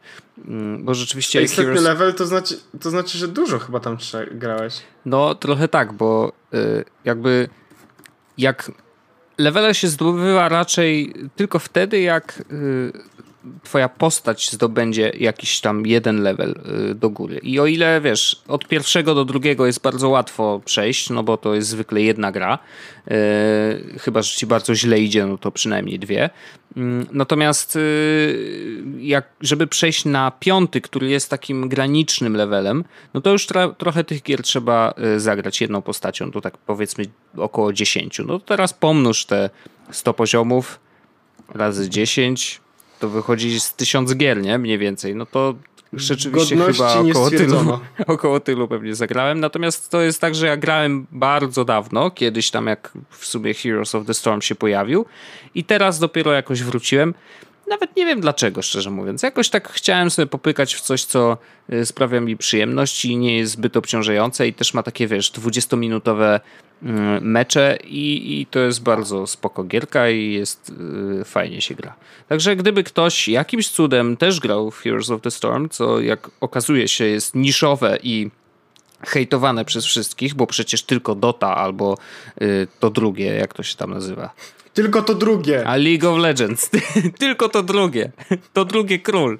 Mm, 0.47 0.85
bo 0.85 0.93
rzeczywiście. 0.93 1.47
Setny 1.47 1.63
Heroes... 1.63 1.83
level 1.83 2.13
to 2.13 2.25
znaczy, 2.25 2.59
to 2.81 2.89
znaczy, 2.89 3.17
że 3.17 3.27
dużo 3.27 3.59
chyba 3.59 3.79
tam 3.79 3.97
grałeś. 4.31 4.81
No, 5.05 5.35
trochę 5.35 5.67
tak, 5.67 5.93
bo 5.93 6.31
y, 6.53 6.85
jakby 7.05 7.49
jak 8.37 8.71
levele 9.37 9.75
się 9.75 9.87
zdobywa 9.87 10.49
raczej 10.49 11.13
tylko 11.35 11.59
wtedy, 11.59 11.99
jak 11.99 12.43
y, 12.51 12.91
twoja 13.63 13.89
postać 13.89 14.51
zdobędzie 14.51 15.11
jakiś 15.19 15.59
tam 15.59 15.85
jeden 15.85 16.21
level 16.21 16.55
y, 16.91 16.95
do 16.95 17.09
góry. 17.09 17.39
I 17.43 17.59
o 17.59 17.65
ile 17.65 18.01
wiesz, 18.01 18.41
od 18.47 18.67
pierwszego 18.67 19.15
do 19.15 19.25
drugiego 19.25 19.65
jest 19.65 19.81
bardzo 19.81 20.09
łatwo 20.09 20.61
przejść, 20.65 21.09
no 21.09 21.23
bo 21.23 21.37
to 21.37 21.55
jest 21.55 21.67
zwykle 21.67 22.01
jedna 22.01 22.31
gra, 22.31 22.59
yy, 23.07 23.15
chyba 23.99 24.21
że 24.21 24.35
ci 24.35 24.47
bardzo 24.47 24.75
źle 24.75 24.99
idzie, 24.99 25.25
no 25.25 25.37
to 25.37 25.51
przynajmniej 25.51 25.99
dwie. 25.99 26.29
Yy, 26.75 26.83
natomiast 27.11 27.75
yy, 27.75 28.83
jak, 28.99 29.29
żeby 29.41 29.67
przejść 29.67 30.05
na 30.05 30.31
piąty, 30.31 30.81
który 30.81 31.09
jest 31.09 31.29
takim 31.29 31.69
granicznym 31.69 32.35
levelem, 32.35 32.83
no 33.13 33.21
to 33.21 33.31
już 33.31 33.47
trochę 33.77 34.03
tych 34.03 34.23
gier 34.23 34.41
trzeba 34.41 34.93
y, 35.15 35.19
zagrać 35.19 35.61
jedną 35.61 35.81
postacią, 35.81 36.31
to 36.31 36.41
tak 36.41 36.57
powiedzmy 36.57 37.05
około 37.37 37.73
10. 37.73 38.19
No 38.19 38.25
to 38.25 38.39
teraz 38.39 38.73
pomnóż 38.73 39.25
te 39.25 39.49
100 39.91 40.13
poziomów 40.13 40.79
razy 41.53 41.89
10 41.89 42.61
to 42.99 43.09
wychodzi 43.09 43.59
z 43.59 43.73
tysiąc 43.73 44.15
gier, 44.15 44.41
nie? 44.41 44.57
Mniej 44.57 44.77
więcej. 44.77 45.15
No 45.15 45.25
to 45.25 45.55
rzeczywiście 45.93 46.55
Godności 46.55 46.97
chyba 46.97 47.09
około 47.09 47.29
tylu, 47.29 47.79
około 48.07 48.39
tylu 48.39 48.67
pewnie 48.67 48.95
zagrałem. 48.95 49.39
Natomiast 49.39 49.89
to 49.89 50.01
jest 50.01 50.21
tak, 50.21 50.35
że 50.35 50.47
ja 50.47 50.57
grałem 50.57 51.07
bardzo 51.11 51.65
dawno, 51.65 52.11
kiedyś 52.11 52.51
tam 52.51 52.67
jak 52.67 52.91
w 53.09 53.25
sumie 53.25 53.53
Heroes 53.53 53.95
of 53.95 54.05
the 54.05 54.13
Storm 54.13 54.41
się 54.41 54.55
pojawił 54.55 55.05
i 55.55 55.63
teraz 55.63 55.99
dopiero 55.99 56.31
jakoś 56.31 56.63
wróciłem. 56.63 57.13
Nawet 57.69 57.95
nie 57.95 58.05
wiem 58.05 58.21
dlaczego, 58.21 58.61
szczerze 58.61 58.89
mówiąc. 58.89 59.23
Jakoś 59.23 59.49
tak 59.49 59.69
chciałem 59.69 60.11
sobie 60.11 60.25
popykać 60.25 60.75
w 60.75 60.81
coś, 60.81 61.03
co 61.03 61.37
y, 61.73 61.85
sprawia 61.85 62.21
mi 62.21 62.37
przyjemność 62.37 63.05
i 63.05 63.17
nie 63.17 63.37
jest 63.37 63.51
zbyt 63.51 63.77
obciążające 63.77 64.47
i 64.47 64.53
też 64.53 64.73
ma 64.73 64.83
takie, 64.83 65.07
wiesz, 65.07 65.31
20-minutowe 65.31 66.39
mm, 66.83 67.31
mecze 67.31 67.77
i, 67.83 68.39
i 68.41 68.45
to 68.45 68.59
jest 68.59 68.83
bardzo 68.83 69.27
spoko 69.27 69.63
gierka 69.63 70.09
i 70.09 70.31
jest 70.31 70.73
yy, 71.17 71.25
fajnie 71.25 71.61
się 71.61 71.75
gra. 71.75 71.95
Także 72.27 72.55
gdyby 72.55 72.83
ktoś 72.83 73.27
jakimś 73.27 73.69
cudem 73.69 74.17
też 74.17 74.39
grał 74.39 74.71
w 74.71 74.79
Heroes 74.79 75.09
of 75.09 75.21
the 75.21 75.31
Storm, 75.31 75.69
co 75.69 76.01
jak 76.01 76.31
okazuje 76.41 76.87
się 76.87 77.05
jest 77.05 77.35
niszowe 77.35 77.97
i 78.03 78.31
hejtowane 79.01 79.65
przez 79.65 79.85
wszystkich, 79.85 80.33
bo 80.35 80.47
przecież 80.47 80.83
tylko 80.83 81.15
Dota 81.15 81.55
albo 81.55 81.97
y, 82.41 82.67
to 82.79 82.89
drugie, 82.89 83.25
jak 83.25 83.53
to 83.53 83.63
się 83.63 83.75
tam 83.75 83.93
nazywa. 83.93 84.29
Tylko 84.73 85.01
to 85.01 85.15
drugie. 85.15 85.67
A 85.67 85.75
League 85.75 86.05
of 86.05 86.19
Legends. 86.19 86.69
Tylko 87.19 87.49
to 87.49 87.63
drugie. 87.63 88.11
To 88.53 88.65
drugie 88.65 88.99
król. 88.99 89.39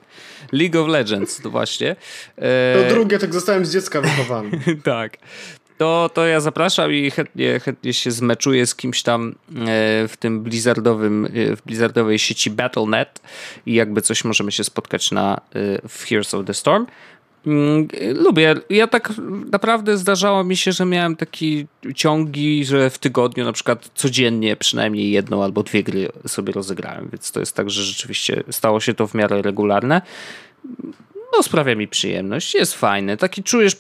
League 0.52 0.82
of 0.82 0.88
Legends, 0.88 1.42
to 1.42 1.50
właśnie. 1.50 1.96
E... 2.38 2.84
To 2.84 2.96
drugie, 2.96 3.20
tak 3.20 3.34
zostałem 3.34 3.65
z 3.65 3.74
dziecka 3.74 4.02
wychowany. 4.02 4.52
tak. 4.84 5.18
To, 5.78 6.10
to 6.13 6.26
ja 6.26 6.39
zapraszam 6.39 6.94
i 6.94 7.12
chętnie, 7.12 7.60
chętnie 7.60 7.94
się 7.94 8.12
zmeczuję 8.12 8.65
z 8.65 8.76
kimś 8.76 9.04
tam 9.04 9.30
e, 9.32 9.34
w 10.08 10.13
tym 10.20 10.42
blizzardowym, 10.44 11.26
e, 11.26 11.56
w 11.56 11.62
blizzardowej 11.62 12.20
sieci 12.20 12.50
Battle.net 12.50 13.22
i 13.65 13.74
jakby 13.74 14.02
coś 14.02 14.24
możemy 14.24 14.52
się 14.52 14.63
spotkać 14.63 15.12
na 15.12 15.36
e, 15.36 15.88
w 15.89 16.06
Heroes 16.06 16.34
of 16.34 16.46
the 16.46 16.54
Storm. 16.54 16.86
Mm, 17.47 17.88
lubię. 18.15 18.56
Ja 18.69 18.88
tak 18.88 19.13
naprawdę 19.52 19.97
zdarzało 19.97 20.43
mi 20.43 20.58
się, 20.58 20.71
że 20.71 20.86
miałem 20.86 21.15
takie 21.15 21.65
ciągi, 21.95 22.65
że 22.65 22.89
w 22.89 22.97
tygodniu 22.97 23.45
na 23.45 23.54
przykład 23.54 23.89
codziennie 23.95 24.56
przynajmniej 24.56 25.12
jedną 25.12 25.43
albo 25.43 25.63
dwie 25.63 25.84
gry 25.84 26.10
sobie 26.28 26.54
rozegrałem, 26.54 27.10
więc 27.12 27.32
to 27.32 27.39
jest 27.39 27.56
tak, 27.56 27.69
że 27.69 27.84
rzeczywiście 27.84 28.43
stało 28.52 28.80
się 28.80 28.93
to 28.93 29.08
w 29.08 29.13
miarę 29.13 29.41
regularne. 29.41 30.02
No, 31.34 31.43
sprawia 31.43 31.75
mi 31.75 31.88
przyjemność, 31.88 32.54
jest 32.54 32.73
fajne. 32.73 33.17
Taki 33.17 33.43
czujesz, 33.43 33.75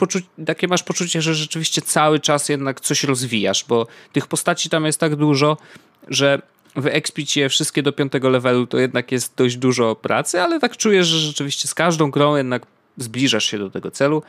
takie 0.45 0.67
masz 0.67 0.83
poczucie, 0.83 1.21
że 1.21 1.35
rzeczywiście 1.35 1.81
cały 1.81 2.19
czas 2.19 2.49
jednak 2.49 2.81
coś 2.81 3.03
rozwijasz, 3.03 3.65
bo 3.67 3.87
tych 4.13 4.27
postaci 4.27 4.69
tam 4.69 4.85
jest 4.85 4.99
tak 4.99 5.15
dużo, 5.15 5.57
że 6.07 6.41
wyekspić 6.75 7.37
je 7.37 7.49
wszystkie 7.49 7.83
do 7.83 7.91
piątego 7.91 8.29
levelu 8.29 8.67
to 8.67 8.77
jednak 8.77 9.11
jest 9.11 9.35
dość 9.35 9.57
dużo 9.57 9.95
pracy, 9.95 10.41
ale 10.41 10.59
tak 10.59 10.77
czujesz, 10.77 11.07
że 11.07 11.19
rzeczywiście 11.19 11.67
z 11.67 11.73
każdą 11.73 12.11
grą 12.11 12.35
jednak 12.35 12.65
zbliżasz 12.99 13.45
się 13.45 13.59
do 13.59 13.69
tego 13.69 13.91
celu, 13.91 14.23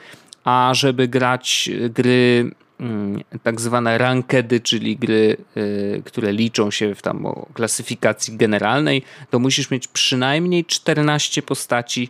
a 0.45 0.71
żeby 0.75 1.09
grać 1.09 1.71
gry 1.91 2.51
mm, 2.81 3.21
tak 3.43 3.61
zwane 3.61 3.99
rankedy, 3.99 4.61
czyli 4.61 4.97
gry, 4.97 5.37
y, 5.57 6.03
które 6.05 6.33
liczą 6.33 6.71
się 6.71 6.95
w 6.95 7.03
tam 7.03 7.27
klasyfikacji 7.55 8.37
generalnej, 8.37 9.03
to 9.31 9.39
musisz 9.39 9.71
mieć 9.71 9.89
przynajmniej 9.89 10.65
14 10.65 11.43
postaci 11.43 12.09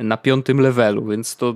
na 0.00 0.16
piątym 0.16 0.60
levelu, 0.60 1.06
więc 1.06 1.36
to 1.36 1.54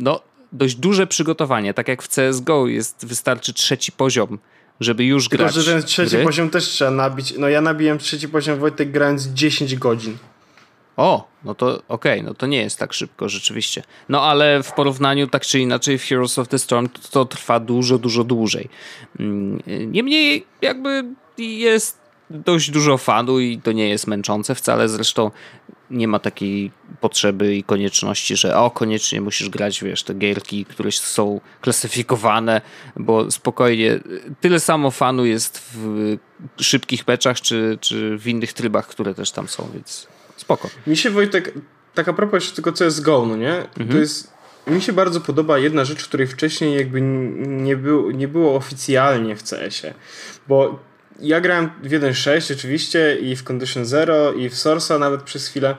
no, 0.00 0.20
dość 0.52 0.74
duże 0.74 1.06
przygotowanie. 1.06 1.74
Tak 1.74 1.88
jak 1.88 2.02
w 2.02 2.08
CSGO 2.08 2.66
jest, 2.66 3.06
wystarczy 3.06 3.52
trzeci 3.52 3.92
poziom, 3.92 4.38
żeby 4.80 5.04
już 5.04 5.28
Tylko, 5.28 5.44
grać. 5.44 5.54
Tylko, 5.54 5.64
że 5.64 5.72
ten 5.72 5.82
trzeci 5.82 6.16
gry. 6.16 6.24
poziom 6.24 6.50
też 6.50 6.64
trzeba 6.64 6.90
nabić. 6.90 7.34
No 7.38 7.48
ja 7.48 7.60
nabiłem 7.60 7.98
trzeci 7.98 8.28
poziom 8.28 8.58
Wojtek 8.58 8.90
grając 8.90 9.26
10 9.26 9.76
godzin. 9.76 10.16
O, 10.98 11.28
no 11.44 11.54
to 11.54 11.66
okej, 11.66 11.82
okay, 11.88 12.22
no 12.22 12.34
to 12.34 12.46
nie 12.46 12.58
jest 12.58 12.78
tak 12.78 12.92
szybko 12.92 13.28
rzeczywiście. 13.28 13.82
No 14.08 14.22
ale 14.22 14.62
w 14.62 14.72
porównaniu 14.72 15.26
tak 15.26 15.42
czy 15.42 15.60
inaczej 15.60 15.98
w 15.98 16.04
Heroes 16.04 16.38
of 16.38 16.48
the 16.48 16.58
Storm 16.58 16.88
to, 16.88 17.08
to 17.10 17.24
trwa 17.24 17.60
dużo, 17.60 17.98
dużo 17.98 18.24
dłużej. 18.24 18.68
Mm, 19.20 19.62
niemniej 19.86 20.46
jakby 20.62 21.04
jest 21.38 21.98
dość 22.30 22.70
dużo 22.70 22.98
fanu 22.98 23.40
i 23.40 23.58
to 23.58 23.72
nie 23.72 23.88
jest 23.88 24.06
męczące 24.06 24.54
wcale. 24.54 24.88
Zresztą 24.88 25.30
nie 25.90 26.08
ma 26.08 26.18
takiej 26.18 26.70
potrzeby 27.00 27.56
i 27.56 27.62
konieczności, 27.62 28.36
że 28.36 28.56
o, 28.56 28.70
koniecznie 28.70 29.20
musisz 29.20 29.48
grać, 29.48 29.84
wiesz, 29.84 30.02
te 30.02 30.14
gierki, 30.14 30.64
które 30.64 30.92
są 30.92 31.40
klasyfikowane, 31.60 32.60
bo 32.96 33.30
spokojnie 33.30 34.00
tyle 34.40 34.60
samo 34.60 34.90
fanu 34.90 35.24
jest 35.24 35.70
w 35.74 36.16
szybkich 36.60 37.06
meczach 37.06 37.40
czy, 37.40 37.78
czy 37.80 38.18
w 38.18 38.28
innych 38.28 38.52
trybach, 38.52 38.86
które 38.86 39.14
też 39.14 39.30
tam 39.30 39.48
są, 39.48 39.68
więc 39.74 40.08
Spoko. 40.48 40.70
Mi 40.86 40.96
się 40.96 41.10
Wojtek, 41.10 41.52
tak 41.94 42.08
a 42.08 42.12
propos 42.12 42.34
jeszcze 42.34 42.54
tylko 42.54 42.72
CSGO, 42.72 43.26
no 43.26 43.36
nie? 43.36 43.54
Mhm. 43.56 43.88
To 43.88 43.98
jest, 43.98 44.32
mi 44.66 44.82
się 44.82 44.92
bardzo 44.92 45.20
podoba 45.20 45.58
jedna 45.58 45.84
rzecz, 45.84 46.04
której 46.04 46.26
wcześniej 46.26 46.76
jakby 46.76 47.00
nie, 47.00 47.76
był, 47.76 48.10
nie 48.10 48.28
było 48.28 48.56
oficjalnie 48.56 49.36
w 49.36 49.42
CS-ie. 49.42 49.94
Bo 50.48 50.78
ja 51.20 51.40
grałem 51.40 51.70
w 51.82 51.88
1.6 51.88 52.52
oczywiście 52.52 53.16
i 53.16 53.36
w 53.36 53.44
Condition 53.44 53.84
Zero 53.84 54.32
i 54.32 54.48
w 54.48 54.54
Source'a 54.54 55.00
nawet 55.00 55.22
przez 55.22 55.48
chwilę 55.48 55.76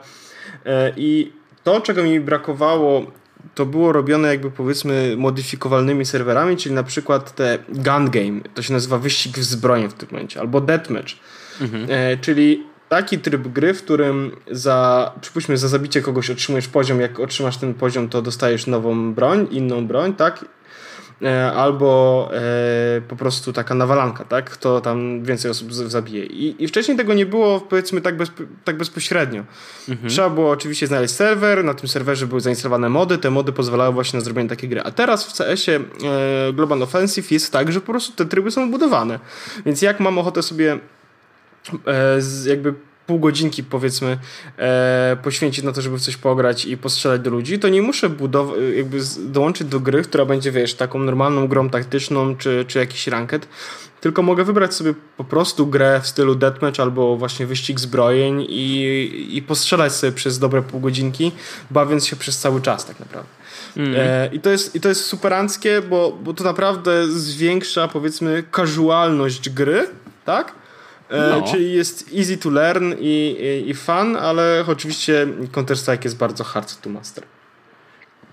e, 0.66 0.92
i 0.96 1.32
to, 1.64 1.80
czego 1.80 2.02
mi 2.02 2.20
brakowało 2.20 3.06
to 3.54 3.66
było 3.66 3.92
robione 3.92 4.28
jakby 4.28 4.50
powiedzmy 4.50 5.14
modyfikowalnymi 5.16 6.06
serwerami, 6.06 6.56
czyli 6.56 6.74
na 6.74 6.82
przykład 6.82 7.34
te 7.34 7.58
gun 7.68 8.10
game, 8.10 8.40
to 8.54 8.62
się 8.62 8.72
nazywa 8.72 8.98
wyścig 8.98 9.38
w 9.38 9.44
zbroję 9.44 9.88
w 9.88 9.94
tym 9.94 10.08
momencie, 10.12 10.40
albo 10.40 10.60
deathmatch, 10.60 11.12
mhm. 11.60 11.86
e, 11.88 12.16
czyli 12.16 12.69
taki 12.90 13.18
tryb 13.18 13.48
gry, 13.48 13.74
w 13.74 13.82
którym 13.82 14.36
za, 14.50 15.12
przypuśćmy, 15.20 15.56
za 15.56 15.68
zabicie 15.68 16.02
kogoś 16.02 16.30
otrzymujesz 16.30 16.68
poziom, 16.68 17.00
jak 17.00 17.20
otrzymasz 17.20 17.56
ten 17.56 17.74
poziom, 17.74 18.08
to 18.08 18.22
dostajesz 18.22 18.66
nową 18.66 19.14
broń, 19.14 19.48
inną 19.50 19.86
broń, 19.86 20.14
tak? 20.14 20.44
E, 21.22 21.52
albo 21.52 22.30
e, 22.34 23.00
po 23.00 23.16
prostu 23.16 23.52
taka 23.52 23.74
nawalanka, 23.74 24.24
tak? 24.24 24.50
Kto 24.50 24.80
tam 24.80 25.24
więcej 25.24 25.50
osób 25.50 25.74
zabije. 25.74 26.26
I, 26.26 26.64
i 26.64 26.68
wcześniej 26.68 26.96
tego 26.96 27.14
nie 27.14 27.26
było, 27.26 27.60
powiedzmy, 27.60 28.00
tak, 28.00 28.16
bez, 28.16 28.30
tak 28.64 28.76
bezpośrednio. 28.76 29.44
Mhm. 29.88 30.10
Trzeba 30.10 30.30
było 30.30 30.50
oczywiście 30.50 30.86
znaleźć 30.86 31.14
serwer, 31.14 31.64
na 31.64 31.74
tym 31.74 31.88
serwerze 31.88 32.26
były 32.26 32.40
zainstalowane 32.40 32.88
mody, 32.88 33.18
te 33.18 33.30
mody 33.30 33.52
pozwalały 33.52 33.94
właśnie 33.94 34.18
na 34.18 34.24
zrobienie 34.24 34.48
takiej 34.48 34.68
gry. 34.68 34.82
A 34.82 34.90
teraz 34.90 35.26
w 35.26 35.36
CS-ie 35.36 35.78
e, 35.78 36.52
Global 36.52 36.82
Offensive 36.82 37.30
jest 37.30 37.52
tak, 37.52 37.72
że 37.72 37.80
po 37.80 37.86
prostu 37.86 38.12
te 38.12 38.24
tryby 38.24 38.50
są 38.50 38.70
budowane. 38.70 39.20
Więc 39.66 39.82
jak 39.82 40.00
mam 40.00 40.18
ochotę 40.18 40.42
sobie 40.42 40.78
jakby 42.46 42.74
pół 43.10 43.18
godzinki 43.18 43.64
powiedzmy 43.64 44.18
e, 44.56 45.16
poświęcić 45.22 45.64
na 45.64 45.72
to, 45.72 45.82
żeby 45.82 45.98
w 45.98 46.00
coś 46.00 46.16
pograć 46.16 46.64
i 46.64 46.76
postrzelać 46.76 47.20
do 47.20 47.30
ludzi, 47.30 47.58
to 47.58 47.68
nie 47.68 47.82
muszę 47.82 48.08
budować, 48.08 48.56
jakby 48.76 48.98
dołączyć 49.18 49.68
do 49.68 49.80
gry, 49.80 50.02
która 50.02 50.24
będzie, 50.24 50.52
wiesz, 50.52 50.74
taką 50.74 50.98
normalną 50.98 51.48
grą 51.48 51.70
taktyczną 51.70 52.36
czy, 52.36 52.64
czy 52.68 52.78
jakiś 52.78 53.06
ranket, 53.06 53.48
tylko 54.00 54.22
mogę 54.22 54.44
wybrać 54.44 54.74
sobie 54.74 54.94
po 55.16 55.24
prostu 55.24 55.66
grę 55.66 56.00
w 56.02 56.06
stylu 56.06 56.34
deathmatch 56.34 56.80
albo 56.80 57.16
właśnie 57.16 57.46
wyścig 57.46 57.80
zbrojeń 57.80 58.46
i, 58.48 59.36
i 59.36 59.42
postrzelać 59.42 59.92
sobie 59.92 60.12
przez 60.12 60.38
dobre 60.38 60.62
pół 60.62 60.80
godzinki, 60.80 61.32
bawiąc 61.70 62.06
się 62.06 62.16
przez 62.16 62.38
cały 62.38 62.60
czas 62.60 62.86
tak 62.86 63.00
naprawdę. 63.00 63.30
Mm. 63.76 63.94
E, 63.96 64.26
I, 64.32 64.40
to 64.40 64.50
jest, 64.50 64.74
I 64.74 64.80
to 64.80 64.88
jest 64.88 65.04
superanckie, 65.04 65.82
bo, 65.82 66.18
bo 66.24 66.34
to 66.34 66.44
naprawdę 66.44 67.08
zwiększa 67.08 67.88
powiedzmy 67.88 68.44
casualność 68.56 69.50
gry, 69.50 69.86
tak? 70.24 70.59
E, 71.10 71.30
no. 71.30 71.42
Czyli 71.42 71.72
jest 71.72 72.10
easy 72.18 72.38
to 72.38 72.50
learn 72.50 72.92
i, 73.00 73.36
i, 73.40 73.70
i 73.70 73.74
fun, 73.74 74.16
ale 74.16 74.64
oczywiście 74.68 75.26
Counter-Strike 75.52 76.04
jest 76.04 76.16
bardzo 76.16 76.44
hard 76.44 76.80
to 76.80 76.90
master. 76.90 77.24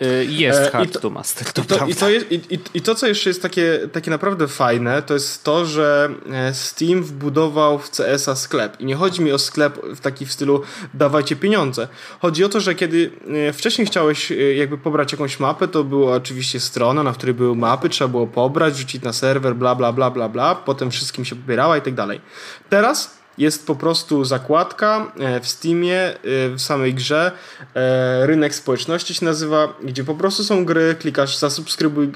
Y, 0.02 0.26
jest 0.30 0.60
e, 0.60 0.72
hard 0.72 0.94
to, 0.94 1.00
to, 1.00 1.10
master, 1.10 1.54
to, 1.54 1.64
to, 1.64 1.88
i, 1.88 1.96
to 1.96 2.10
jest, 2.10 2.32
i, 2.32 2.60
i, 2.74 2.82
to, 2.82 2.96
co 2.96 3.08
jeszcze 3.08 3.30
jest 3.30 3.42
takie, 3.42 3.80
takie 3.92 4.12
naprawdę 4.12 4.48
fajne, 4.48 5.02
to 5.02 5.14
jest 5.14 5.44
to, 5.44 5.66
że 5.66 6.10
e, 6.32 6.54
Steam 6.54 7.04
wbudował 7.04 7.80
w 7.80 7.90
CS-a 7.90 8.36
sklep. 8.36 8.82
I 8.82 8.86
nie 8.86 8.96
chodzi 8.96 9.22
mi 9.22 9.32
o 9.32 9.40
sklep 9.40 9.86
w 9.86 10.00
taki 10.00 10.26
w 10.26 10.32
stylu 10.32 10.62
dawajcie 10.94 11.36
pieniądze. 11.36 11.88
Chodzi 12.20 12.44
o 12.44 12.50
to, 12.50 12.60
że 12.60 12.76
kiedy 12.76 13.12
e, 13.50 13.54
wcześniej 13.54 13.88
chciałeś 13.88 14.32
jakby 14.56 14.78
pobrać 14.78 15.12
jakąś 15.12 15.40
mapę, 15.40 15.68
to 15.68 15.84
była 15.84 16.16
oczywiście 16.16 16.60
strona, 16.60 17.04
na 17.04 17.14
której 17.14 17.36
były 17.36 17.56
mapy, 17.56 17.90
trzeba 17.90 18.08
było 18.08 18.28
pobrać, 18.28 18.78
rzucić 18.78 19.04
na 19.04 19.14
serwer, 19.14 19.56
bla, 19.56 19.76
bla, 19.76 19.94
bla, 19.94 20.12
bla, 20.12 20.30
bla, 20.30 20.56
potem 20.56 20.92
wszystkim 20.92 21.26
się 21.26 21.36
pobierała 21.36 21.78
i 21.78 21.82
tak 21.82 21.94
dalej. 21.94 22.22
Teraz 22.70 23.17
jest 23.38 23.68
po 23.68 23.76
prostu 23.76 24.26
zakładka 24.26 25.12
e, 25.20 25.40
w 25.40 25.48
Steamie, 25.48 26.00
e, 26.00 26.16
w 26.50 26.62
samej 26.62 26.94
grze. 26.94 27.32
E, 27.76 28.28
rynek 28.28 28.56
społeczności 28.56 29.14
się 29.14 29.26
nazywa, 29.26 29.74
gdzie 29.84 30.04
po 30.04 30.16
prostu 30.16 30.44
są 30.44 30.66
gry, 30.66 30.96
klikasz 31.00 31.38
zasubskrybuj 31.38 32.12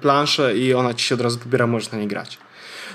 planszę 0.00 0.56
i 0.56 0.74
ona 0.74 0.94
ci 0.94 1.06
się 1.06 1.14
od 1.14 1.20
razu 1.20 1.38
pobiera, 1.38 1.66
możesz 1.66 1.92
na 1.92 1.98
nie 1.98 2.08
grać. 2.08 2.38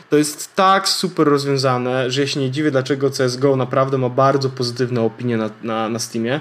To 0.09 0.17
jest 0.17 0.55
tak 0.55 0.89
super 0.89 1.27
rozwiązane, 1.27 2.11
że 2.11 2.21
ja 2.21 2.27
się 2.27 2.39
nie 2.39 2.51
dziwię, 2.51 2.71
dlaczego 2.71 3.09
CSGO 3.09 3.55
naprawdę 3.55 3.97
ma 3.97 4.09
bardzo 4.09 4.49
pozytywne 4.49 5.01
opinie 5.01 5.37
na, 5.37 5.49
na, 5.63 5.89
na 5.89 5.99
Steamie. 5.99 6.39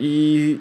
I 0.00 0.58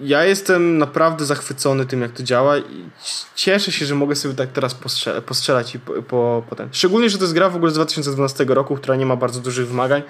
ja 0.00 0.24
jestem 0.24 0.78
naprawdę 0.78 1.24
zachwycony 1.24 1.86
tym, 1.86 2.02
jak 2.02 2.12
to 2.12 2.22
działa 2.22 2.58
i 2.58 2.88
cieszę 3.34 3.72
się, 3.72 3.86
że 3.86 3.94
mogę 3.94 4.16
sobie 4.16 4.34
tak 4.34 4.52
teraz 4.52 4.74
postrzelać, 4.74 5.24
postrzelać 5.24 5.74
i 5.74 5.78
po, 5.78 6.02
po, 6.02 6.42
po 6.48 6.56
ten. 6.56 6.68
Szczególnie, 6.72 7.10
że 7.10 7.18
to 7.18 7.24
jest 7.24 7.34
gra 7.34 7.50
w 7.50 7.56
ogóle 7.56 7.70
z 7.70 7.74
2012 7.74 8.44
roku, 8.44 8.76
która 8.76 8.96
nie 8.96 9.06
ma 9.06 9.16
bardzo 9.16 9.40
dużych 9.40 9.68
wymagań 9.68 10.02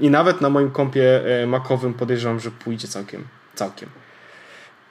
i 0.00 0.10
nawet 0.10 0.40
na 0.40 0.50
moim 0.50 0.70
kompie 0.70 1.24
e, 1.42 1.46
makowym 1.46 1.94
podejrzewam, 1.94 2.40
że 2.40 2.50
pójdzie 2.50 2.88
całkiem, 2.88 3.24
całkiem. 3.54 3.88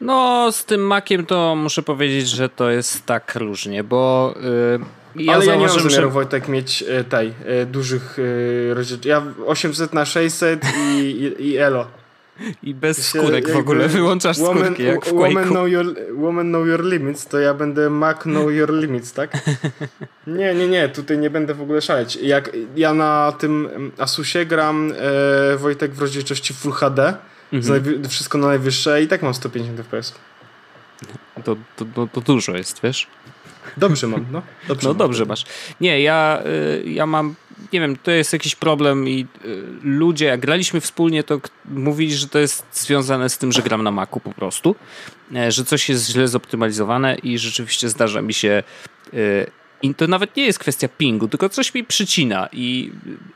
No, 0.01 0.51
z 0.51 0.65
tym 0.65 0.87
makiem 0.87 1.25
to 1.25 1.55
muszę 1.55 1.83
powiedzieć, 1.83 2.29
że 2.29 2.49
to 2.49 2.69
jest 2.69 3.05
tak 3.05 3.35
różnie, 3.35 3.83
bo 3.83 4.33
yy, 5.15 5.23
ja 5.25 5.33
Ale 5.33 5.45
ja 5.45 5.55
nie 5.55 5.67
mam 5.67 5.69
zamiaru, 5.69 5.89
że... 5.89 6.07
Wojtek, 6.07 6.47
mieć 6.47 6.81
y, 6.81 7.03
tej, 7.03 7.33
y, 7.61 7.65
dużych 7.65 8.19
y, 8.19 8.97
Ja 9.05 9.23
800 9.45 9.93
na 9.93 10.05
600 10.05 10.61
i, 10.77 10.99
i, 10.99 11.47
i 11.47 11.57
elo. 11.57 12.00
I 12.63 12.73
bez 12.73 13.07
skórek 13.07 13.49
w 13.49 13.55
ogóle 13.55 13.87
wyłączasz 13.87 14.37
woman, 14.37 14.63
skórki 14.63 14.83
jak 14.83 15.05
w 15.05 15.13
woman 15.13 15.45
know, 15.45 15.69
your, 15.69 15.95
woman 16.13 16.49
know 16.49 16.67
your 16.67 16.83
limits, 16.83 17.27
to 17.27 17.39
ja 17.39 17.53
będę 17.53 17.89
Mac 17.89 18.21
know 18.21 18.51
your 18.51 18.73
limits, 18.73 19.13
tak? 19.13 19.31
Nie, 20.27 20.53
nie, 20.55 20.67
nie, 20.67 20.89
tutaj 20.89 21.17
nie 21.17 21.29
będę 21.29 21.53
w 21.53 21.61
ogóle 21.61 21.81
szaleć. 21.81 22.15
Jak 22.15 22.51
ja 22.75 22.93
na 22.93 23.33
tym 23.39 23.69
Asusie 23.97 24.45
gram 24.45 24.93
e, 25.53 25.57
Wojtek 25.57 25.91
w 25.91 26.01
rozdzielczości 26.01 26.53
Full 26.53 26.71
HD, 26.71 27.13
mhm. 27.53 28.09
wszystko 28.09 28.37
na 28.37 28.47
najwyższe 28.47 29.03
i 29.03 29.07
tak 29.07 29.21
mam 29.21 29.33
150 29.33 29.79
fps. 29.79 30.13
To, 31.43 31.55
to, 31.75 31.85
to, 31.95 32.07
to 32.07 32.21
dużo 32.21 32.57
jest, 32.57 32.79
wiesz? 32.83 33.07
Dobrze 33.77 34.07
mam, 34.07 34.25
no. 34.31 34.41
Dobrze 34.67 34.87
no 34.87 34.93
mam. 34.93 34.97
dobrze 34.97 35.25
masz. 35.25 35.45
Nie, 35.81 36.01
ja, 36.01 36.43
y, 36.45 36.89
ja 36.89 37.05
mam 37.05 37.35
nie 37.73 37.79
wiem, 37.79 37.95
to 37.95 38.11
jest 38.11 38.33
jakiś 38.33 38.55
problem 38.55 39.09
i 39.09 39.27
y, 39.45 39.63
ludzie, 39.83 40.25
jak 40.25 40.39
graliśmy 40.39 40.81
wspólnie, 40.81 41.23
to 41.23 41.39
mówili, 41.65 42.13
że 42.13 42.27
to 42.27 42.39
jest 42.39 42.65
związane 42.71 43.29
z 43.29 43.37
tym, 43.37 43.51
że 43.51 43.61
gram 43.61 43.83
na 43.83 43.91
Macu 43.91 44.19
po 44.19 44.33
prostu, 44.33 44.75
e, 45.35 45.51
że 45.51 45.65
coś 45.65 45.89
jest 45.89 46.09
źle 46.09 46.27
zoptymalizowane 46.27 47.15
i 47.15 47.37
rzeczywiście 47.37 47.89
zdarza 47.89 48.21
mi 48.21 48.33
się 48.33 48.63
y, 49.13 49.51
i 49.81 49.95
to 49.95 50.07
nawet 50.07 50.35
nie 50.35 50.45
jest 50.45 50.59
kwestia 50.59 50.87
pingu, 50.87 51.27
tylko 51.27 51.49
coś 51.49 51.73
mi 51.73 51.83
przycina. 51.83 52.49
I 52.51 52.91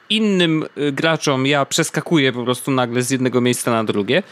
innym 0.10 0.66
y, 0.78 0.92
graczom 0.92 1.46
ja 1.46 1.66
przeskakuję 1.66 2.34
po 2.34 2.44
prostu 2.44 2.72
nagle 2.72 3.02
z 3.02 3.10
jednego 3.10 3.42
miejsca 3.42 3.72
na 3.72 3.84
drugie 3.84 4.24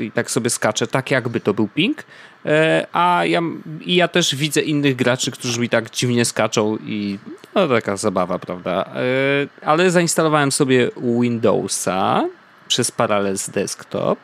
i 0.00 0.10
tak 0.10 0.30
sobie 0.30 0.50
skaczę, 0.50 0.86
tak 0.86 1.10
jakby 1.10 1.40
to 1.40 1.54
był 1.54 1.68
ping, 1.68 2.04
e, 2.46 2.86
a 2.92 3.24
ja, 3.24 3.40
i 3.80 3.94
ja 3.94 4.08
też 4.08 4.34
widzę 4.34 4.60
innych 4.60 4.96
graczy, 4.96 5.30
którzy 5.30 5.60
mi 5.60 5.68
tak 5.68 5.90
dziwnie 5.90 6.24
skaczą 6.24 6.76
i 6.76 7.18
no 7.54 7.68
taka 7.68 7.96
zabawa, 7.96 8.38
prawda? 8.38 8.84
E, 8.94 9.66
ale 9.66 9.90
zainstalowałem 9.90 10.52
sobie 10.52 10.90
Windowsa 11.20 12.28
przez 12.68 12.90
Parallels 12.90 13.50
Desktop, 13.50 14.18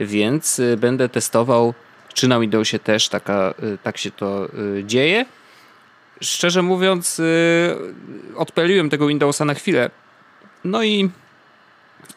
więc 0.00 0.58
y, 0.58 0.76
będę 0.76 1.08
testował, 1.08 1.74
czy 2.14 2.28
na 2.28 2.40
Windowsie 2.40 2.78
też 2.78 3.08
taka, 3.08 3.54
y, 3.62 3.78
tak 3.82 3.98
się 3.98 4.10
to 4.10 4.48
dzieje 4.84 5.26
szczerze 6.20 6.62
mówiąc, 6.62 7.18
yy, 7.18 7.24
odpaliłem 8.36 8.90
tego 8.90 9.06
Windowsa 9.06 9.44
na 9.44 9.54
chwilę. 9.54 9.90
No 10.64 10.82
i 10.82 11.10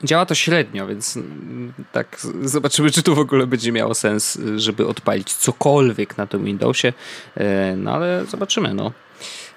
działa 0.04 0.26
to 0.26 0.36
średnio, 0.36 0.88
więc 0.88 1.18
mm, 1.18 1.74
tak 1.92 2.18
zobaczymy, 2.42 2.92
czy 2.92 3.04
to 3.04 3.16
w 3.16 3.20
ogóle 3.20 3.48
będzie 3.48 3.72
miało 3.72 3.96
sens, 3.96 4.40
żeby 4.56 4.88
odpalić 4.88 5.34
cokolwiek 5.34 6.18
na 6.18 6.28
tym 6.28 6.46
Windowsie. 6.46 6.94
Yy, 7.36 7.44
no 7.78 7.92
ale 7.94 8.26
zobaczymy, 8.26 8.74
no. 8.74 8.92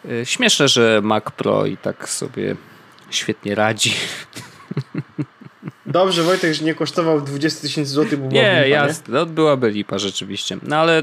Yy, 0.05 0.27
śmieszne, 0.27 0.69
że 0.69 1.01
Mac 1.03 1.25
Pro 1.25 1.67
i 1.67 1.77
tak 1.77 2.09
sobie 2.09 2.57
świetnie 3.11 3.55
radzi. 3.55 3.95
Dobrze, 5.87 6.23
Wojtek, 6.23 6.55
że 6.55 6.65
nie 6.65 6.75
kosztował 6.75 7.21
20 7.21 7.61
tysięcy 7.61 7.91
złotych, 7.91 8.19
bo 8.19 8.27
Nie, 8.27 8.65
jasne, 8.69 9.15
no, 9.15 9.27
byłaby 9.27 9.71
lipa 9.71 9.99
rzeczywiście. 9.99 10.59
No 10.63 10.77
ale 10.77 11.03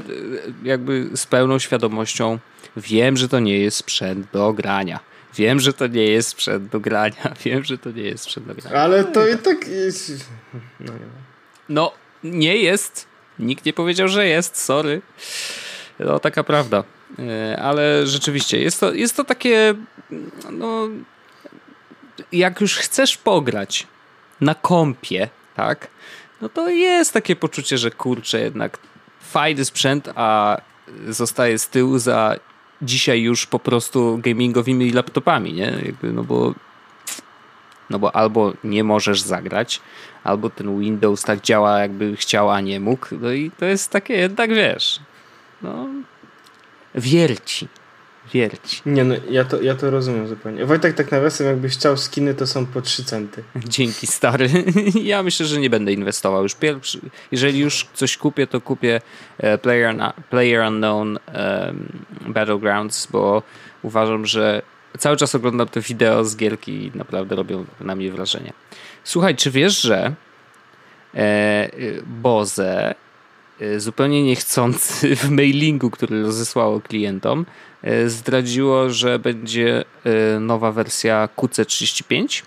jakby 0.62 1.10
z 1.14 1.26
pełną 1.26 1.58
świadomością 1.58 2.38
Wiem, 2.76 3.16
że 3.16 3.28
to 3.28 3.40
nie 3.40 3.58
jest 3.58 3.76
sprzęt 3.76 4.26
do 4.32 4.52
grania. 4.52 5.00
Wiem, 5.34 5.60
że 5.60 5.72
to 5.72 5.86
nie 5.86 6.04
jest 6.04 6.28
sprzęt 6.28 6.68
do 6.68 6.80
grania. 6.80 7.34
Wiem, 7.44 7.64
że 7.64 7.78
to 7.78 7.90
nie 7.90 8.02
jest 8.02 8.24
sprzęt 8.24 8.46
do 8.46 8.54
grania. 8.54 8.76
Ale 8.76 9.04
to 9.04 9.28
i 9.28 9.38
tak 9.38 9.68
jest... 9.68 10.30
No, 10.80 10.92
no 11.68 11.92
nie 12.24 12.56
jest. 12.56 13.06
Nikt 13.38 13.64
nie 13.64 13.72
powiedział, 13.72 14.08
że 14.08 14.26
jest. 14.26 14.56
Sorry. 14.56 15.02
No, 15.98 16.18
taka 16.20 16.44
prawda. 16.44 16.84
E, 17.18 17.62
ale 17.62 18.06
rzeczywiście 18.06 18.58
jest 18.58 18.80
to, 18.80 18.92
jest 18.92 19.16
to 19.16 19.24
takie. 19.24 19.74
No, 20.52 20.88
jak 22.32 22.60
już 22.60 22.76
chcesz 22.76 23.16
pograć 23.16 23.86
na 24.40 24.54
kompie, 24.54 25.28
tak? 25.54 25.88
No 26.40 26.48
to 26.48 26.68
jest 26.68 27.12
takie 27.12 27.36
poczucie, 27.36 27.78
że 27.78 27.90
kurczę, 27.90 28.40
jednak 28.40 28.78
fajny 29.20 29.64
sprzęt, 29.64 30.08
a 30.14 30.60
zostaje 31.08 31.58
z 31.58 31.68
tyłu 31.68 31.98
za 31.98 32.36
dzisiaj 32.84 33.22
już 33.22 33.46
po 33.46 33.58
prostu 33.58 34.18
gamingowymi 34.22 34.90
laptopami, 34.90 35.52
nie? 35.52 35.72
Jakby, 35.84 36.12
no 36.12 36.24
bo 36.24 36.54
no 37.90 37.98
bo 37.98 38.16
albo 38.16 38.52
nie 38.64 38.84
możesz 38.84 39.20
zagrać, 39.20 39.80
albo 40.24 40.50
ten 40.50 40.80
Windows 40.80 41.22
tak 41.22 41.40
działa, 41.40 41.78
jakby 41.78 42.16
chciał, 42.16 42.50
a 42.50 42.60
nie 42.60 42.80
mógł. 42.80 43.06
No 43.20 43.32
i 43.32 43.50
to 43.50 43.64
jest 43.64 43.90
takie 43.90 44.14
jednak, 44.14 44.50
wiesz, 44.50 45.00
no 45.62 45.86
wierci. 46.94 47.68
Wierci. 48.32 48.82
Nie 48.86 49.04
no, 49.04 49.14
ja 49.30 49.44
to, 49.44 49.62
ja 49.62 49.74
to 49.74 49.90
rozumiem 49.90 50.28
zupełnie. 50.28 50.66
Wojtek, 50.66 50.94
tak 50.94 51.12
nawiasem, 51.12 51.46
jakbyś 51.46 51.72
chciał 51.72 51.96
skiny, 51.96 52.34
to 52.34 52.46
są 52.46 52.66
po 52.66 52.82
3 52.82 53.04
centy. 53.04 53.44
Dzięki, 53.56 54.06
stary. 54.06 54.48
Ja 55.02 55.22
myślę, 55.22 55.46
że 55.46 55.60
nie 55.60 55.70
będę 55.70 55.92
inwestował 55.92 56.42
już. 56.42 56.54
Pierwszy, 56.54 57.00
jeżeli 57.32 57.58
już 57.58 57.86
coś 57.94 58.16
kupię, 58.16 58.46
to 58.46 58.60
kupię 58.60 59.00
e, 59.38 59.58
Player, 59.58 59.96
player 60.30 60.66
Unknown 60.66 61.08
um, 61.08 61.88
Battlegrounds, 62.26 63.06
bo 63.06 63.42
uważam, 63.82 64.26
że 64.26 64.62
cały 64.98 65.16
czas 65.16 65.34
oglądam 65.34 65.68
te 65.68 65.80
wideo 65.80 66.24
z 66.24 66.36
gierki 66.36 66.72
i 66.72 66.92
naprawdę 66.94 67.36
robią 67.36 67.64
na 67.80 67.96
mnie 67.96 68.10
wrażenie. 68.10 68.52
Słuchaj, 69.04 69.36
czy 69.36 69.50
wiesz, 69.50 69.80
że 69.80 70.14
e, 71.14 71.68
Boze 72.06 72.94
zupełnie 73.76 74.22
niechcący 74.22 75.16
w 75.16 75.30
mailingu, 75.30 75.90
który 75.90 76.22
rozesłało 76.22 76.80
klientom, 76.80 77.46
e, 77.82 78.08
zdradziło, 78.08 78.90
że 78.90 79.18
będzie 79.18 79.84
e, 80.04 80.40
nowa 80.40 80.72
wersja 80.72 81.28
QC35? 81.36 82.42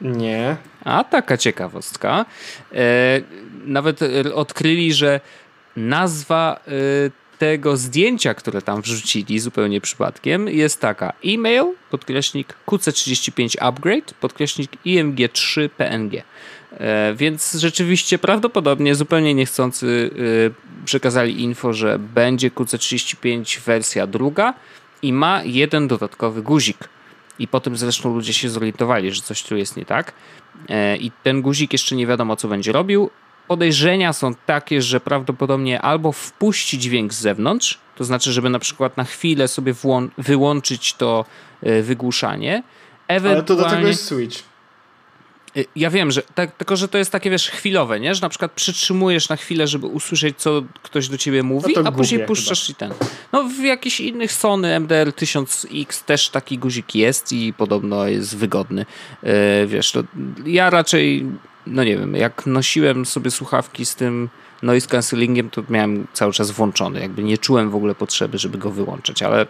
Nie. 0.00 0.56
A 0.84 1.04
taka 1.04 1.36
ciekawostka. 1.36 2.24
Nawet 3.64 4.00
odkryli, 4.34 4.92
że 4.92 5.20
nazwa 5.76 6.60
tego 7.38 7.76
zdjęcia, 7.76 8.34
które 8.34 8.62
tam 8.62 8.82
wrzucili 8.82 9.38
zupełnie 9.38 9.80
przypadkiem, 9.80 10.48
jest 10.48 10.80
taka: 10.80 11.12
e-mail, 11.24 11.64
podkreśnik 11.90 12.54
QC35 12.66 13.56
upgrade, 13.60 14.14
podkreśnik 14.20 14.70
IMG3 14.86 15.68
PNG. 15.68 16.22
E, 16.76 17.14
więc 17.14 17.54
rzeczywiście 17.54 18.18
prawdopodobnie 18.18 18.94
zupełnie 18.94 19.34
niechcący 19.34 20.10
e, 20.80 20.84
przekazali 20.84 21.42
info, 21.42 21.72
że 21.72 21.98
będzie 21.98 22.50
QC35 22.50 23.60
wersja 23.60 24.06
druga 24.06 24.54
i 25.02 25.12
ma 25.12 25.42
jeden 25.44 25.88
dodatkowy 25.88 26.42
guzik. 26.42 26.88
I 27.38 27.48
potem 27.48 27.76
zresztą 27.76 28.14
ludzie 28.14 28.32
się 28.32 28.48
zorientowali, 28.48 29.12
że 29.12 29.22
coś 29.22 29.42
tu 29.42 29.56
jest 29.56 29.76
nie 29.76 29.84
tak. 29.84 30.12
E, 30.68 30.96
I 30.96 31.10
ten 31.22 31.42
guzik 31.42 31.72
jeszcze 31.72 31.96
nie 31.96 32.06
wiadomo, 32.06 32.36
co 32.36 32.48
będzie 32.48 32.72
robił, 32.72 33.10
podejrzenia 33.48 34.12
są 34.12 34.34
takie, 34.34 34.82
że 34.82 35.00
prawdopodobnie 35.00 35.82
albo 35.82 36.12
wpuści 36.12 36.78
dźwięk 36.78 37.14
z 37.14 37.20
zewnątrz, 37.20 37.78
to 37.96 38.04
znaczy, 38.04 38.32
żeby 38.32 38.50
na 38.50 38.58
przykład 38.58 38.96
na 38.96 39.04
chwilę 39.04 39.48
sobie 39.48 39.74
wyłączyć 40.18 40.94
to 40.94 41.24
wygłuszanie. 41.82 42.62
Ale 43.08 43.42
to 43.42 43.56
do 43.56 43.64
tego 43.64 43.86
jest 43.86 44.04
switch. 44.04 44.55
E, 45.56 45.64
ja 45.76 45.90
wiem, 45.90 46.10
że 46.10 46.22
tak, 46.22 46.56
tylko 46.56 46.76
że 46.76 46.88
to 46.88 46.98
jest 46.98 47.10
takie, 47.10 47.30
wiesz, 47.30 47.50
chwilowe, 47.50 48.00
nie? 48.00 48.14
Że 48.14 48.22
na 48.22 48.28
przykład 48.28 48.52
przytrzymujesz 48.52 49.28
na 49.28 49.36
chwilę, 49.36 49.66
żeby 49.66 49.86
usłyszeć, 49.86 50.38
co 50.38 50.62
ktoś 50.82 51.08
do 51.08 51.18
ciebie 51.18 51.42
mówi, 51.42 51.74
no 51.76 51.82
a 51.84 51.92
później 51.92 52.26
puszczasz 52.26 52.66
chyba. 52.66 52.76
i 52.76 52.78
ten. 52.78 53.08
No 53.32 53.44
w 53.44 53.64
jakichś 53.64 54.00
innych 54.00 54.32
Sony 54.32 54.80
MDR 54.80 55.08
1000X 55.08 56.04
też 56.04 56.28
taki 56.28 56.58
guzik 56.58 56.94
jest 56.94 57.32
i 57.32 57.52
podobno 57.52 58.06
jest 58.06 58.36
wygodny. 58.36 58.86
Yy, 59.22 59.30
wiesz, 59.66 59.92
to 59.92 60.02
ja 60.46 60.70
raczej 60.70 61.26
no 61.66 61.84
nie 61.84 61.98
wiem, 61.98 62.14
jak 62.14 62.46
nosiłem 62.46 63.06
sobie 63.06 63.30
słuchawki 63.30 63.86
z 63.86 63.94
tym 63.94 64.28
noise 64.62 64.88
cancellingiem, 64.88 65.50
to 65.50 65.62
miałem 65.68 66.06
cały 66.12 66.32
czas 66.32 66.50
włączony. 66.50 67.00
Jakby 67.00 67.22
nie 67.22 67.38
czułem 67.38 67.70
w 67.70 67.74
ogóle 67.74 67.94
potrzeby, 67.94 68.38
żeby 68.38 68.58
go 68.58 68.70
wyłączyć, 68.70 69.22
ale 69.22 69.46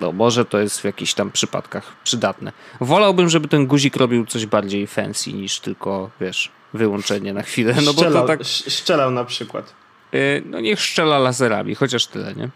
no 0.00 0.12
może 0.12 0.44
to 0.44 0.58
jest 0.58 0.80
w 0.80 0.84
jakichś 0.84 1.14
tam 1.14 1.30
przypadkach 1.30 1.96
przydatne. 2.04 2.52
Wolałbym, 2.80 3.28
żeby 3.28 3.48
ten 3.48 3.66
guzik 3.66 3.96
robił 3.96 4.26
coś 4.26 4.46
bardziej 4.46 4.86
fancy 4.86 5.32
niż 5.32 5.60
tylko, 5.60 6.10
wiesz, 6.20 6.50
wyłączenie 6.74 7.32
na 7.32 7.42
chwilę. 7.42 7.74
No 7.84 7.92
szczelał, 7.92 8.12
bo 8.12 8.20
to 8.20 8.26
tak... 8.26 8.40
Szczelał 8.68 9.10
na 9.10 9.24
przykład. 9.24 9.74
Y, 10.14 10.42
no 10.46 10.60
niech 10.60 10.80
strzela 10.80 11.18
laserami, 11.18 11.74
chociaż 11.74 12.06
tyle, 12.06 12.34
nie? 12.34 12.44
Y, 12.44 12.50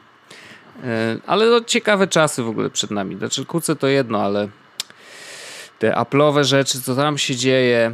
ale 1.27 1.47
no 1.47 1.61
ciekawe 1.61 2.07
czasy 2.07 2.43
w 2.43 2.49
ogóle 2.49 2.71
przed 2.71 2.91
nami. 2.91 3.17
Znaczy 3.17 3.45
kuce 3.45 3.77
to 3.77 3.87
jedno, 3.87 4.23
ale 4.23 4.49
te 5.79 5.93
Apple'owe 5.93 6.45
rzeczy, 6.45 6.83
co 6.83 6.97
tam 6.97 7.19
się 7.19 7.37
dzieje, 7.37 7.93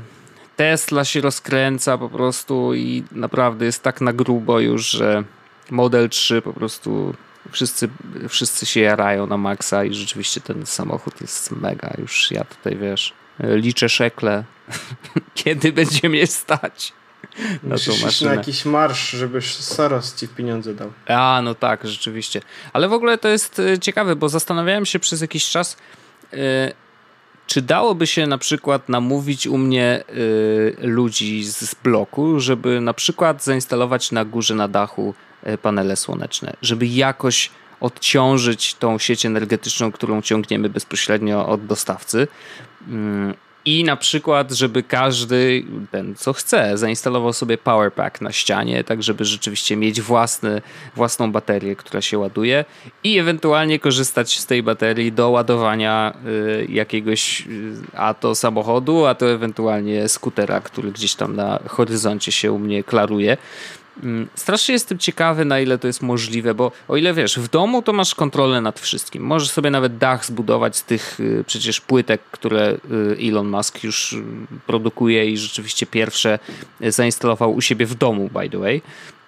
Tesla 0.57 1.05
się 1.05 1.21
rozkręca 1.21 1.99
po 1.99 2.09
prostu 2.09 2.75
i 2.75 3.05
naprawdę 3.13 3.65
jest 3.65 3.83
tak 3.83 4.01
na 4.01 4.13
grubo 4.13 4.61
już, 4.61 4.91
że 4.91 5.25
Model 5.71 6.09
3 6.09 6.43
po 6.43 6.53
prostu 6.53 7.15
wszyscy, 7.53 7.89
wszyscy 8.29 8.67
się 8.67 8.81
jarają 8.81 9.27
na 9.27 9.37
maksa 9.37 9.85
i 9.85 9.95
rzeczywiście 9.95 10.41
ten 10.41 10.67
samochód 10.67 11.21
jest 11.21 11.51
mega. 11.51 11.95
Już 11.99 12.31
ja 12.31 12.45
tutaj, 12.45 12.77
wiesz, 12.77 13.13
liczę 13.41 13.89
szekle, 13.89 14.45
kiedy 15.35 15.73
będzie 15.73 16.09
mnie 16.09 16.27
stać. 16.27 16.93
Na 17.63 17.75
Musisz 17.75 18.21
na 18.21 18.35
jakiś 18.35 18.65
marsz, 18.65 19.11
żeby 19.11 19.43
Soros 19.43 20.15
ci 20.15 20.29
pieniądze 20.29 20.75
dał. 20.75 20.93
A, 21.09 21.41
no 21.45 21.55
tak, 21.55 21.87
rzeczywiście. 21.87 22.43
Ale 22.73 22.89
w 22.89 22.93
ogóle 22.93 23.19
to 23.19 23.29
jest 23.29 23.59
e, 23.59 23.79
ciekawe, 23.79 24.17
bo 24.17 24.29
zastanawiałem 24.29 24.87
się 24.87 24.99
przez 24.99 25.21
jakiś 25.21 25.51
czas, 25.51 25.77
yy, 26.33 26.39
czy 27.47 27.63
dałoby 27.63 28.07
się 28.07 28.27
na 28.27 28.39
przykład 28.39 28.89
namówić 28.89 29.47
u 29.47 29.59
mnie 29.59 30.05
y, 30.11 30.77
ludzi 30.81 31.45
z, 31.45 31.71
z 31.71 31.75
bloku, 31.75 32.41
żeby 32.41 32.81
na 32.81 32.95
przykład 32.95 33.45
zainstalować 33.45 34.13
na 34.13 34.25
górze, 34.25 34.55
na 34.55 34.69
dachu 34.69 35.15
y, 35.47 35.59
panele 35.59 35.97
słoneczne, 35.97 36.57
żeby 36.63 36.87
jakoś 36.87 37.51
odciążyć 37.81 38.75
tą 38.75 38.99
sieć 38.99 39.27
energetyczną, 39.27 39.93
którą 39.93 40.23
ciągniemy 40.23 40.69
bezpośrednio 40.69 41.49
od 41.49 41.67
dostawcy. 41.67 42.29
I 43.67 43.85
na 43.85 43.97
przykład, 43.97 44.53
żeby 44.53 44.83
każdy, 44.83 45.65
ten 45.91 46.15
co 46.15 46.33
chce, 46.33 46.79
zainstalował 46.79 47.33
sobie 47.33 47.59
Power 47.59 47.93
Pack 47.93 48.21
na 48.21 48.33
ścianie, 48.33 48.85
tak 48.85 49.03
żeby 49.03 49.25
rzeczywiście 49.25 49.77
mieć 49.77 50.01
własny, 50.01 50.63
własną 50.97 51.33
baterię, 51.33 51.77
która 51.77 52.01
się 52.01 52.19
ładuje 52.19 52.65
i 53.05 53.19
ewentualnie 53.19 53.79
korzystać 53.79 54.39
z 54.39 54.47
tej 54.47 54.63
baterii 54.63 55.13
do 55.13 55.31
ładowania 55.31 56.15
y, 56.27 56.67
jakiegoś 56.69 57.41
y, 57.41 57.75
a 57.97 58.15
to 58.15 58.35
samochodu, 58.35 59.07
a 59.07 59.15
to 59.15 59.31
ewentualnie 59.31 60.09
skutera, 60.09 60.61
który 60.61 60.93
gdzieś 60.93 61.15
tam 61.15 61.37
na 61.37 61.59
horyzoncie 61.69 62.33
się 62.33 62.53
u 62.53 62.59
mnie 62.59 62.85
klaruje. 62.85 63.37
Mm, 64.03 64.29
strasznie 64.35 64.73
jestem 64.73 64.99
ciekawy, 64.99 65.45
na 65.45 65.61
ile 65.61 65.79
to 65.79 65.87
jest 65.87 66.03
możliwe, 66.03 66.55
bo 66.55 66.73
o 66.89 66.97
ile 66.97 67.15
wiesz, 67.15 67.39
w 67.39 67.49
domu 67.49 67.83
to 67.83 67.93
masz 67.93 68.15
kontrolę 68.15 68.61
nad 68.61 68.81
wszystkim. 68.81 69.23
Możesz 69.23 69.51
sobie 69.51 69.71
nawet 69.71 69.99
dach 69.99 70.27
zbudować 70.27 70.77
z 70.77 70.85
tych 70.85 71.21
y, 71.21 71.45
przecież 71.47 71.81
płytek, 71.81 72.21
które 72.31 72.77
y, 72.91 73.29
Elon 73.29 73.49
Musk 73.49 73.85
już 73.85 74.13
y, 74.13 74.23
produkuje 74.67 75.31
i 75.31 75.37
rzeczywiście 75.37 75.87
pierwsze 75.87 76.39
zainstalował 76.81 77.55
u 77.55 77.61
siebie 77.61 77.87
w 77.87 77.95
domu, 77.95 78.31
by 78.33 78.51
the 78.51 78.59
way. 78.59 78.83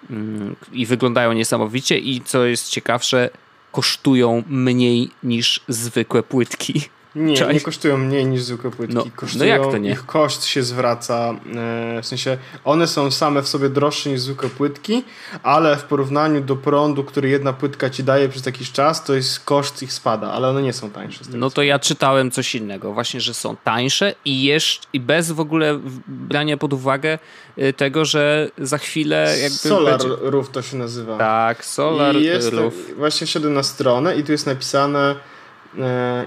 Mm, 0.09 0.55
I 0.71 0.85
wyglądają 0.85 1.33
niesamowicie, 1.33 1.97
i 1.97 2.21
co 2.21 2.45
jest 2.45 2.69
ciekawsze, 2.69 3.29
kosztują 3.71 4.43
mniej 4.47 5.09
niż 5.23 5.61
zwykłe 5.67 6.23
płytki. 6.23 6.81
Nie, 7.15 7.37
Cześć. 7.37 7.53
nie 7.53 7.61
kosztują 7.61 7.97
mniej 7.97 8.25
niż 8.25 8.41
zwykłe 8.41 8.71
płytki. 8.71 8.95
No, 8.95 9.05
kosztują, 9.15 9.39
no 9.39 9.45
jak 9.45 9.61
to 9.61 9.77
nie? 9.77 9.91
Ich 9.91 10.05
koszt 10.05 10.45
się 10.45 10.63
zwraca, 10.63 11.35
e, 11.55 12.01
w 12.01 12.05
sensie 12.05 12.37
one 12.65 12.87
są 12.87 13.11
same 13.11 13.41
w 13.41 13.47
sobie 13.47 13.69
droższe 13.69 14.09
niż 14.09 14.21
zwykłe 14.21 14.49
płytki, 14.49 15.03
ale 15.43 15.77
w 15.77 15.83
porównaniu 15.83 16.41
do 16.41 16.55
prądu, 16.55 17.03
który 17.03 17.29
jedna 17.29 17.53
płytka 17.53 17.89
ci 17.89 18.03
daje 18.03 18.29
przez 18.29 18.45
jakiś 18.45 18.71
czas, 18.71 19.03
to 19.03 19.13
jest 19.13 19.39
koszt 19.39 19.83
ich 19.83 19.93
spada, 19.93 20.31
ale 20.31 20.49
one 20.49 20.61
nie 20.61 20.73
są 20.73 20.89
tańsze. 20.89 21.19
No 21.33 21.49
to 21.49 21.63
ja 21.63 21.79
czytałem 21.79 22.31
coś 22.31 22.55
innego, 22.55 22.93
właśnie, 22.93 23.21
że 23.21 23.33
są 23.33 23.55
tańsze 23.55 24.15
i 24.25 24.43
jeszcze 24.43 24.87
i 24.93 24.99
bez 24.99 25.31
w 25.31 25.39
ogóle 25.39 25.79
brania 26.07 26.57
pod 26.57 26.73
uwagę 26.73 27.19
y, 27.57 27.73
tego, 27.73 28.05
że 28.05 28.49
za 28.57 28.77
chwilę 28.77 29.35
jakby 29.41 29.57
Solar 29.57 29.99
będzie... 29.99 30.15
Roof 30.21 30.49
to 30.49 30.61
się 30.61 30.77
nazywa. 30.77 31.17
Tak, 31.17 31.65
Solar 31.65 32.15
I 32.15 32.23
jest, 32.23 32.49
Roof. 32.49 32.73
Właśnie 32.97 33.27
wszedłem 33.27 33.53
na 33.53 33.63
stronę 33.63 34.17
i 34.17 34.23
tu 34.23 34.31
jest 34.31 34.45
napisane 34.45 35.15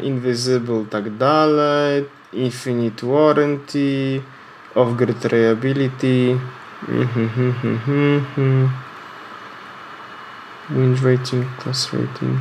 Invisible 0.02 0.84
tak 0.90 1.16
dalej, 1.16 2.04
Infinite 2.32 3.06
Warranty, 3.06 4.22
Off-Grid 4.74 5.24
Reliability, 5.24 6.38
Wind 10.70 11.04
Rating, 11.04 11.46
Class 11.62 11.92
Rating. 11.92 12.38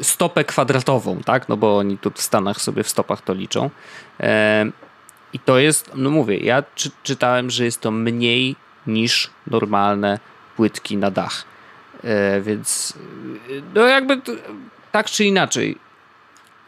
stopę 0.00 0.44
kwadratową, 0.44 1.20
tak? 1.24 1.48
No 1.48 1.56
bo 1.56 1.78
oni 1.78 1.98
tu 1.98 2.10
w 2.10 2.22
Stanach 2.22 2.60
sobie 2.60 2.82
w 2.82 2.88
stopach 2.88 3.20
to 3.20 3.34
liczą. 3.34 3.70
Yy, 4.20 4.26
i 5.32 5.38
to 5.38 5.58
jest, 5.58 5.90
no 5.94 6.10
mówię, 6.10 6.38
ja 6.38 6.62
czy, 6.74 6.90
czytałem, 7.02 7.50
że 7.50 7.64
jest 7.64 7.80
to 7.80 7.90
mniej 7.90 8.56
niż 8.86 9.30
normalne 9.46 10.18
płytki 10.56 10.96
na 10.96 11.10
dach. 11.10 11.44
E, 12.04 12.40
więc 12.40 12.94
no 13.74 13.86
jakby 13.86 14.20
tak 14.92 15.06
czy 15.06 15.24
inaczej, 15.24 15.78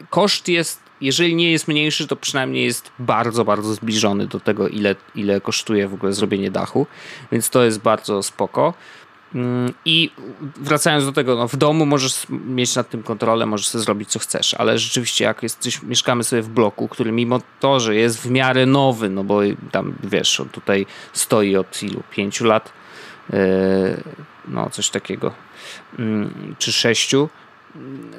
koszt 0.09 0.47
jest, 0.47 0.79
jeżeli 1.01 1.35
nie 1.35 1.51
jest 1.51 1.67
mniejszy, 1.67 2.07
to 2.07 2.15
przynajmniej 2.15 2.65
jest 2.65 2.91
bardzo, 2.99 3.45
bardzo 3.45 3.73
zbliżony 3.73 4.27
do 4.27 4.39
tego, 4.39 4.67
ile, 4.67 4.95
ile 5.15 5.41
kosztuje 5.41 5.87
w 5.87 5.93
ogóle 5.93 6.13
zrobienie 6.13 6.51
dachu, 6.51 6.87
więc 7.31 7.49
to 7.49 7.63
jest 7.63 7.79
bardzo 7.79 8.23
spoko. 8.23 8.73
Mm, 9.35 9.73
I 9.85 10.11
wracając 10.55 11.05
do 11.05 11.11
tego, 11.11 11.35
no 11.35 11.47
w 11.47 11.55
domu 11.55 11.85
możesz 11.85 12.25
mieć 12.29 12.75
nad 12.75 12.89
tym 12.89 13.03
kontrolę, 13.03 13.45
możesz 13.45 13.67
sobie 13.67 13.83
zrobić 13.83 14.09
co 14.09 14.19
chcesz, 14.19 14.53
ale 14.53 14.79
rzeczywiście 14.79 15.25
jak 15.25 15.43
jesteś, 15.43 15.83
mieszkamy 15.83 16.23
sobie 16.23 16.41
w 16.41 16.49
bloku, 16.49 16.87
który 16.87 17.11
mimo 17.11 17.39
to, 17.59 17.79
że 17.79 17.95
jest 17.95 18.21
w 18.21 18.29
miarę 18.29 18.65
nowy, 18.65 19.09
no 19.09 19.23
bo 19.23 19.39
tam 19.71 19.95
wiesz, 20.03 20.39
on 20.39 20.49
tutaj 20.49 20.85
stoi 21.13 21.55
od 21.55 21.83
ilu? 21.83 22.03
Pięciu 22.11 22.45
lat? 22.45 22.73
Yy, 23.29 23.37
no 24.47 24.69
coś 24.69 24.89
takiego. 24.89 25.31
Mm, 25.99 26.55
czy 26.59 26.71
sześciu? 26.71 27.29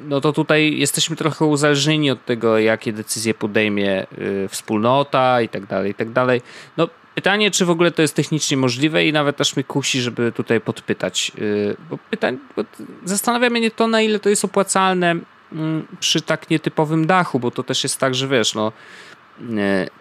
no 0.03 0.21
to 0.21 0.33
tutaj 0.33 0.77
jesteśmy 0.77 1.15
trochę 1.15 1.45
uzależnieni 1.45 2.11
od 2.11 2.25
tego, 2.25 2.59
jakie 2.59 2.93
decyzje 2.93 3.33
podejmie 3.33 4.05
y, 4.17 4.47
wspólnota 4.49 5.41
i 5.41 5.49
tak 5.49 5.65
dalej, 5.65 5.91
i 5.91 5.95
tak 5.95 6.11
dalej. 6.11 6.41
No 6.77 6.87
pytanie, 7.17 7.51
czy 7.51 7.65
w 7.65 7.69
ogóle 7.69 7.91
to 7.91 8.01
jest 8.01 8.15
technicznie 8.15 8.57
możliwe 8.57 9.05
i 9.05 9.13
nawet 9.13 9.41
aż 9.41 9.55
mnie 9.55 9.63
kusi, 9.63 10.01
żeby 10.01 10.31
tutaj 10.31 10.61
podpytać. 10.61 11.31
Y, 11.37 11.75
bo 11.89 11.97
pytań, 11.97 12.37
bo 12.55 12.63
zastanawia 13.05 13.49
mnie 13.49 13.71
to, 13.71 13.87
na 13.87 14.01
ile 14.01 14.19
to 14.19 14.29
jest 14.29 14.45
opłacalne 14.45 15.15
mm, 15.51 15.87
przy 15.99 16.21
tak 16.21 16.49
nietypowym 16.49 17.07
dachu, 17.07 17.39
bo 17.39 17.51
to 17.51 17.63
też 17.63 17.83
jest 17.83 17.99
tak, 17.99 18.15
że 18.15 18.27
wiesz, 18.27 18.55
no 18.55 18.71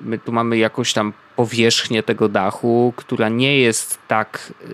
my 0.00 0.18
tu 0.24 0.32
mamy 0.32 0.58
jakąś 0.58 0.92
tam 0.92 1.12
powierzchnię 1.36 2.02
tego 2.02 2.28
dachu, 2.28 2.92
która 2.96 3.28
nie 3.28 3.58
jest 3.58 3.98
tak 4.08 4.52
e, 4.62 4.66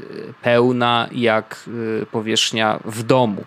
pełna 0.43 1.09
jak 1.13 1.65
e, 2.03 2.07
powierzchnia 2.07 2.81
w 2.85 3.03
domu. 3.03 3.45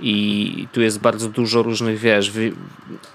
I 0.00 0.68
tu 0.72 0.80
jest 0.80 1.00
bardzo 1.00 1.28
dużo 1.28 1.62
różnych, 1.62 1.98
wiesz, 1.98 2.32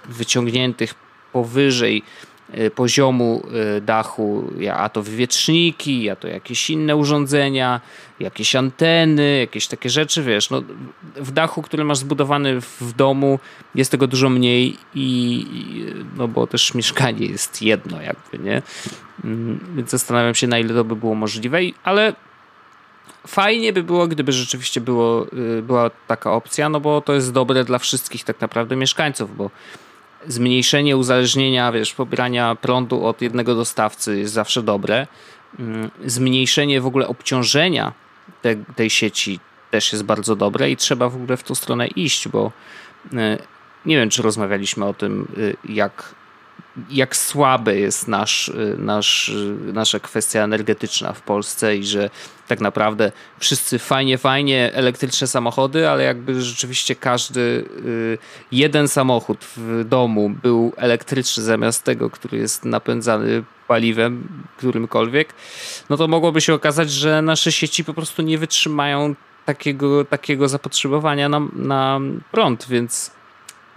wyciągniętych 0.10 0.94
powyżej 1.32 2.04
Y, 2.04 2.33
poziomu 2.76 3.44
y, 3.78 3.82
dachu, 3.82 4.52
a 4.74 4.90
to 4.90 5.04
wywietrzniki, 5.04 6.10
a 6.10 6.16
to 6.16 6.28
jakieś 6.28 6.70
inne 6.70 6.96
urządzenia, 6.96 7.82
jakieś 8.20 8.56
anteny, 8.56 9.40
jakieś 9.40 9.68
takie 9.68 9.90
rzeczy, 9.90 10.24
wiesz, 10.24 10.50
no, 10.50 10.64
w 11.16 11.32
dachu, 11.32 11.62
który 11.62 11.84
masz 11.84 11.98
zbudowany 11.98 12.62
w 12.62 12.94
domu 12.94 13.40
jest 13.76 13.92
tego 13.92 14.08
dużo 14.08 14.30
mniej 14.30 14.78
i 14.96 15.46
no 16.18 16.28
bo 16.28 16.48
też 16.48 16.74
mieszkanie 16.74 17.26
jest 17.26 17.62
jedno 17.62 18.02
jakby, 18.02 18.40
nie? 18.40 18.62
Mm, 19.24 19.60
więc 19.76 19.90
zastanawiam 19.90 20.36
się 20.36 20.48
na 20.48 20.60
ile 20.60 20.74
to 20.74 20.84
by 20.84 20.96
było 20.96 21.16
możliwe, 21.16 21.60
ale 21.84 22.14
fajnie 23.28 23.74
by 23.74 23.84
było, 23.84 24.08
gdyby 24.08 24.32
rzeczywiście 24.32 24.82
było, 24.82 25.28
y, 25.58 25.62
była 25.62 25.90
taka 26.08 26.32
opcja, 26.32 26.70
no 26.70 26.80
bo 26.80 27.02
to 27.02 27.14
jest 27.14 27.32
dobre 27.32 27.64
dla 27.64 27.80
wszystkich 27.80 28.24
tak 28.24 28.42
naprawdę 28.42 28.76
mieszkańców, 28.76 29.38
bo 29.38 29.50
zmniejszenie 30.28 30.98
uzależnienia, 30.98 31.72
wiesz, 31.72 31.94
pobierania 31.94 32.56
prądu 32.56 33.06
od 33.06 33.22
jednego 33.22 33.56
dostawcy 33.56 34.20
jest 34.20 34.34
zawsze 34.34 34.64
dobre. 34.64 35.08
Mm, 35.60 35.92
zmniejszenie 36.06 36.82
w 36.82 36.86
ogóle 36.86 37.08
obciążenia 37.08 37.94
te, 38.42 38.56
tej 38.56 38.90
sieci 38.90 39.40
też 39.72 39.92
jest 39.92 40.04
bardzo 40.04 40.36
dobre 40.36 40.72
i 40.72 40.78
trzeba 40.78 41.10
w 41.10 41.16
ogóle 41.16 41.38
w 41.38 41.44
tą 41.44 41.56
stronę 41.56 41.88
iść, 41.88 42.28
bo 42.28 42.52
e, 43.14 43.38
nie 43.86 43.98
wiem, 43.98 44.10
czy 44.10 44.22
rozmawialiśmy 44.22 44.86
o 44.86 44.94
tym, 44.94 45.28
e, 45.68 45.72
jak 45.74 46.16
jak 46.90 47.16
słaby 47.16 47.80
jest 47.80 48.08
nasz, 48.08 48.48
y, 48.48 48.76
nasz, 48.78 49.30
y, 49.30 49.74
nasza 49.74 50.00
kwestia 50.00 50.40
energetyczna 50.40 51.14
w 51.14 51.22
Polsce 51.22 51.78
i 51.78 51.84
że 51.84 52.10
tak 52.48 52.60
naprawdę 52.60 53.12
wszyscy 53.40 53.80
fajnie, 53.80 54.18
fajnie 54.18 54.74
elektryczne 54.74 55.28
samochody, 55.28 55.90
ale 55.90 56.04
jakby 56.04 56.42
rzeczywiście 56.42 56.96
każdy 56.96 57.40
y, 57.86 58.18
jeden 58.52 58.88
samochód 58.88 59.46
w 59.58 59.84
domu 59.84 60.30
był 60.30 60.74
elektryczny 60.78 61.44
zamiast 61.44 61.84
tego, 61.84 62.10
który 62.10 62.38
jest 62.38 62.66
napędzany 62.66 63.44
paliwem 63.68 64.28
którymkolwiek, 64.58 65.34
no 65.90 65.98
to 65.98 66.08
mogłoby 66.08 66.42
się 66.42 66.54
okazać, 66.54 66.92
że 66.92 67.22
nasze 67.22 67.52
sieci 67.52 67.84
po 67.84 67.94
prostu 67.94 68.22
nie 68.22 68.38
wytrzymają 68.38 69.16
takiego, 69.46 70.06
takiego 70.06 70.48
zapotrzebowania 70.48 71.30
na, 71.30 71.40
na 71.54 72.00
prąd, 72.32 72.68
więc 72.70 73.12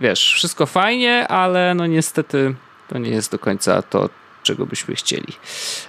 wiesz, 0.01 0.33
wszystko 0.35 0.67
fajnie, 0.67 1.29
ale 1.29 1.75
no 1.75 1.87
niestety 1.87 2.55
to 2.89 2.99
nie 2.99 3.11
jest 3.11 3.33
do 3.33 3.39
końca 3.39 3.83
to, 3.83 4.09
czego 4.43 4.67
byśmy 4.67 4.95
chcieli. 4.95 5.33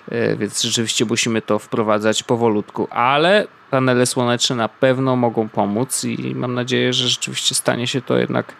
E, 0.10 0.36
więc 0.36 0.62
rzeczywiście 0.62 1.06
musimy 1.06 1.42
to 1.42 1.60
wprowadzać 1.60 2.24
powolutku, 2.24 2.88
ale 2.92 3.48
panele 3.72 4.06
słoneczne 4.06 4.56
na 4.56 4.70
pewno 4.70 5.16
mogą 5.16 5.50
pomóc 5.50 6.04
i 6.04 6.36
mam 6.36 6.54
nadzieję, 6.54 6.94
że 6.94 7.08
rzeczywiście 7.08 7.56
stanie 7.56 7.88
się 7.88 8.02
to 8.02 8.18
jednak 8.18 8.54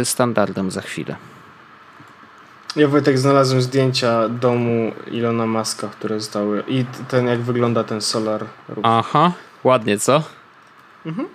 e, 0.00 0.04
standardem 0.04 0.70
za 0.70 0.80
chwilę. 0.80 1.16
Ja 2.76 2.88
Wojtek 2.88 3.18
znalazłem 3.18 3.62
zdjęcia 3.62 4.28
domu 4.28 4.92
Ilona 5.10 5.46
Maska, 5.46 5.88
które 5.88 6.20
zostały 6.20 6.62
i 6.68 6.84
ten 7.08 7.26
jak 7.26 7.40
wygląda 7.40 7.84
ten 7.84 8.00
solar. 8.00 8.44
Roof. 8.68 8.80
Aha, 8.82 9.32
ładnie 9.64 9.98
co? 9.98 10.22
Mhm. 11.06 11.28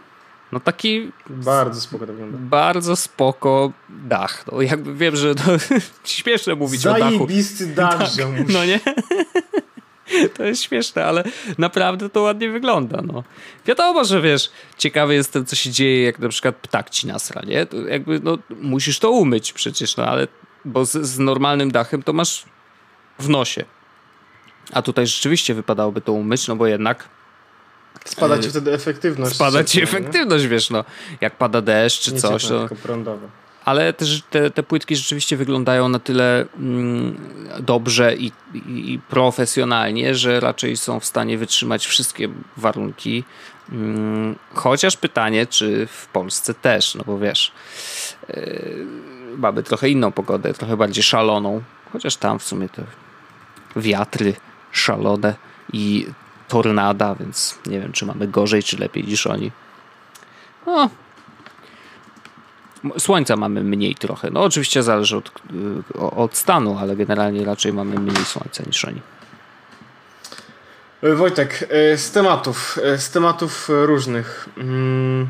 No 0.53 0.59
taki... 0.59 1.11
Bardzo 1.29 1.81
spoko 1.81 2.07
to 2.07 2.13
wygląda. 2.13 2.37
Bardzo 2.41 2.95
spoko 2.95 3.71
dach. 3.89 4.45
No 4.51 4.61
jakby 4.61 4.95
wiem, 4.95 5.15
że 5.15 5.35
to 5.35 5.43
śmieszne 6.05 6.55
mówić 6.55 6.81
Zajebisty 6.81 7.63
o 7.63 7.67
dachu. 7.67 7.97
Dach, 7.97 8.15
tak, 8.15 8.49
No 8.53 8.65
nie? 8.65 8.79
To 10.37 10.43
jest 10.43 10.63
śmieszne, 10.63 11.05
ale 11.05 11.23
naprawdę 11.57 12.09
to 12.09 12.21
ładnie 12.21 12.49
wygląda. 12.49 13.01
No. 13.01 13.23
Wiadomo, 13.65 14.05
że 14.05 14.21
wiesz, 14.21 14.51
ciekawy 14.77 15.13
jestem, 15.13 15.45
co 15.45 15.55
się 15.55 15.69
dzieje, 15.69 16.03
jak 16.03 16.19
na 16.19 16.29
przykład 16.29 16.55
ptak 16.55 16.89
ci 16.89 17.07
nasra, 17.07 17.41
nie? 17.47 17.65
To 17.65 17.87
jakby, 17.87 18.19
no, 18.23 18.37
musisz 18.61 18.99
to 18.99 19.11
umyć 19.11 19.53
przecież, 19.53 19.97
no 19.97 20.05
ale 20.05 20.27
bo 20.65 20.85
z, 20.85 20.91
z 20.91 21.19
normalnym 21.19 21.71
dachem 21.71 22.03
to 22.03 22.13
masz 22.13 22.45
w 23.19 23.29
nosie. 23.29 23.65
A 24.71 24.81
tutaj 24.81 25.07
rzeczywiście 25.07 25.53
wypadałoby 25.53 26.01
to 26.01 26.13
umyć, 26.13 26.47
no 26.47 26.55
bo 26.55 26.67
jednak 26.67 27.09
Spada 28.05 28.39
ci 28.39 28.49
wtedy 28.49 28.73
efektywność. 28.73 29.35
Spada 29.35 29.63
ci 29.63 29.83
efektywność, 29.83 30.43
nie? 30.43 30.49
wiesz, 30.49 30.69
no. 30.69 30.83
Jak 31.21 31.37
pada 31.37 31.61
deszcz 31.61 32.01
czy 32.01 32.13
nie 32.13 32.21
coś. 32.21 32.45
To... 32.45 32.69
prądowe. 32.83 33.27
Ale 33.65 33.93
też 33.93 34.23
te, 34.29 34.51
te 34.51 34.63
płytki 34.63 34.95
rzeczywiście 34.95 35.37
wyglądają 35.37 35.89
na 35.89 35.99
tyle 35.99 36.45
mm, 36.59 37.17
dobrze 37.59 38.15
i, 38.15 38.31
i, 38.53 38.93
i, 38.93 38.99
profesjonalnie, 38.99 40.15
że 40.15 40.39
raczej 40.39 40.77
są 40.77 40.99
w 40.99 41.05
stanie 41.05 41.37
wytrzymać 41.37 41.85
wszystkie 41.85 42.29
warunki. 42.57 43.23
Mm, 43.71 44.35
chociaż 44.53 44.97
pytanie, 44.97 45.47
czy 45.47 45.87
w 45.87 46.07
Polsce 46.07 46.53
też, 46.53 46.95
no 46.95 47.03
bo 47.05 47.19
wiesz, 47.19 47.51
yy, 48.29 48.85
mamy 49.37 49.63
trochę 49.63 49.89
inną 49.89 50.11
pogodę, 50.11 50.53
trochę 50.53 50.77
bardziej 50.77 51.03
szaloną. 51.03 51.61
Chociaż 51.93 52.15
tam 52.15 52.39
w 52.39 52.43
sumie 52.43 52.69
te 52.69 52.83
wiatry 53.75 54.33
szalone 54.71 55.35
i 55.73 56.07
tornada, 56.53 57.15
więc 57.15 57.59
nie 57.65 57.79
wiem, 57.79 57.91
czy 57.91 58.05
mamy 58.05 58.27
gorzej, 58.27 58.63
czy 58.63 58.77
lepiej 58.77 59.03
niż 59.03 59.27
oni. 59.27 59.51
No. 60.65 60.89
Słońca 62.97 63.35
mamy 63.35 63.63
mniej 63.63 63.95
trochę. 63.95 64.29
No 64.31 64.43
oczywiście 64.43 64.83
zależy 64.83 65.17
od, 65.17 65.31
y, 65.95 65.99
od 65.99 66.37
stanu, 66.37 66.77
ale 66.79 66.95
generalnie 66.95 67.45
raczej 67.45 67.73
mamy 67.73 67.99
mniej 67.99 68.25
słońca 68.25 68.63
niż 68.67 68.85
oni. 68.85 69.01
E, 71.03 71.15
Wojtek, 71.15 71.69
e, 71.69 71.97
z 71.97 72.11
tematów, 72.11 72.79
e, 72.83 72.97
z 72.97 73.09
tematów 73.09 73.69
różnych. 73.69 74.49
Mm. 74.57 75.27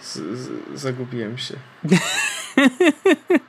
Z, 0.00 0.14
z, 0.14 0.50
zagubiłem 0.74 1.38
się. 1.38 1.54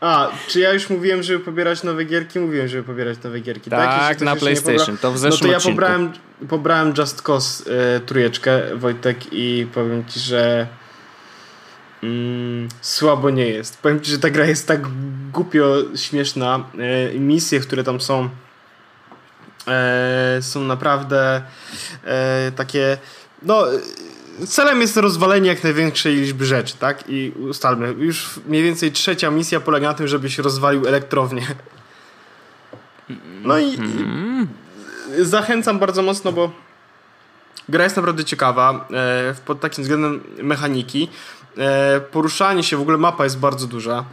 A, 0.00 0.30
czy 0.48 0.60
ja 0.60 0.72
już 0.72 0.90
mówiłem, 0.90 1.22
żeby 1.22 1.44
pobierać 1.44 1.82
nowe 1.82 2.04
gierki? 2.04 2.38
Mówiłem, 2.38 2.68
żeby 2.68 2.82
pobierać 2.82 3.22
nowe 3.22 3.40
gierki, 3.40 3.70
tak? 3.70 4.00
Tak, 4.00 4.20
na 4.20 4.36
PlayStation, 4.36 4.98
to 4.98 5.12
w 5.12 5.18
zeszłym 5.18 5.40
No 5.40 5.46
to 5.46 5.50
ja 5.52 5.56
odcinku. 5.56 5.76
pobrałem, 5.76 6.12
pobrałem 6.48 6.94
Just 6.98 7.22
Cause 7.22 7.64
y, 7.96 8.00
trójeczkę, 8.00 8.76
Wojtek, 8.76 9.16
i 9.32 9.66
powiem 9.74 10.04
ci, 10.04 10.20
że 10.20 10.66
mm, 12.02 12.68
słabo 12.80 13.30
nie 13.30 13.48
jest. 13.48 13.82
Powiem 13.82 14.00
ci, 14.00 14.10
że 14.10 14.18
ta 14.18 14.30
gra 14.30 14.44
jest 14.46 14.68
tak 14.68 14.80
głupio 15.32 15.76
śmieszna. 15.96 16.64
Y, 17.14 17.18
misje, 17.18 17.60
które 17.60 17.84
tam 17.84 18.00
są 18.00 18.28
y, 20.38 20.42
są 20.42 20.60
naprawdę 20.60 21.42
takie 22.56 22.98
no 23.42 23.64
celem 24.46 24.80
jest 24.80 24.96
rozwalenie 24.96 25.48
jak 25.48 25.64
największej 25.64 26.14
liczby 26.14 26.46
rzeczy, 26.46 26.76
tak? 26.78 27.04
I 27.08 27.32
ustalmy, 27.48 27.94
już 27.98 28.40
mniej 28.46 28.62
więcej 28.62 28.92
trzecia 28.92 29.30
misja 29.30 29.60
polega 29.60 29.88
na 29.88 29.94
tym, 29.94 30.08
żebyś 30.08 30.38
rozwalił 30.38 30.86
elektrownię. 30.86 31.46
No 33.42 33.58
i, 33.58 33.74
i 33.74 35.24
zachęcam 35.24 35.78
bardzo 35.78 36.02
mocno, 36.02 36.32
bo 36.32 36.50
gra 37.68 37.84
jest 37.84 37.96
naprawdę 37.96 38.24
ciekawa 38.24 38.88
e, 38.92 39.34
pod 39.46 39.60
takim 39.60 39.84
względem 39.84 40.20
mechaniki. 40.42 41.08
E, 41.58 42.00
poruszanie 42.00 42.62
się, 42.62 42.76
w 42.76 42.80
ogóle 42.80 42.98
mapa 42.98 43.24
jest 43.24 43.38
bardzo 43.38 43.66
duża. 43.66 44.04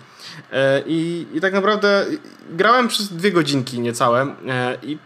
E, 0.51 0.83
i, 0.87 1.27
I 1.33 1.41
tak 1.41 1.53
naprawdę 1.53 2.05
grałem 2.51 2.87
przez 2.87 3.13
dwie 3.13 3.31
godzinki 3.31 3.79
niecałe 3.79 4.35
e, 4.47 4.77
i 4.83 4.97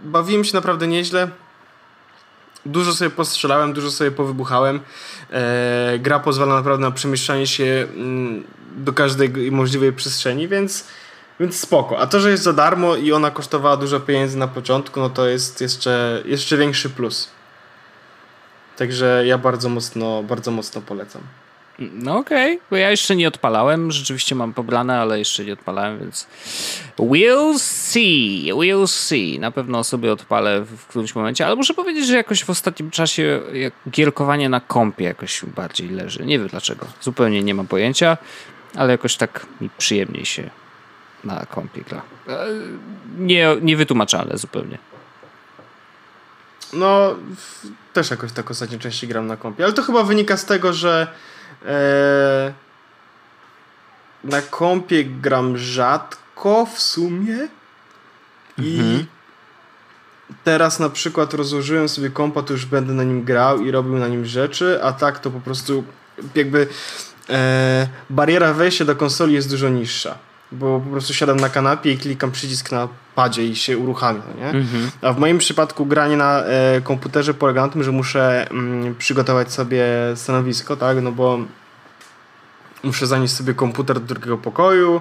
bawiłem 0.00 0.44
się 0.44 0.54
naprawdę 0.54 0.86
nieźle. 0.86 1.28
Dużo 2.66 2.92
sobie 2.92 3.10
postrzelałem, 3.10 3.72
dużo 3.72 3.90
sobie 3.90 4.10
powybuchałem. 4.10 4.80
E, 5.30 5.98
gra 5.98 6.20
pozwala 6.20 6.54
naprawdę 6.54 6.86
na 6.86 6.90
przemieszczanie 6.90 7.46
się 7.46 7.86
mm, 7.96 8.44
do 8.76 8.92
każdej 8.92 9.52
możliwej 9.52 9.92
przestrzeni, 9.92 10.48
więc 10.48 10.84
Więc 11.40 11.60
spoko. 11.60 11.98
A 11.98 12.06
to, 12.06 12.20
że 12.20 12.30
jest 12.30 12.42
za 12.42 12.52
darmo 12.52 12.96
i 12.96 13.12
ona 13.12 13.30
kosztowała 13.30 13.76
dużo 13.76 14.00
pieniędzy 14.00 14.38
na 14.38 14.48
początku, 14.48 15.00
no 15.00 15.10
to 15.10 15.28
jest 15.28 15.60
jeszcze, 15.60 16.22
jeszcze 16.24 16.56
większy 16.56 16.90
plus. 16.90 17.28
Także 18.76 19.22
ja 19.26 19.38
bardzo 19.38 19.68
mocno, 19.68 20.22
bardzo 20.22 20.50
mocno 20.50 20.80
polecam. 20.80 21.22
No 21.78 22.18
okej, 22.18 22.56
okay. 22.56 22.66
bo 22.70 22.76
ja 22.76 22.90
jeszcze 22.90 23.16
nie 23.16 23.28
odpalałem, 23.28 23.92
rzeczywiście 23.92 24.34
mam 24.34 24.54
pobrane, 24.54 25.00
ale 25.00 25.18
jeszcze 25.18 25.44
nie 25.44 25.52
odpalałem, 25.52 25.98
więc 25.98 26.26
we'll 26.98 27.58
see, 27.58 28.50
we'll 28.52 28.86
see. 28.86 29.38
Na 29.38 29.50
pewno 29.50 29.84
sobie 29.84 30.12
odpalę 30.12 30.60
w 30.60 30.86
którymś 30.86 31.14
momencie, 31.14 31.46
ale 31.46 31.56
muszę 31.56 31.74
powiedzieć, 31.74 32.06
że 32.06 32.16
jakoś 32.16 32.44
w 32.44 32.50
ostatnim 32.50 32.90
czasie 32.90 33.40
gierkowanie 33.90 34.48
na 34.48 34.60
kompie 34.60 35.04
jakoś 35.04 35.44
bardziej 35.44 35.88
leży. 35.88 36.26
Nie 36.26 36.38
wiem 36.38 36.48
dlaczego, 36.48 36.86
zupełnie 37.00 37.42
nie 37.42 37.54
mam 37.54 37.66
pojęcia, 37.66 38.16
ale 38.76 38.92
jakoś 38.92 39.16
tak 39.16 39.46
mi 39.60 39.70
przyjemniej 39.78 40.26
się 40.26 40.50
na 41.24 41.46
kompie 41.46 41.82
gra. 41.82 42.02
E, 42.28 42.46
nie, 43.18 43.56
niewytłumaczalne 43.62 44.38
zupełnie. 44.38 44.78
No, 46.72 47.14
też 47.92 48.10
jakoś 48.10 48.32
tak 48.32 48.50
ostatnio 48.50 48.78
częściej 48.78 49.08
gram 49.10 49.26
na 49.26 49.36
kompie, 49.36 49.64
ale 49.64 49.72
to 49.72 49.82
chyba 49.82 50.02
wynika 50.02 50.36
z 50.36 50.44
tego, 50.44 50.72
że 50.72 51.06
na 54.24 54.42
kompie 54.42 55.04
gram 55.04 55.58
rzadko 55.58 56.66
w 56.66 56.80
sumie 56.80 57.48
i 58.58 58.78
mhm. 58.78 59.06
teraz 60.44 60.80
na 60.80 60.90
przykład 60.90 61.34
rozłożyłem 61.34 61.88
sobie 61.88 62.10
kompa, 62.10 62.42
to 62.42 62.52
już 62.52 62.66
będę 62.66 62.92
na 62.92 63.04
nim 63.04 63.24
grał 63.24 63.60
i 63.60 63.70
robił 63.70 63.98
na 63.98 64.08
nim 64.08 64.24
rzeczy, 64.24 64.82
a 64.82 64.92
tak 64.92 65.18
to 65.18 65.30
po 65.30 65.40
prostu 65.40 65.84
jakby 66.34 66.66
e, 67.30 67.88
bariera 68.10 68.52
wejścia 68.52 68.84
do 68.84 68.96
konsoli 68.96 69.34
jest 69.34 69.50
dużo 69.50 69.68
niższa 69.68 70.18
bo 70.54 70.80
po 70.80 70.90
prostu 70.90 71.14
siadam 71.14 71.36
na 71.36 71.48
kanapie 71.48 71.92
i 71.92 71.98
klikam 71.98 72.30
przycisk 72.30 72.72
na 72.72 72.88
padzie 73.14 73.46
i 73.46 73.56
się 73.56 73.78
uruchamia, 73.78 74.22
nie? 74.38 74.48
Mhm. 74.48 74.90
A 75.02 75.12
w 75.12 75.18
moim 75.18 75.38
przypadku 75.38 75.86
granie 75.86 76.16
na 76.16 76.40
e, 76.40 76.80
komputerze 76.80 77.34
polega 77.34 77.62
na 77.62 77.72
tym, 77.72 77.82
że 77.82 77.92
muszę 77.92 78.50
mm, 78.50 78.94
przygotować 78.94 79.52
sobie 79.52 79.84
stanowisko, 80.14 80.76
tak? 80.76 81.02
No 81.02 81.12
bo 81.12 81.38
muszę 82.82 83.06
zanieść 83.06 83.34
sobie 83.34 83.54
komputer 83.54 84.00
do 84.00 84.06
drugiego 84.06 84.38
pokoju, 84.38 85.00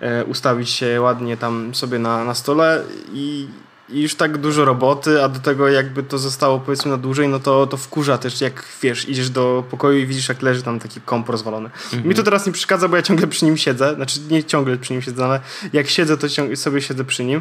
e, 0.00 0.24
ustawić 0.24 0.70
się 0.70 1.00
ładnie 1.00 1.36
tam 1.36 1.74
sobie 1.74 1.98
na, 1.98 2.24
na 2.24 2.34
stole 2.34 2.82
i 3.12 3.48
i 3.92 4.02
już 4.02 4.14
tak 4.14 4.38
dużo 4.38 4.64
roboty, 4.64 5.24
a 5.24 5.28
do 5.28 5.40
tego 5.40 5.68
jakby 5.68 6.02
to 6.02 6.18
zostało 6.18 6.60
powiedzmy 6.60 6.90
na 6.90 6.96
dłużej, 6.96 7.28
no 7.28 7.40
to, 7.40 7.66
to 7.66 7.76
wkurza 7.76 8.18
też, 8.18 8.40
jak 8.40 8.64
wiesz, 8.82 9.08
idziesz 9.08 9.30
do 9.30 9.64
pokoju 9.70 9.98
i 9.98 10.06
widzisz, 10.06 10.28
jak 10.28 10.42
leży 10.42 10.62
tam 10.62 10.80
taki 10.80 11.00
komp 11.00 11.28
rozwalony. 11.28 11.70
Mhm. 11.84 12.08
Mi 12.08 12.14
to 12.14 12.22
teraz 12.22 12.46
nie 12.46 12.52
przeszkadza, 12.52 12.88
bo 12.88 12.96
ja 12.96 13.02
ciągle 13.02 13.26
przy 13.26 13.44
nim 13.44 13.56
siedzę, 13.56 13.94
znaczy 13.94 14.20
nie 14.30 14.44
ciągle 14.44 14.76
przy 14.76 14.92
nim 14.92 15.02
siedzę, 15.02 15.24
ale 15.24 15.40
jak 15.72 15.88
siedzę, 15.88 16.16
to 16.16 16.26
sobie 16.56 16.82
siedzę 16.82 17.04
przy 17.04 17.24
nim, 17.24 17.40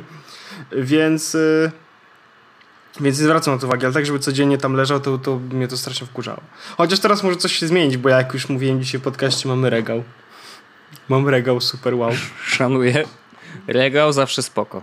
więc... 0.71 1.33
Yy... 1.33 1.71
Więc 3.01 3.19
nie 3.19 3.25
zwracam 3.25 3.53
na 3.53 3.59
to 3.59 3.67
uwagi, 3.67 3.85
ale 3.85 3.93
tak, 3.93 4.05
żeby 4.05 4.19
codziennie 4.19 4.57
tam 4.57 4.73
leżał, 4.73 4.99
to, 4.99 5.17
to 5.17 5.39
mnie 5.39 5.67
to 5.67 5.77
strasznie 5.77 6.07
wkurzało. 6.07 6.41
Chociaż 6.77 6.99
teraz 6.99 7.23
może 7.23 7.37
coś 7.37 7.55
się 7.55 7.67
zmienić, 7.67 7.97
bo 7.97 8.09
ja 8.09 8.17
jak 8.17 8.33
już 8.33 8.49
mówiłem 8.49 8.81
dzisiaj 8.81 9.01
w 9.01 9.03
podcaście, 9.03 9.49
mamy 9.49 9.69
regał. 9.69 10.03
Mam 11.09 11.29
regał, 11.29 11.61
super 11.61 11.95
wow. 11.95 12.11
Szanuję. 12.45 13.03
Regał 13.67 14.13
zawsze 14.13 14.43
spoko. 14.43 14.81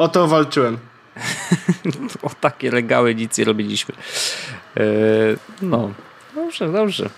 O 0.00 0.08
to 0.08 0.26
walczyłem. 0.26 0.78
o 2.22 2.30
takie 2.40 2.70
regały 2.70 3.14
nic 3.14 3.38
nie 3.38 3.44
robiliśmy. 3.44 3.94
Eee, 4.76 4.84
no, 5.62 5.90
dobrze, 6.34 6.72
dobrze. 6.72 7.10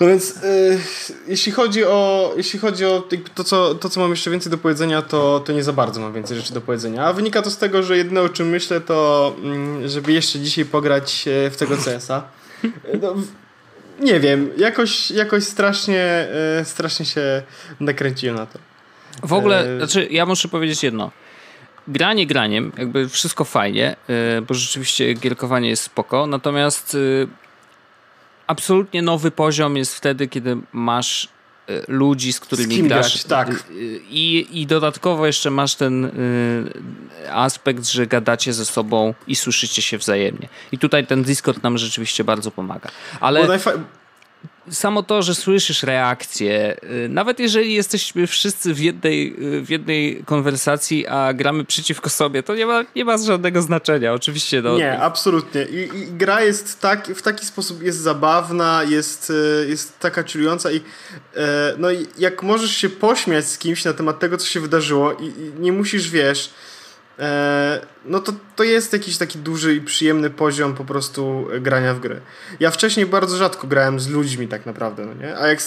No 0.00 0.06
więc 0.06 0.36
y, 0.36 0.78
jeśli 1.28 1.52
chodzi 1.52 1.84
o, 1.84 2.32
jeśli 2.36 2.58
chodzi 2.58 2.84
o 2.84 3.08
to, 3.34 3.44
co, 3.44 3.74
to, 3.74 3.88
co 3.88 4.00
mam 4.00 4.10
jeszcze 4.10 4.30
więcej 4.30 4.50
do 4.50 4.58
powiedzenia, 4.58 5.02
to, 5.02 5.40
to 5.40 5.52
nie 5.52 5.62
za 5.62 5.72
bardzo 5.72 6.00
mam 6.00 6.12
więcej 6.12 6.36
rzeczy 6.36 6.54
do 6.54 6.60
powiedzenia. 6.60 7.04
A 7.04 7.12
wynika 7.12 7.42
to 7.42 7.50
z 7.50 7.58
tego, 7.58 7.82
że 7.82 7.96
jedyne 7.96 8.20
o 8.20 8.28
czym 8.28 8.48
myślę, 8.48 8.80
to 8.80 9.34
mm, 9.42 9.88
żeby 9.88 10.12
jeszcze 10.12 10.38
dzisiaj 10.38 10.64
pograć 10.64 11.28
e, 11.28 11.50
w 11.50 11.56
tego 11.56 11.76
CS-a. 11.76 12.28
No, 13.02 13.14
nie 14.00 14.20
wiem, 14.20 14.50
jakoś, 14.56 15.10
jakoś 15.10 15.44
strasznie, 15.44 16.02
e, 16.60 16.64
strasznie 16.64 17.06
się 17.06 17.42
nakręciłem 17.80 18.36
na 18.36 18.46
to. 18.46 18.67
W 19.22 19.32
ogóle, 19.32 19.60
e... 19.60 19.76
znaczy 19.76 20.08
ja 20.10 20.26
muszę 20.26 20.48
powiedzieć 20.48 20.82
jedno. 20.82 21.10
Granie 21.88 22.26
graniem, 22.26 22.72
jakby 22.78 23.08
wszystko 23.08 23.44
fajnie, 23.44 23.96
e, 24.08 24.42
bo 24.42 24.54
rzeczywiście 24.54 25.14
gierkowanie 25.14 25.68
jest 25.68 25.82
spoko, 25.82 26.26
natomiast 26.26 26.96
e, 27.24 27.26
absolutnie 28.46 29.02
nowy 29.02 29.30
poziom 29.30 29.76
jest 29.76 29.94
wtedy, 29.94 30.28
kiedy 30.28 30.56
masz 30.72 31.28
e, 31.68 31.82
ludzi, 31.88 32.32
z 32.32 32.40
którymi 32.40 32.74
z 32.74 32.80
grasz. 32.82 33.12
Grać, 33.12 33.24
tak. 33.24 33.64
I, 34.10 34.46
I 34.50 34.66
dodatkowo 34.66 35.26
jeszcze 35.26 35.50
masz 35.50 35.74
ten 35.74 36.04
y, 36.04 36.10
aspekt, 37.32 37.86
że 37.86 38.06
gadacie 38.06 38.52
ze 38.52 38.64
sobą 38.64 39.14
i 39.26 39.36
słyszycie 39.36 39.82
się 39.82 39.98
wzajemnie. 39.98 40.48
I 40.72 40.78
tutaj 40.78 41.06
ten 41.06 41.22
Discord 41.22 41.62
nam 41.62 41.78
rzeczywiście 41.78 42.24
bardzo 42.24 42.50
pomaga. 42.50 42.90
Ale 43.20 43.58
samo 44.70 45.02
to, 45.02 45.22
że 45.22 45.34
słyszysz 45.34 45.82
reakcję, 45.82 46.76
y, 47.04 47.08
nawet 47.08 47.40
jeżeli 47.40 47.74
jesteśmy 47.74 48.26
wszyscy 48.26 48.74
w 48.74 48.80
jednej, 48.80 49.34
y, 49.56 49.62
w 49.62 49.70
jednej 49.70 50.22
konwersacji, 50.26 51.06
a 51.06 51.32
gramy 51.32 51.64
przeciwko 51.64 52.10
sobie, 52.10 52.42
to 52.42 52.54
nie 52.54 52.66
ma, 52.66 52.84
nie 52.96 53.04
ma 53.04 53.18
żadnego 53.18 53.62
znaczenia, 53.62 54.12
oczywiście. 54.12 54.62
No. 54.62 54.78
Nie, 54.78 55.00
absolutnie. 55.00 55.62
I, 55.62 55.98
I, 55.98 56.06
gra 56.12 56.42
jest 56.42 56.80
tak, 56.80 57.06
w 57.06 57.22
taki 57.22 57.46
sposób 57.46 57.82
jest 57.82 57.98
zabawna, 57.98 58.82
jest, 58.88 59.30
y, 59.30 59.66
jest 59.68 59.98
taka 59.98 60.24
czująca 60.24 60.72
i 60.72 60.80
no 61.78 61.88
jak 62.18 62.42
możesz 62.42 62.76
się 62.76 62.88
pośmiać 62.88 63.48
z 63.48 63.58
kimś 63.58 63.84
na 63.84 63.92
temat 63.92 64.18
tego, 64.18 64.36
co 64.36 64.46
się 64.46 64.60
wydarzyło 64.60 65.12
i, 65.12 65.24
i 65.24 65.52
nie 65.60 65.72
musisz, 65.72 66.10
wiesz, 66.10 66.50
no 68.04 68.20
to, 68.20 68.32
to 68.56 68.64
jest 68.64 68.92
jakiś 68.92 69.18
taki 69.18 69.38
duży 69.38 69.74
i 69.74 69.80
przyjemny 69.80 70.30
poziom 70.30 70.74
po 70.74 70.84
prostu 70.84 71.48
grania 71.60 71.94
w 71.94 72.00
gry. 72.00 72.20
Ja 72.60 72.70
wcześniej 72.70 73.06
bardzo 73.06 73.36
rzadko 73.36 73.66
grałem 73.66 74.00
z 74.00 74.08
ludźmi 74.08 74.48
tak 74.48 74.66
naprawdę, 74.66 75.06
no 75.06 75.14
nie? 75.14 75.38
A 75.38 75.46
jak 75.46 75.60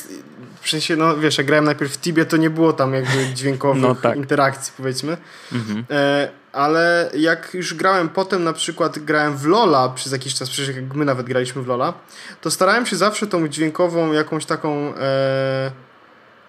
w 0.62 0.70
sensie, 0.70 0.96
no 0.96 1.18
wiesz, 1.18 1.38
jak 1.38 1.48
grałem 1.48 1.66
najpierw 1.66 1.92
w 1.92 1.98
Tibie, 1.98 2.26
to 2.26 2.38
nie 2.38 2.50
było 2.50 2.74
tam 2.74 2.94
jakby 2.94 3.26
dźwiękowych 3.36 3.82
no, 3.82 3.96
tak. 3.96 4.18
interakcji 4.18 4.74
powiedzmy. 4.78 5.18
Mhm. 5.52 5.86
E, 5.90 6.30
ale 6.52 7.12
jak 7.14 7.54
już 7.54 7.74
grałem 7.74 8.10
potem, 8.10 8.44
na 8.44 8.54
przykład 8.54 9.00
grałem 9.00 9.38
w 9.38 9.46
Lola 9.46 9.90
przez 9.90 10.12
jakiś 10.12 10.36
czas, 10.36 10.50
przecież 10.50 10.76
jak 10.76 10.94
my 10.94 11.06
nawet 11.06 11.26
graliśmy 11.26 11.62
w 11.62 11.68
Lola, 11.68 11.94
to 12.42 12.52
starałem 12.52 12.86
się 12.86 12.96
zawsze 12.96 13.28
tą 13.28 13.48
dźwiękową 13.48 14.12
jakąś 14.12 14.46
taką... 14.46 14.96
E, 14.96 15.72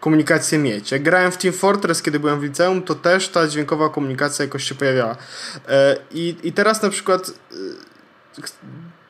komunikację 0.02 0.58
mieć. 0.58 0.90
Jak 0.90 1.02
grałem 1.02 1.32
w 1.32 1.36
Team 1.36 1.54
Fortress, 1.54 2.02
kiedy 2.02 2.20
byłem 2.20 2.40
w 2.40 2.42
liceum, 2.42 2.82
to 2.82 2.94
też 2.94 3.28
ta 3.28 3.48
dźwiękowa 3.48 3.88
komunikacja 3.88 4.44
jakoś 4.44 4.64
się 4.64 4.74
pojawiała. 4.74 5.16
E, 5.68 5.96
I, 6.10 6.36
i 6.42 6.52
teraz 6.52 6.82
na 6.82 6.90
przykład 6.90 7.30
e, 7.30 7.54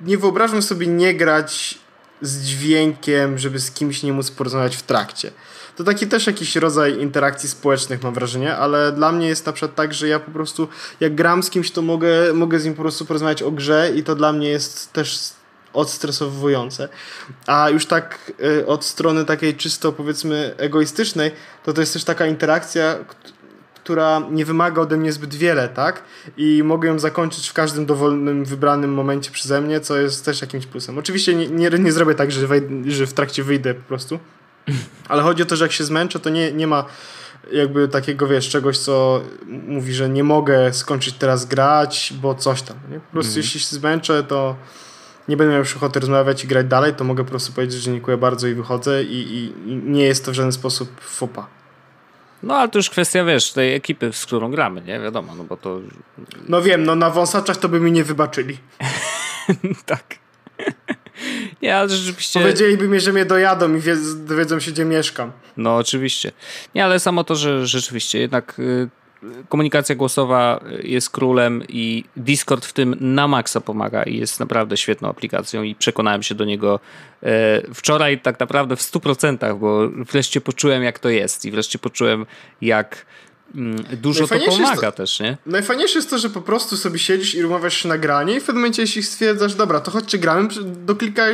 nie 0.00 0.18
wyobrażam 0.18 0.62
sobie 0.62 0.86
nie 0.86 1.14
grać 1.14 1.78
z 2.20 2.42
dźwiękiem, 2.42 3.38
żeby 3.38 3.60
z 3.60 3.70
kimś 3.70 4.02
nie 4.02 4.12
móc 4.12 4.30
porozmawiać 4.30 4.76
w 4.76 4.82
trakcie. 4.82 5.30
To 5.76 5.84
taki 5.84 6.06
też 6.06 6.26
jakiś 6.26 6.56
rodzaj 6.56 6.98
interakcji 6.98 7.48
społecznych 7.48 8.02
mam 8.02 8.14
wrażenie, 8.14 8.56
ale 8.56 8.92
dla 8.92 9.12
mnie 9.12 9.28
jest 9.28 9.46
na 9.46 9.52
przykład 9.52 9.74
tak, 9.74 9.94
że 9.94 10.08
ja 10.08 10.20
po 10.20 10.30
prostu 10.30 10.68
jak 11.00 11.14
gram 11.14 11.42
z 11.42 11.50
kimś, 11.50 11.70
to 11.70 11.82
mogę, 11.82 12.32
mogę 12.34 12.60
z 12.60 12.64
nim 12.64 12.74
po 12.74 12.82
prostu 12.82 13.06
porozmawiać 13.06 13.42
o 13.42 13.50
grze 13.50 13.92
i 13.96 14.02
to 14.02 14.14
dla 14.14 14.32
mnie 14.32 14.48
jest 14.48 14.92
też 14.92 15.32
odstresowujące. 15.72 16.88
A 17.46 17.70
już 17.70 17.86
tak 17.86 18.32
y, 18.40 18.66
od 18.66 18.84
strony 18.84 19.24
takiej 19.24 19.56
czysto 19.56 19.92
powiedzmy 19.92 20.54
egoistycznej, 20.56 21.30
to 21.64 21.72
to 21.72 21.80
jest 21.80 21.92
też 21.92 22.04
taka 22.04 22.26
interakcja, 22.26 22.98
która 23.74 24.22
nie 24.30 24.44
wymaga 24.44 24.82
ode 24.82 24.96
mnie 24.96 25.12
zbyt 25.12 25.34
wiele, 25.34 25.68
tak? 25.68 26.02
I 26.36 26.62
mogę 26.64 26.88
ją 26.88 26.98
zakończyć 26.98 27.48
w 27.48 27.52
każdym 27.52 27.86
dowolnym, 27.86 28.44
wybranym 28.44 28.94
momencie 28.94 29.30
przeze 29.30 29.60
mnie, 29.60 29.80
co 29.80 29.96
jest 29.96 30.24
też 30.24 30.40
jakimś 30.40 30.66
plusem. 30.66 30.98
Oczywiście 30.98 31.34
nie, 31.34 31.48
nie, 31.48 31.70
nie 31.70 31.92
zrobię 31.92 32.14
tak, 32.14 32.32
że, 32.32 32.46
że 32.86 33.06
w 33.06 33.12
trakcie 33.12 33.44
wyjdę 33.44 33.74
po 33.74 33.82
prostu, 33.82 34.18
ale 35.08 35.22
chodzi 35.22 35.42
o 35.42 35.46
to, 35.46 35.56
że 35.56 35.64
jak 35.64 35.72
się 35.72 35.84
zmęczę, 35.84 36.20
to 36.20 36.30
nie, 36.30 36.52
nie 36.52 36.66
ma 36.66 36.84
jakby 37.52 37.88
takiego, 37.88 38.26
wiesz, 38.26 38.48
czegoś, 38.48 38.78
co 38.78 39.22
mówi, 39.46 39.94
że 39.94 40.08
nie 40.08 40.24
mogę 40.24 40.72
skończyć 40.72 41.14
teraz 41.14 41.44
grać, 41.44 42.14
bo 42.22 42.34
coś 42.34 42.62
tam, 42.62 42.76
nie? 42.90 43.00
Po 43.00 43.12
prostu 43.12 43.32
mm. 43.32 43.42
jeśli 43.42 43.60
się 43.60 43.76
zmęczę, 43.76 44.22
to 44.22 44.56
nie 45.28 45.36
będę 45.36 45.52
miał 45.52 45.60
już 45.60 45.76
ochoty 45.76 46.00
rozmawiać 46.00 46.44
i 46.44 46.46
grać 46.46 46.66
dalej, 46.66 46.94
to 46.94 47.04
mogę 47.04 47.24
po 47.24 47.30
prostu 47.30 47.52
powiedzieć, 47.52 47.82
że 47.82 47.92
dziękuję 47.92 48.16
bardzo 48.16 48.48
i 48.48 48.54
wychodzę 48.54 49.04
i, 49.04 49.16
i, 49.16 49.70
i 49.70 49.76
nie 49.76 50.04
jest 50.04 50.24
to 50.24 50.30
w 50.30 50.34
żaden 50.34 50.52
sposób 50.52 51.00
fopa. 51.00 51.46
No 52.42 52.56
ale 52.56 52.68
to 52.68 52.78
już 52.78 52.90
kwestia, 52.90 53.24
wiesz, 53.24 53.52
tej 53.52 53.74
ekipy, 53.74 54.12
z 54.12 54.26
którą 54.26 54.50
gramy, 54.50 54.82
nie? 54.82 55.00
Wiadomo, 55.00 55.34
no 55.34 55.44
bo 55.44 55.56
to... 55.56 55.80
No 56.48 56.62
wiem, 56.62 56.84
no 56.84 56.94
na 56.94 57.10
wąsaczach 57.10 57.56
to 57.56 57.68
by 57.68 57.80
mi 57.80 57.92
nie 57.92 58.04
wybaczyli. 58.04 58.58
tak. 59.86 60.04
nie, 61.62 61.76
ale 61.76 61.88
rzeczywiście... 61.88 62.40
Powiedzieliby 62.40 62.88
mi, 62.88 63.00
że 63.00 63.12
mnie 63.12 63.24
dojadą 63.24 63.74
i 63.74 63.80
dowiedzą 64.16 64.60
się, 64.60 64.70
gdzie 64.70 64.84
mieszkam. 64.84 65.32
No 65.56 65.76
oczywiście. 65.76 66.32
Nie, 66.74 66.84
ale 66.84 67.00
samo 67.00 67.24
to, 67.24 67.34
że 67.34 67.66
rzeczywiście 67.66 68.18
jednak... 68.18 68.60
Komunikacja 69.48 69.94
głosowa 69.94 70.60
jest 70.82 71.10
królem 71.10 71.62
i 71.68 72.04
Discord 72.16 72.66
w 72.66 72.72
tym 72.72 72.96
na 73.00 73.28
maksa 73.28 73.60
pomaga 73.60 74.02
i 74.02 74.16
jest 74.16 74.40
naprawdę 74.40 74.76
świetną 74.76 75.08
aplikacją 75.08 75.62
i 75.62 75.74
przekonałem 75.74 76.22
się 76.22 76.34
do 76.34 76.44
niego 76.44 76.80
e, 77.22 77.62
wczoraj 77.74 78.20
tak 78.20 78.40
naprawdę 78.40 78.76
w 78.76 78.80
100%, 78.80 79.58
bo 79.58 79.88
wreszcie 79.88 80.40
poczułem 80.40 80.82
jak 80.82 80.98
to 80.98 81.08
jest 81.08 81.44
i 81.44 81.50
wreszcie 81.50 81.78
poczułem 81.78 82.26
jak 82.60 83.06
mm, 83.54 83.84
dużo 83.92 84.26
to 84.26 84.34
pomaga 84.46 84.92
to, 84.92 84.96
też, 84.96 85.20
nie? 85.20 85.36
Najfajniejsze 85.46 85.98
jest 85.98 86.10
to, 86.10 86.18
że 86.18 86.30
po 86.30 86.42
prostu 86.42 86.76
sobie 86.76 86.98
siedzisz 86.98 87.34
i 87.34 87.44
umawiasz 87.44 87.76
się 87.76 87.88
nagranie 87.88 88.36
i 88.36 88.40
w 88.40 88.44
pewnym 88.44 88.62
momencie 88.62 88.82
jeśli 88.82 89.02
stwierdzasz, 89.02 89.54
dobra, 89.54 89.80
to 89.80 89.90
chodźcie 89.90 90.18
gramy, 90.18 90.48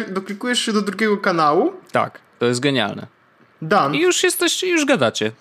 doklikujesz 0.08 0.60
się 0.60 0.72
do 0.72 0.82
drugiego 0.82 1.16
kanału. 1.16 1.72
Tak, 1.92 2.20
to 2.38 2.46
jest 2.46 2.60
genialne. 2.60 3.17
Dan. 3.62 3.94
I 3.94 4.00
już 4.00 4.22
jesteście, 4.22 4.68
już 4.68 4.84
gadacie. 4.84 5.32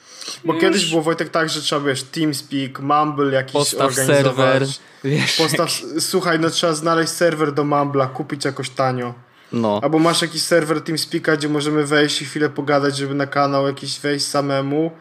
Bo 0.45 0.53
już... 0.53 0.61
kiedyś 0.61 0.89
było 0.89 1.01
Wojtek 1.01 1.29
tak, 1.29 1.49
że 1.49 1.61
trzeba 1.61 1.81
wiesz, 1.81 2.03
TeamSpeak, 2.03 2.79
Mumble 2.79 3.33
jakiś 3.33 3.53
Postaw 3.53 3.93
serwer. 3.93 4.65
Wiesz, 5.03 5.35
Postaw, 5.37 5.71
słuchaj, 5.99 6.39
no 6.39 6.49
trzeba 6.49 6.73
znaleźć 6.73 7.11
serwer 7.11 7.53
do 7.53 7.63
Mumble'a, 7.63 8.13
kupić 8.13 8.45
jakoś 8.45 8.69
tanio. 8.69 9.13
No. 9.51 9.79
Albo 9.83 9.99
masz 9.99 10.21
jakiś 10.21 10.41
serwer 10.41 10.81
TeamSpeaka, 10.81 11.37
gdzie 11.37 11.49
możemy 11.49 11.85
wejść 11.85 12.21
i 12.21 12.25
chwilę 12.25 12.49
pogadać, 12.49 12.97
żeby 12.97 13.15
na 13.15 13.27
kanał 13.27 13.67
jakiś 13.67 13.99
wejść 13.99 14.25
samemu. 14.25 14.91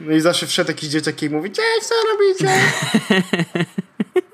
No 0.00 0.12
i 0.12 0.20
zawsze 0.20 0.46
wszedł 0.46 0.70
jakiś 0.70 0.88
dzieciak 0.88 1.22
i 1.22 1.30
mówi, 1.30 1.50
cześć, 1.50 1.86
co 1.88 1.94
robicie? 2.12 2.60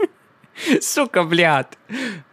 Suka, 0.81 1.25
bliad. 1.25 1.77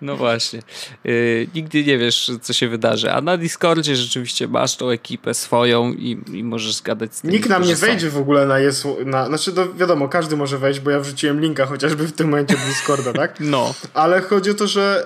No 0.02 0.16
właśnie. 0.16 0.60
Yy, 1.04 1.48
nigdy 1.56 1.84
nie 1.84 1.98
wiesz, 1.98 2.32
co 2.42 2.54
się 2.54 2.68
wydarzy. 2.68 3.12
A 3.12 3.22
na 3.22 3.38
Discordzie 3.38 3.96
rzeczywiście 3.96 4.48
masz 4.48 4.76
tą 4.76 4.90
ekipę 4.90 5.34
swoją 5.34 5.94
i, 5.94 6.18
i 6.34 6.44
możesz 6.44 6.76
zgadać 6.76 7.16
z 7.16 7.22
tym. 7.22 7.32
Nikt 7.32 7.50
nam 7.50 7.64
nie 7.64 7.76
wejdzie 7.76 8.10
w 8.10 8.18
ogóle 8.18 8.46
na 8.46 8.60
jest 8.60 8.88
na, 9.06 9.28
Znaczy, 9.28 9.54
to 9.54 9.74
wiadomo, 9.74 10.10
każdy 10.10 10.38
może 10.38 10.58
wejść, 10.58 10.80
bo 10.80 10.92
ja 10.92 11.00
wrzuciłem 11.00 11.42
linka 11.42 11.66
chociażby 11.66 12.08
w 12.08 12.12
tym 12.12 12.30
momencie 12.30 12.54
do 12.58 12.66
Discorda, 12.66 13.14
tak? 13.14 13.36
No. 13.56 13.74
Ale 13.94 14.22
chodzi 14.22 14.52
o 14.52 14.54
to, 14.54 14.68
że 14.68 15.06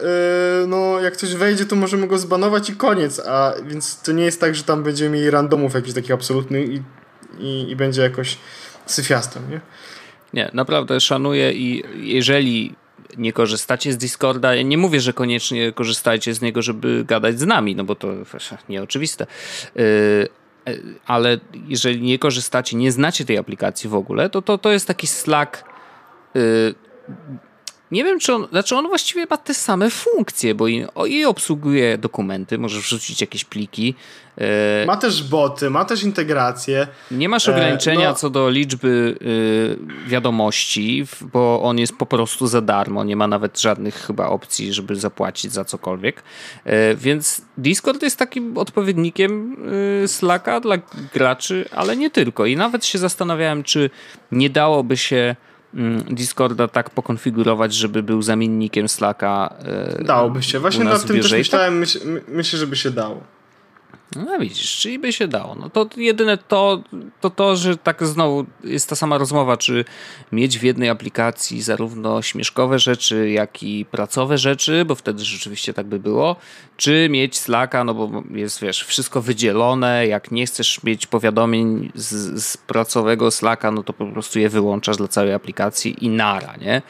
yy, 0.61 0.67
no, 0.67 0.99
jak 0.99 1.13
ktoś 1.13 1.35
wejdzie, 1.35 1.65
to 1.65 1.75
możemy 1.75 2.07
go 2.07 2.17
zbanować 2.17 2.69
i 2.69 2.75
koniec. 2.75 3.19
A 3.19 3.53
więc 3.65 4.01
to 4.01 4.11
nie 4.11 4.23
jest 4.23 4.41
tak, 4.41 4.55
że 4.55 4.63
tam 4.63 4.83
będziemy 4.83 5.09
mieli 5.09 5.29
randomów 5.29 5.73
jakiś 5.73 5.93
taki 5.93 6.13
absolutny 6.13 6.63
i, 6.63 6.81
i, 7.39 7.71
i 7.71 7.75
będzie 7.75 8.01
jakoś 8.01 8.37
syfiastem, 8.85 9.43
nie? 9.51 9.61
Nie, 10.33 10.49
naprawdę 10.53 10.99
szanuję 10.99 11.53
i 11.53 11.83
jeżeli 11.95 12.75
nie 13.17 13.33
korzystacie 13.33 13.93
z 13.93 13.97
Discorda, 13.97 14.55
ja 14.55 14.61
nie 14.61 14.77
mówię, 14.77 14.99
że 14.99 15.13
koniecznie 15.13 15.71
korzystajcie 15.71 16.33
z 16.33 16.41
niego, 16.41 16.61
żeby 16.61 17.03
gadać 17.07 17.39
z 17.39 17.45
nami, 17.45 17.75
no 17.75 17.83
bo 17.83 17.95
to 17.95 18.07
nieoczywiste. 18.69 19.27
Y, 19.79 20.29
ale 21.05 21.37
jeżeli 21.67 22.01
nie 22.01 22.19
korzystacie, 22.19 22.77
nie 22.77 22.91
znacie 22.91 23.25
tej 23.25 23.37
aplikacji 23.37 23.89
w 23.89 23.95
ogóle, 23.95 24.29
to 24.29 24.41
to, 24.41 24.57
to 24.57 24.71
jest 24.71 24.87
taki 24.87 25.07
Slack 25.07 25.63
y, 26.35 26.75
nie 27.91 28.03
wiem, 28.03 28.19
czy 28.19 28.33
on, 28.33 28.47
znaczy 28.51 28.75
on 28.75 28.87
właściwie 28.87 29.25
ma 29.29 29.37
te 29.37 29.53
same 29.53 29.89
funkcje, 29.89 30.55
bo 30.55 30.67
i, 30.67 30.85
i 31.07 31.25
obsługuje 31.25 31.97
dokumenty, 31.97 32.57
możesz 32.57 32.83
wrzucić 32.83 33.21
jakieś 33.21 33.45
pliki. 33.45 33.95
E, 34.37 34.85
ma 34.85 34.97
też 34.97 35.23
boty, 35.23 35.69
ma 35.69 35.85
też 35.85 36.03
integrację. 36.03 36.87
Nie 37.11 37.29
masz 37.29 37.49
ograniczenia 37.49 38.05
e, 38.05 38.09
no. 38.09 38.15
co 38.15 38.29
do 38.29 38.49
liczby 38.49 39.17
y, 39.21 40.09
wiadomości, 40.09 41.05
bo 41.21 41.61
on 41.63 41.77
jest 41.77 41.97
po 41.97 42.05
prostu 42.05 42.47
za 42.47 42.61
darmo, 42.61 43.03
nie 43.03 43.15
ma 43.15 43.27
nawet 43.27 43.61
żadnych 43.61 43.95
chyba 43.95 44.27
opcji, 44.27 44.73
żeby 44.73 44.95
zapłacić 44.95 45.51
za 45.51 45.65
cokolwiek. 45.65 46.23
E, 46.65 46.95
więc 46.95 47.41
Discord 47.57 48.03
jest 48.03 48.17
takim 48.17 48.57
odpowiednikiem 48.57 49.57
y, 50.03 50.07
Slacka 50.07 50.59
dla 50.59 50.75
graczy, 51.13 51.65
ale 51.75 51.97
nie 51.97 52.09
tylko. 52.09 52.45
I 52.45 52.55
nawet 52.55 52.85
się 52.85 52.99
zastanawiałem, 52.99 53.63
czy 53.63 53.89
nie 54.31 54.49
dałoby 54.49 54.97
się 54.97 55.35
Discorda 56.09 56.67
tak 56.67 56.89
pokonfigurować, 56.89 57.73
żeby 57.73 58.03
był 58.03 58.21
zamiennikiem 58.21 58.89
Slacka. 58.89 59.53
E, 59.99 60.03
Dałoby 60.03 60.43
się. 60.43 60.59
Właśnie 60.59 60.83
nad 60.83 61.05
tym 61.05 61.21
też 61.21 61.31
myślałem. 61.31 61.77
Myśl, 61.77 61.99
myślę, 62.27 62.59
żeby 62.59 62.75
się 62.75 62.91
dało. 62.91 63.23
No 64.15 64.39
widzisz, 64.39 64.77
czyli 64.77 64.99
by 64.99 65.13
się 65.13 65.27
dało. 65.27 65.55
No 65.55 65.69
to 65.69 65.89
jedyne 65.97 66.37
to, 66.37 66.83
to 67.21 67.29
to, 67.29 67.55
że 67.55 67.77
tak 67.77 68.05
znowu 68.05 68.45
jest 68.63 68.89
ta 68.89 68.95
sama 68.95 69.17
rozmowa, 69.17 69.57
czy 69.57 69.85
mieć 70.31 70.59
w 70.59 70.63
jednej 70.63 70.89
aplikacji 70.89 71.61
zarówno 71.61 72.21
śmieszkowe 72.21 72.79
rzeczy, 72.79 73.29
jak 73.29 73.63
i 73.63 73.85
pracowe 73.85 74.37
rzeczy, 74.37 74.85
bo 74.85 74.95
wtedy 74.95 75.25
rzeczywiście 75.25 75.73
tak 75.73 75.85
by 75.85 75.99
było, 75.99 76.35
czy 76.77 77.07
mieć 77.09 77.37
Slacka, 77.37 77.83
no 77.83 77.93
bo 77.93 78.23
jest, 78.31 78.61
wiesz, 78.61 78.83
wszystko 78.83 79.21
wydzielone, 79.21 80.07
jak 80.07 80.31
nie 80.31 80.45
chcesz 80.45 80.83
mieć 80.83 81.07
powiadomień 81.07 81.91
z, 81.95 82.43
z 82.43 82.57
pracowego 82.57 83.31
Slacka, 83.31 83.71
no 83.71 83.83
to 83.83 83.93
po 83.93 84.05
prostu 84.05 84.39
je 84.39 84.49
wyłączasz 84.49 84.97
dla 84.97 85.07
całej 85.07 85.33
aplikacji 85.33 86.05
i 86.05 86.09
nara, 86.09 86.55
nie? 86.61 86.81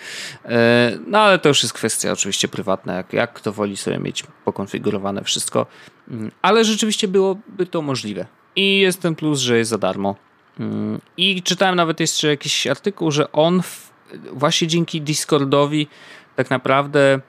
E, 0.45 0.97
no 1.07 1.20
ale 1.20 1.39
to 1.39 1.49
już 1.49 1.63
jest 1.63 1.74
kwestia 1.74 2.11
oczywiście 2.11 2.47
prywatna, 2.47 2.93
jak, 2.93 3.13
jak 3.13 3.34
kto 3.34 3.53
woli 3.53 3.78
sobie 3.78 3.99
mieć 3.99 4.24
pokonfigurowane 4.45 5.24
wszystko. 5.24 5.65
Mm, 6.10 6.32
ale 6.41 6.66
rzeczywiście 6.66 7.07
byłoby 7.07 7.66
to 7.66 7.82
możliwe. 7.82 8.26
I 8.55 8.80
jest 8.80 9.01
ten 9.01 9.16
plus, 9.16 9.39
że 9.39 9.57
jest 9.57 9.70
za 9.70 9.78
darmo. 9.78 10.16
Mm, 10.60 11.01
I 11.18 11.43
czytałem 11.43 11.76
nawet 11.76 11.99
jeszcze 11.99 12.28
jakiś 12.28 12.68
artykuł, 12.68 13.12
że 13.12 13.32
on 13.32 13.62
w, 13.62 13.93
właśnie 14.34 14.68
dzięki 14.68 15.01
Discordowi 15.01 15.88
tak 16.36 16.49
naprawdę 16.49 17.20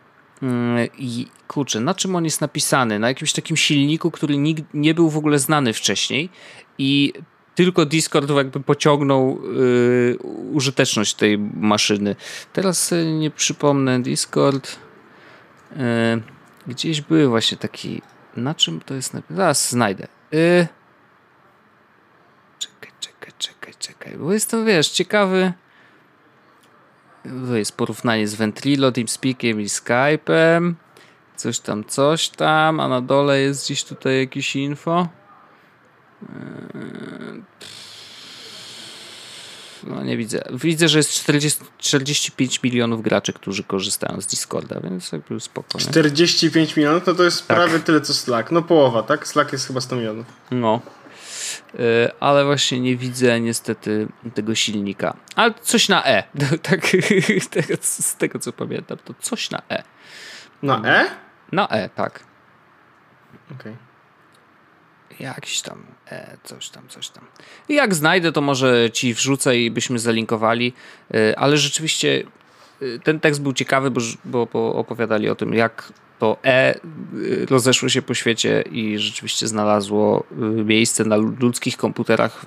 mm, 0.43 0.89
i 0.99 1.27
kurczę, 1.49 1.81
na 1.81 1.95
czym 1.95 2.17
on 2.17 2.25
jest 2.25 2.41
napisany? 2.41 2.99
Na 2.99 3.09
jakimś 3.09 3.33
takim 3.33 3.57
silniku, 3.57 4.11
który 4.11 4.37
nie 4.75 4.95
był 4.95 5.11
w 5.11 5.17
ogóle 5.17 5.39
znany 5.39 5.73
wcześniej 5.73 6.29
i 6.79 7.13
tylko 7.55 7.87
Discord 7.87 8.31
jakby 8.31 8.61
pociągnął 8.61 9.41
yy, 9.55 10.19
użyteczność 10.53 11.15
tej 11.15 11.39
maszyny. 11.39 12.17
Teraz 12.53 12.95
nie 13.19 13.31
przypomnę 13.31 14.03
Discord. 14.03 14.79
Yy, 15.71 15.79
gdzieś 16.67 17.01
były 17.01 17.29
właśnie 17.29 17.57
taki 17.59 18.03
na 18.37 18.55
czym 18.55 18.81
to 18.81 18.95
jest 18.95 19.15
napisane? 19.15 19.37
Zaraz 19.37 19.71
znajdę. 19.71 20.07
Yy... 20.33 20.67
Czekaj, 22.59 22.91
czekaj, 23.01 23.33
czekaj, 23.39 23.75
czekaj. 23.79 24.17
Bo 24.17 24.33
jestem, 24.33 24.67
wiesz, 24.67 24.89
ciekawy. 24.89 25.53
To 27.49 27.57
jest 27.57 27.77
porównanie 27.77 28.29
z 28.29 28.35
Ventrilo, 28.35 28.93
TeamSpeakiem 28.93 29.61
i 29.61 29.67
Skype'em. 29.67 30.75
Coś 31.37 31.61
tam, 31.61 31.85
coś 31.85 32.29
tam. 32.29 32.81
A 32.81 32.89
na 32.89 33.01
dole 33.01 33.41
jest 33.41 33.65
gdzieś 33.65 33.85
tutaj 33.85 34.19
jakieś 34.19 34.57
info. 34.57 35.09
Yy... 36.23 37.43
No 39.85 40.03
nie 40.03 40.17
widzę. 40.17 40.43
Widzę, 40.53 40.89
że 40.89 40.99
jest 40.99 41.11
40, 41.11 41.65
45 41.79 42.63
milionów 42.63 43.03
graczy, 43.03 43.33
którzy 43.33 43.65
korzystają 43.65 44.21
z 44.21 44.27
Discorda, 44.27 44.81
więc 44.81 45.13
jakby 45.13 45.41
spoko. 45.41 45.79
45 45.79 46.77
milionów? 46.77 47.07
No 47.07 47.15
to 47.15 47.25
jest 47.25 47.49
tak. 47.49 47.57
prawie 47.57 47.79
tyle 47.79 48.01
co 48.01 48.15
Slack. 48.15 48.51
No 48.51 48.63
połowa, 48.63 49.03
tak? 49.03 49.29
Slack 49.29 49.53
jest 49.53 49.67
chyba 49.67 49.81
100 49.81 49.97
milionów. 49.97 50.27
No. 50.51 50.81
Yy, 51.75 51.81
ale 52.21 52.45
właśnie 52.45 52.81
nie 52.81 52.97
widzę 52.97 53.41
niestety 53.41 54.09
tego 54.35 54.55
silnika. 54.55 55.17
Ale 55.37 55.55
coś 55.63 55.89
na 55.89 56.05
E. 56.05 56.23
tak, 56.63 56.87
z 57.81 58.17
tego 58.17 58.39
co 58.39 58.53
pamiętam, 58.53 58.99
to 59.05 59.15
coś 59.21 59.51
na 59.51 59.63
E. 59.71 59.83
Na 60.63 60.83
E? 60.85 61.07
Na 61.53 61.69
E, 61.69 61.89
tak. 61.89 62.21
Okej. 63.51 63.73
Okay 63.73 63.90
jakiś 65.21 65.61
tam, 65.61 65.83
e, 66.11 66.37
coś 66.45 66.69
tam, 66.69 66.89
coś 66.89 67.09
tam. 67.09 67.25
I 67.69 67.75
jak 67.75 67.95
znajdę, 67.95 68.33
to 68.33 68.41
może 68.41 68.91
ci 68.93 69.15
wrzucę 69.15 69.59
i 69.59 69.71
byśmy 69.71 69.99
zalinkowali, 69.99 70.73
e, 71.15 71.39
ale 71.39 71.57
rzeczywiście 71.57 72.23
e, 72.83 72.99
ten 72.99 73.21
tekst 73.21 73.43
był 73.43 73.53
ciekawy, 73.53 73.91
bo, 73.91 74.01
bo, 74.25 74.47
bo 74.53 74.75
opowiadali 74.75 75.29
o 75.29 75.35
tym, 75.35 75.55
jak 75.55 75.93
to 76.19 76.37
E 76.45 76.75
rozeszło 77.51 77.89
się 77.89 78.03
po 78.03 78.15
świecie 78.15 78.65
i 78.73 78.99
rzeczywiście 78.99 79.49
znalazło 79.49 80.25
miejsce 80.65 81.05
na 81.05 81.17
ludzkich 81.17 81.77
komputerach 81.77 82.45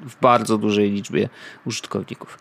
w 0.00 0.20
bardzo 0.20 0.58
dużej 0.58 0.90
liczbie 0.90 1.28
użytkowników. 1.64 2.38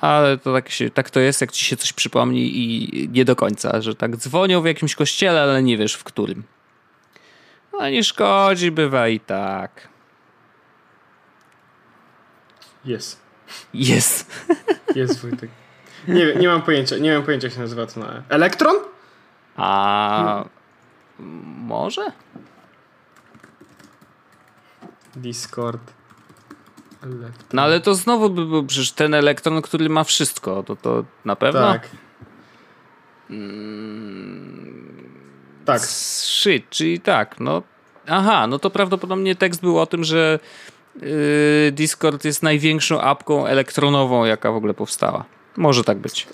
Ale 0.00 0.38
to 0.38 0.52
tak, 0.52 0.70
się, 0.70 0.90
tak 0.90 1.10
to 1.10 1.20
jest, 1.20 1.40
jak 1.40 1.52
ci 1.52 1.64
się 1.64 1.76
coś 1.76 1.92
przypomni 1.92 2.58
i 2.58 3.08
nie 3.12 3.24
do 3.24 3.36
końca, 3.36 3.80
że 3.80 3.94
tak 3.94 4.16
dzwonią 4.16 4.62
w 4.62 4.66
jakimś 4.66 4.94
kościele, 4.94 5.42
ale 5.42 5.62
nie 5.62 5.78
wiesz 5.78 5.94
w 5.94 6.04
którym. 6.04 6.42
No 7.78 7.90
nie 7.90 8.04
szkodzi, 8.04 8.70
bywa 8.70 9.08
i 9.08 9.20
tak. 9.20 9.88
Jest. 12.84 13.20
Jest. 13.74 14.46
Jest 14.94 15.22
Wojtek. 15.22 15.50
Nie, 16.08 16.34
nie 16.34 16.48
mam 16.48 16.62
pojęcia, 16.62 16.98
nie 16.98 17.14
mam 17.14 17.22
pojęcia 17.22 17.46
jak 17.46 17.54
się 17.54 17.60
nazywa 17.60 17.86
to 17.86 18.00
na 18.00 18.22
Elektron? 18.28 18.76
A 19.56 20.44
może? 21.18 22.12
Discord. 25.16 25.92
Elektron. 27.02 27.48
No 27.52 27.62
ale 27.62 27.80
to 27.80 27.94
znowu 27.94 28.30
by 28.30 28.46
był 28.46 28.66
przecież 28.66 28.92
ten 28.92 29.14
elektron, 29.14 29.62
który 29.62 29.88
ma 29.88 30.04
wszystko, 30.04 30.62
to 30.62 30.76
to 30.76 31.04
na 31.24 31.36
pewno. 31.36 31.60
Tak. 31.60 31.88
Mm, 33.30 34.25
tak. 35.66 35.80
Shit, 35.80 36.70
czyli 36.70 37.00
tak, 37.00 37.40
no. 37.40 37.62
Aha, 38.06 38.46
no 38.46 38.58
to 38.58 38.70
prawdopodobnie 38.70 39.36
tekst 39.36 39.60
był 39.60 39.78
o 39.78 39.86
tym, 39.86 40.04
że 40.04 40.38
yy, 41.00 41.08
Discord 41.72 42.24
jest 42.24 42.42
największą 42.42 43.00
apką 43.00 43.46
elektronową, 43.46 44.24
jaka 44.24 44.52
w 44.52 44.56
ogóle 44.56 44.74
powstała. 44.74 45.24
Może 45.56 45.84
tak 45.84 45.98
być. 45.98 46.26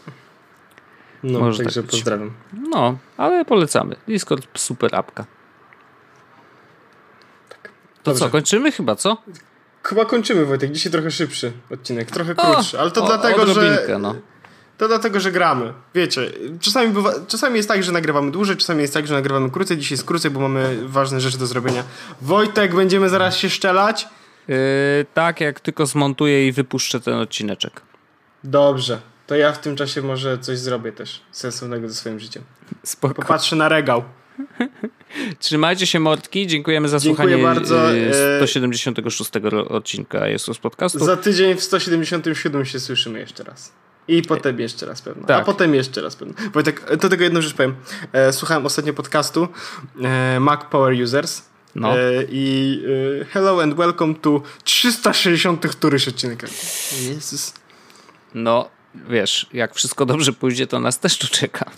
No, 1.23 1.41
Może 1.41 1.65
także 1.65 1.83
tak 1.83 1.91
pozdrawiam. 1.91 2.33
No, 2.71 2.99
ale 3.17 3.45
polecamy. 3.45 3.97
Discord 4.09 4.59
super 4.59 4.95
apka. 4.95 5.25
Tak. 7.49 7.71
To 8.03 8.11
Dobrze. 8.11 8.21
co, 8.21 8.31
kończymy 8.31 8.73
chyba, 8.73 8.97
co? 8.97 9.17
Chyba 9.83 10.05
kończymy, 10.05 10.45
Wojtek. 10.45 10.73
Dzisiaj 10.73 10.93
trochę 10.93 11.11
szybszy 11.11 11.53
odcinek, 11.71 12.11
trochę 12.11 12.35
krótszy, 12.35 12.79
o, 12.79 12.81
ale 12.81 12.91
to 12.91 13.05
o, 13.05 13.07
dlatego, 13.07 13.47
że... 13.47 13.87
No. 14.01 14.15
To 14.79 14.89
dlatego, 14.89 15.21
że 15.21 15.33
gramy. 15.33 15.73
Wiecie, 15.95 16.31
czasami, 16.61 16.93
bywa, 16.93 17.13
czasami 17.29 17.57
jest 17.57 17.69
tak, 17.69 17.85
że 17.85 17.93
nagrywamy 17.93 18.31
dłużej, 18.31 18.57
czasami 18.57 18.83
jest 18.83 18.95
tak, 18.95 19.07
że 19.07 19.15
nagrywamy 19.15 19.51
krócej. 19.51 19.79
Dzisiaj 19.79 19.95
jest 19.95 20.05
krócej, 20.05 20.31
bo 20.31 20.41
mamy 20.41 20.89
ważne 20.89 21.21
rzeczy 21.21 21.39
do 21.39 21.47
zrobienia. 21.47 21.85
Wojtek, 22.21 22.75
będziemy 22.75 23.09
zaraz 23.09 23.37
się 23.37 23.51
szczelać? 23.51 24.09
Yy, 24.49 24.57
tak, 25.15 25.41
jak 25.41 25.61
tylko 25.61 25.87
zmontuję 25.87 26.49
i 26.49 26.53
wypuszczę 26.53 27.01
ten 27.01 27.15
odcineczek. 27.15 27.83
Dobrze. 28.45 29.01
To 29.27 29.37
ja 29.37 29.53
w 29.53 29.61
tym 29.61 29.77
czasie 29.77 30.03
może 30.03 30.39
coś 30.39 30.59
zrobię 30.59 30.93
też 30.93 31.21
sensownego 31.31 31.89
ze 31.89 31.95
swoim 31.95 32.21
życiem. 32.21 32.43
Spoko. 32.83 33.15
Popatrzę 33.15 33.57
na 33.57 33.69
regał. 33.69 34.05
Trzymajcie 35.39 35.87
się 35.87 36.01
mordki, 36.01 36.47
dziękujemy 36.47 36.89
za 36.89 36.99
Dziękuję 36.99 37.37
słuchanie 37.37 37.55
bardzo. 37.55 37.89
176 38.37 39.31
e, 39.37 39.51
odcinka 39.69 40.29
Jesus 40.29 40.59
Podcastu. 40.59 41.05
Za 41.05 41.17
tydzień 41.17 41.55
w 41.55 41.63
177 41.63 42.65
się 42.65 42.81
słyszymy 42.81 43.19
jeszcze 43.19 43.45
raz. 43.45 43.73
I 44.09 44.23
potem 44.23 44.61
jeszcze 44.61 44.87
raz 44.87 45.03
pewno. 45.03 45.27
Tak. 45.27 45.43
A 45.43 45.45
potem 45.45 45.75
jeszcze 45.75 46.03
raz 46.03 46.17
pewno. 46.17 46.35
Wojtek, 46.53 46.97
do 46.97 47.09
tego 47.09 47.25
jedną 47.25 47.41
rzecz 47.41 47.55
powiem. 47.55 47.75
E, 48.13 48.33
słuchałem 48.33 48.67
ostatnio 48.67 48.93
podcastu 48.93 49.49
e, 50.03 50.41
Mac 50.41 50.61
Power 50.71 51.03
Users. 51.03 51.43
No. 51.75 51.95
I 52.29 52.83
hello 53.31 53.63
and 53.63 53.75
welcome 53.75 54.15
to 54.15 54.43
360 54.65 55.67
któryś 55.67 56.09
odcinek. 56.09 56.43
Jezus. 57.03 57.55
No, 58.35 58.69
wiesz, 59.09 59.47
jak 59.53 59.75
wszystko 59.75 60.07
dobrze 60.07 60.33
pójdzie, 60.33 60.67
to 60.67 60.79
nas 60.79 60.99
też 60.99 61.19
tu 61.19 61.29
czeka. 61.29 61.71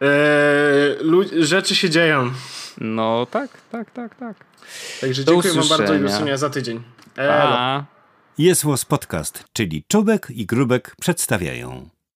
Eee, 0.00 1.44
rzeczy 1.44 1.74
się 1.74 1.90
dzieją. 1.90 2.30
No 2.78 3.26
tak, 3.30 3.50
tak, 3.72 3.90
tak, 3.90 4.14
tak. 4.14 4.36
Także 5.00 5.24
dziękuję 5.24 5.54
wam 5.54 5.68
bardzo 5.68 5.94
i 5.94 6.00
do 6.00 6.38
za 6.38 6.50
tydzień. 6.50 6.82
Elo. 7.16 7.84
Jest 8.38 8.62
Podcast, 8.84 9.44
czyli 9.52 9.84
Czubek 9.88 10.28
i 10.30 10.46
Grubek 10.46 10.96
przedstawiają. 11.00 11.93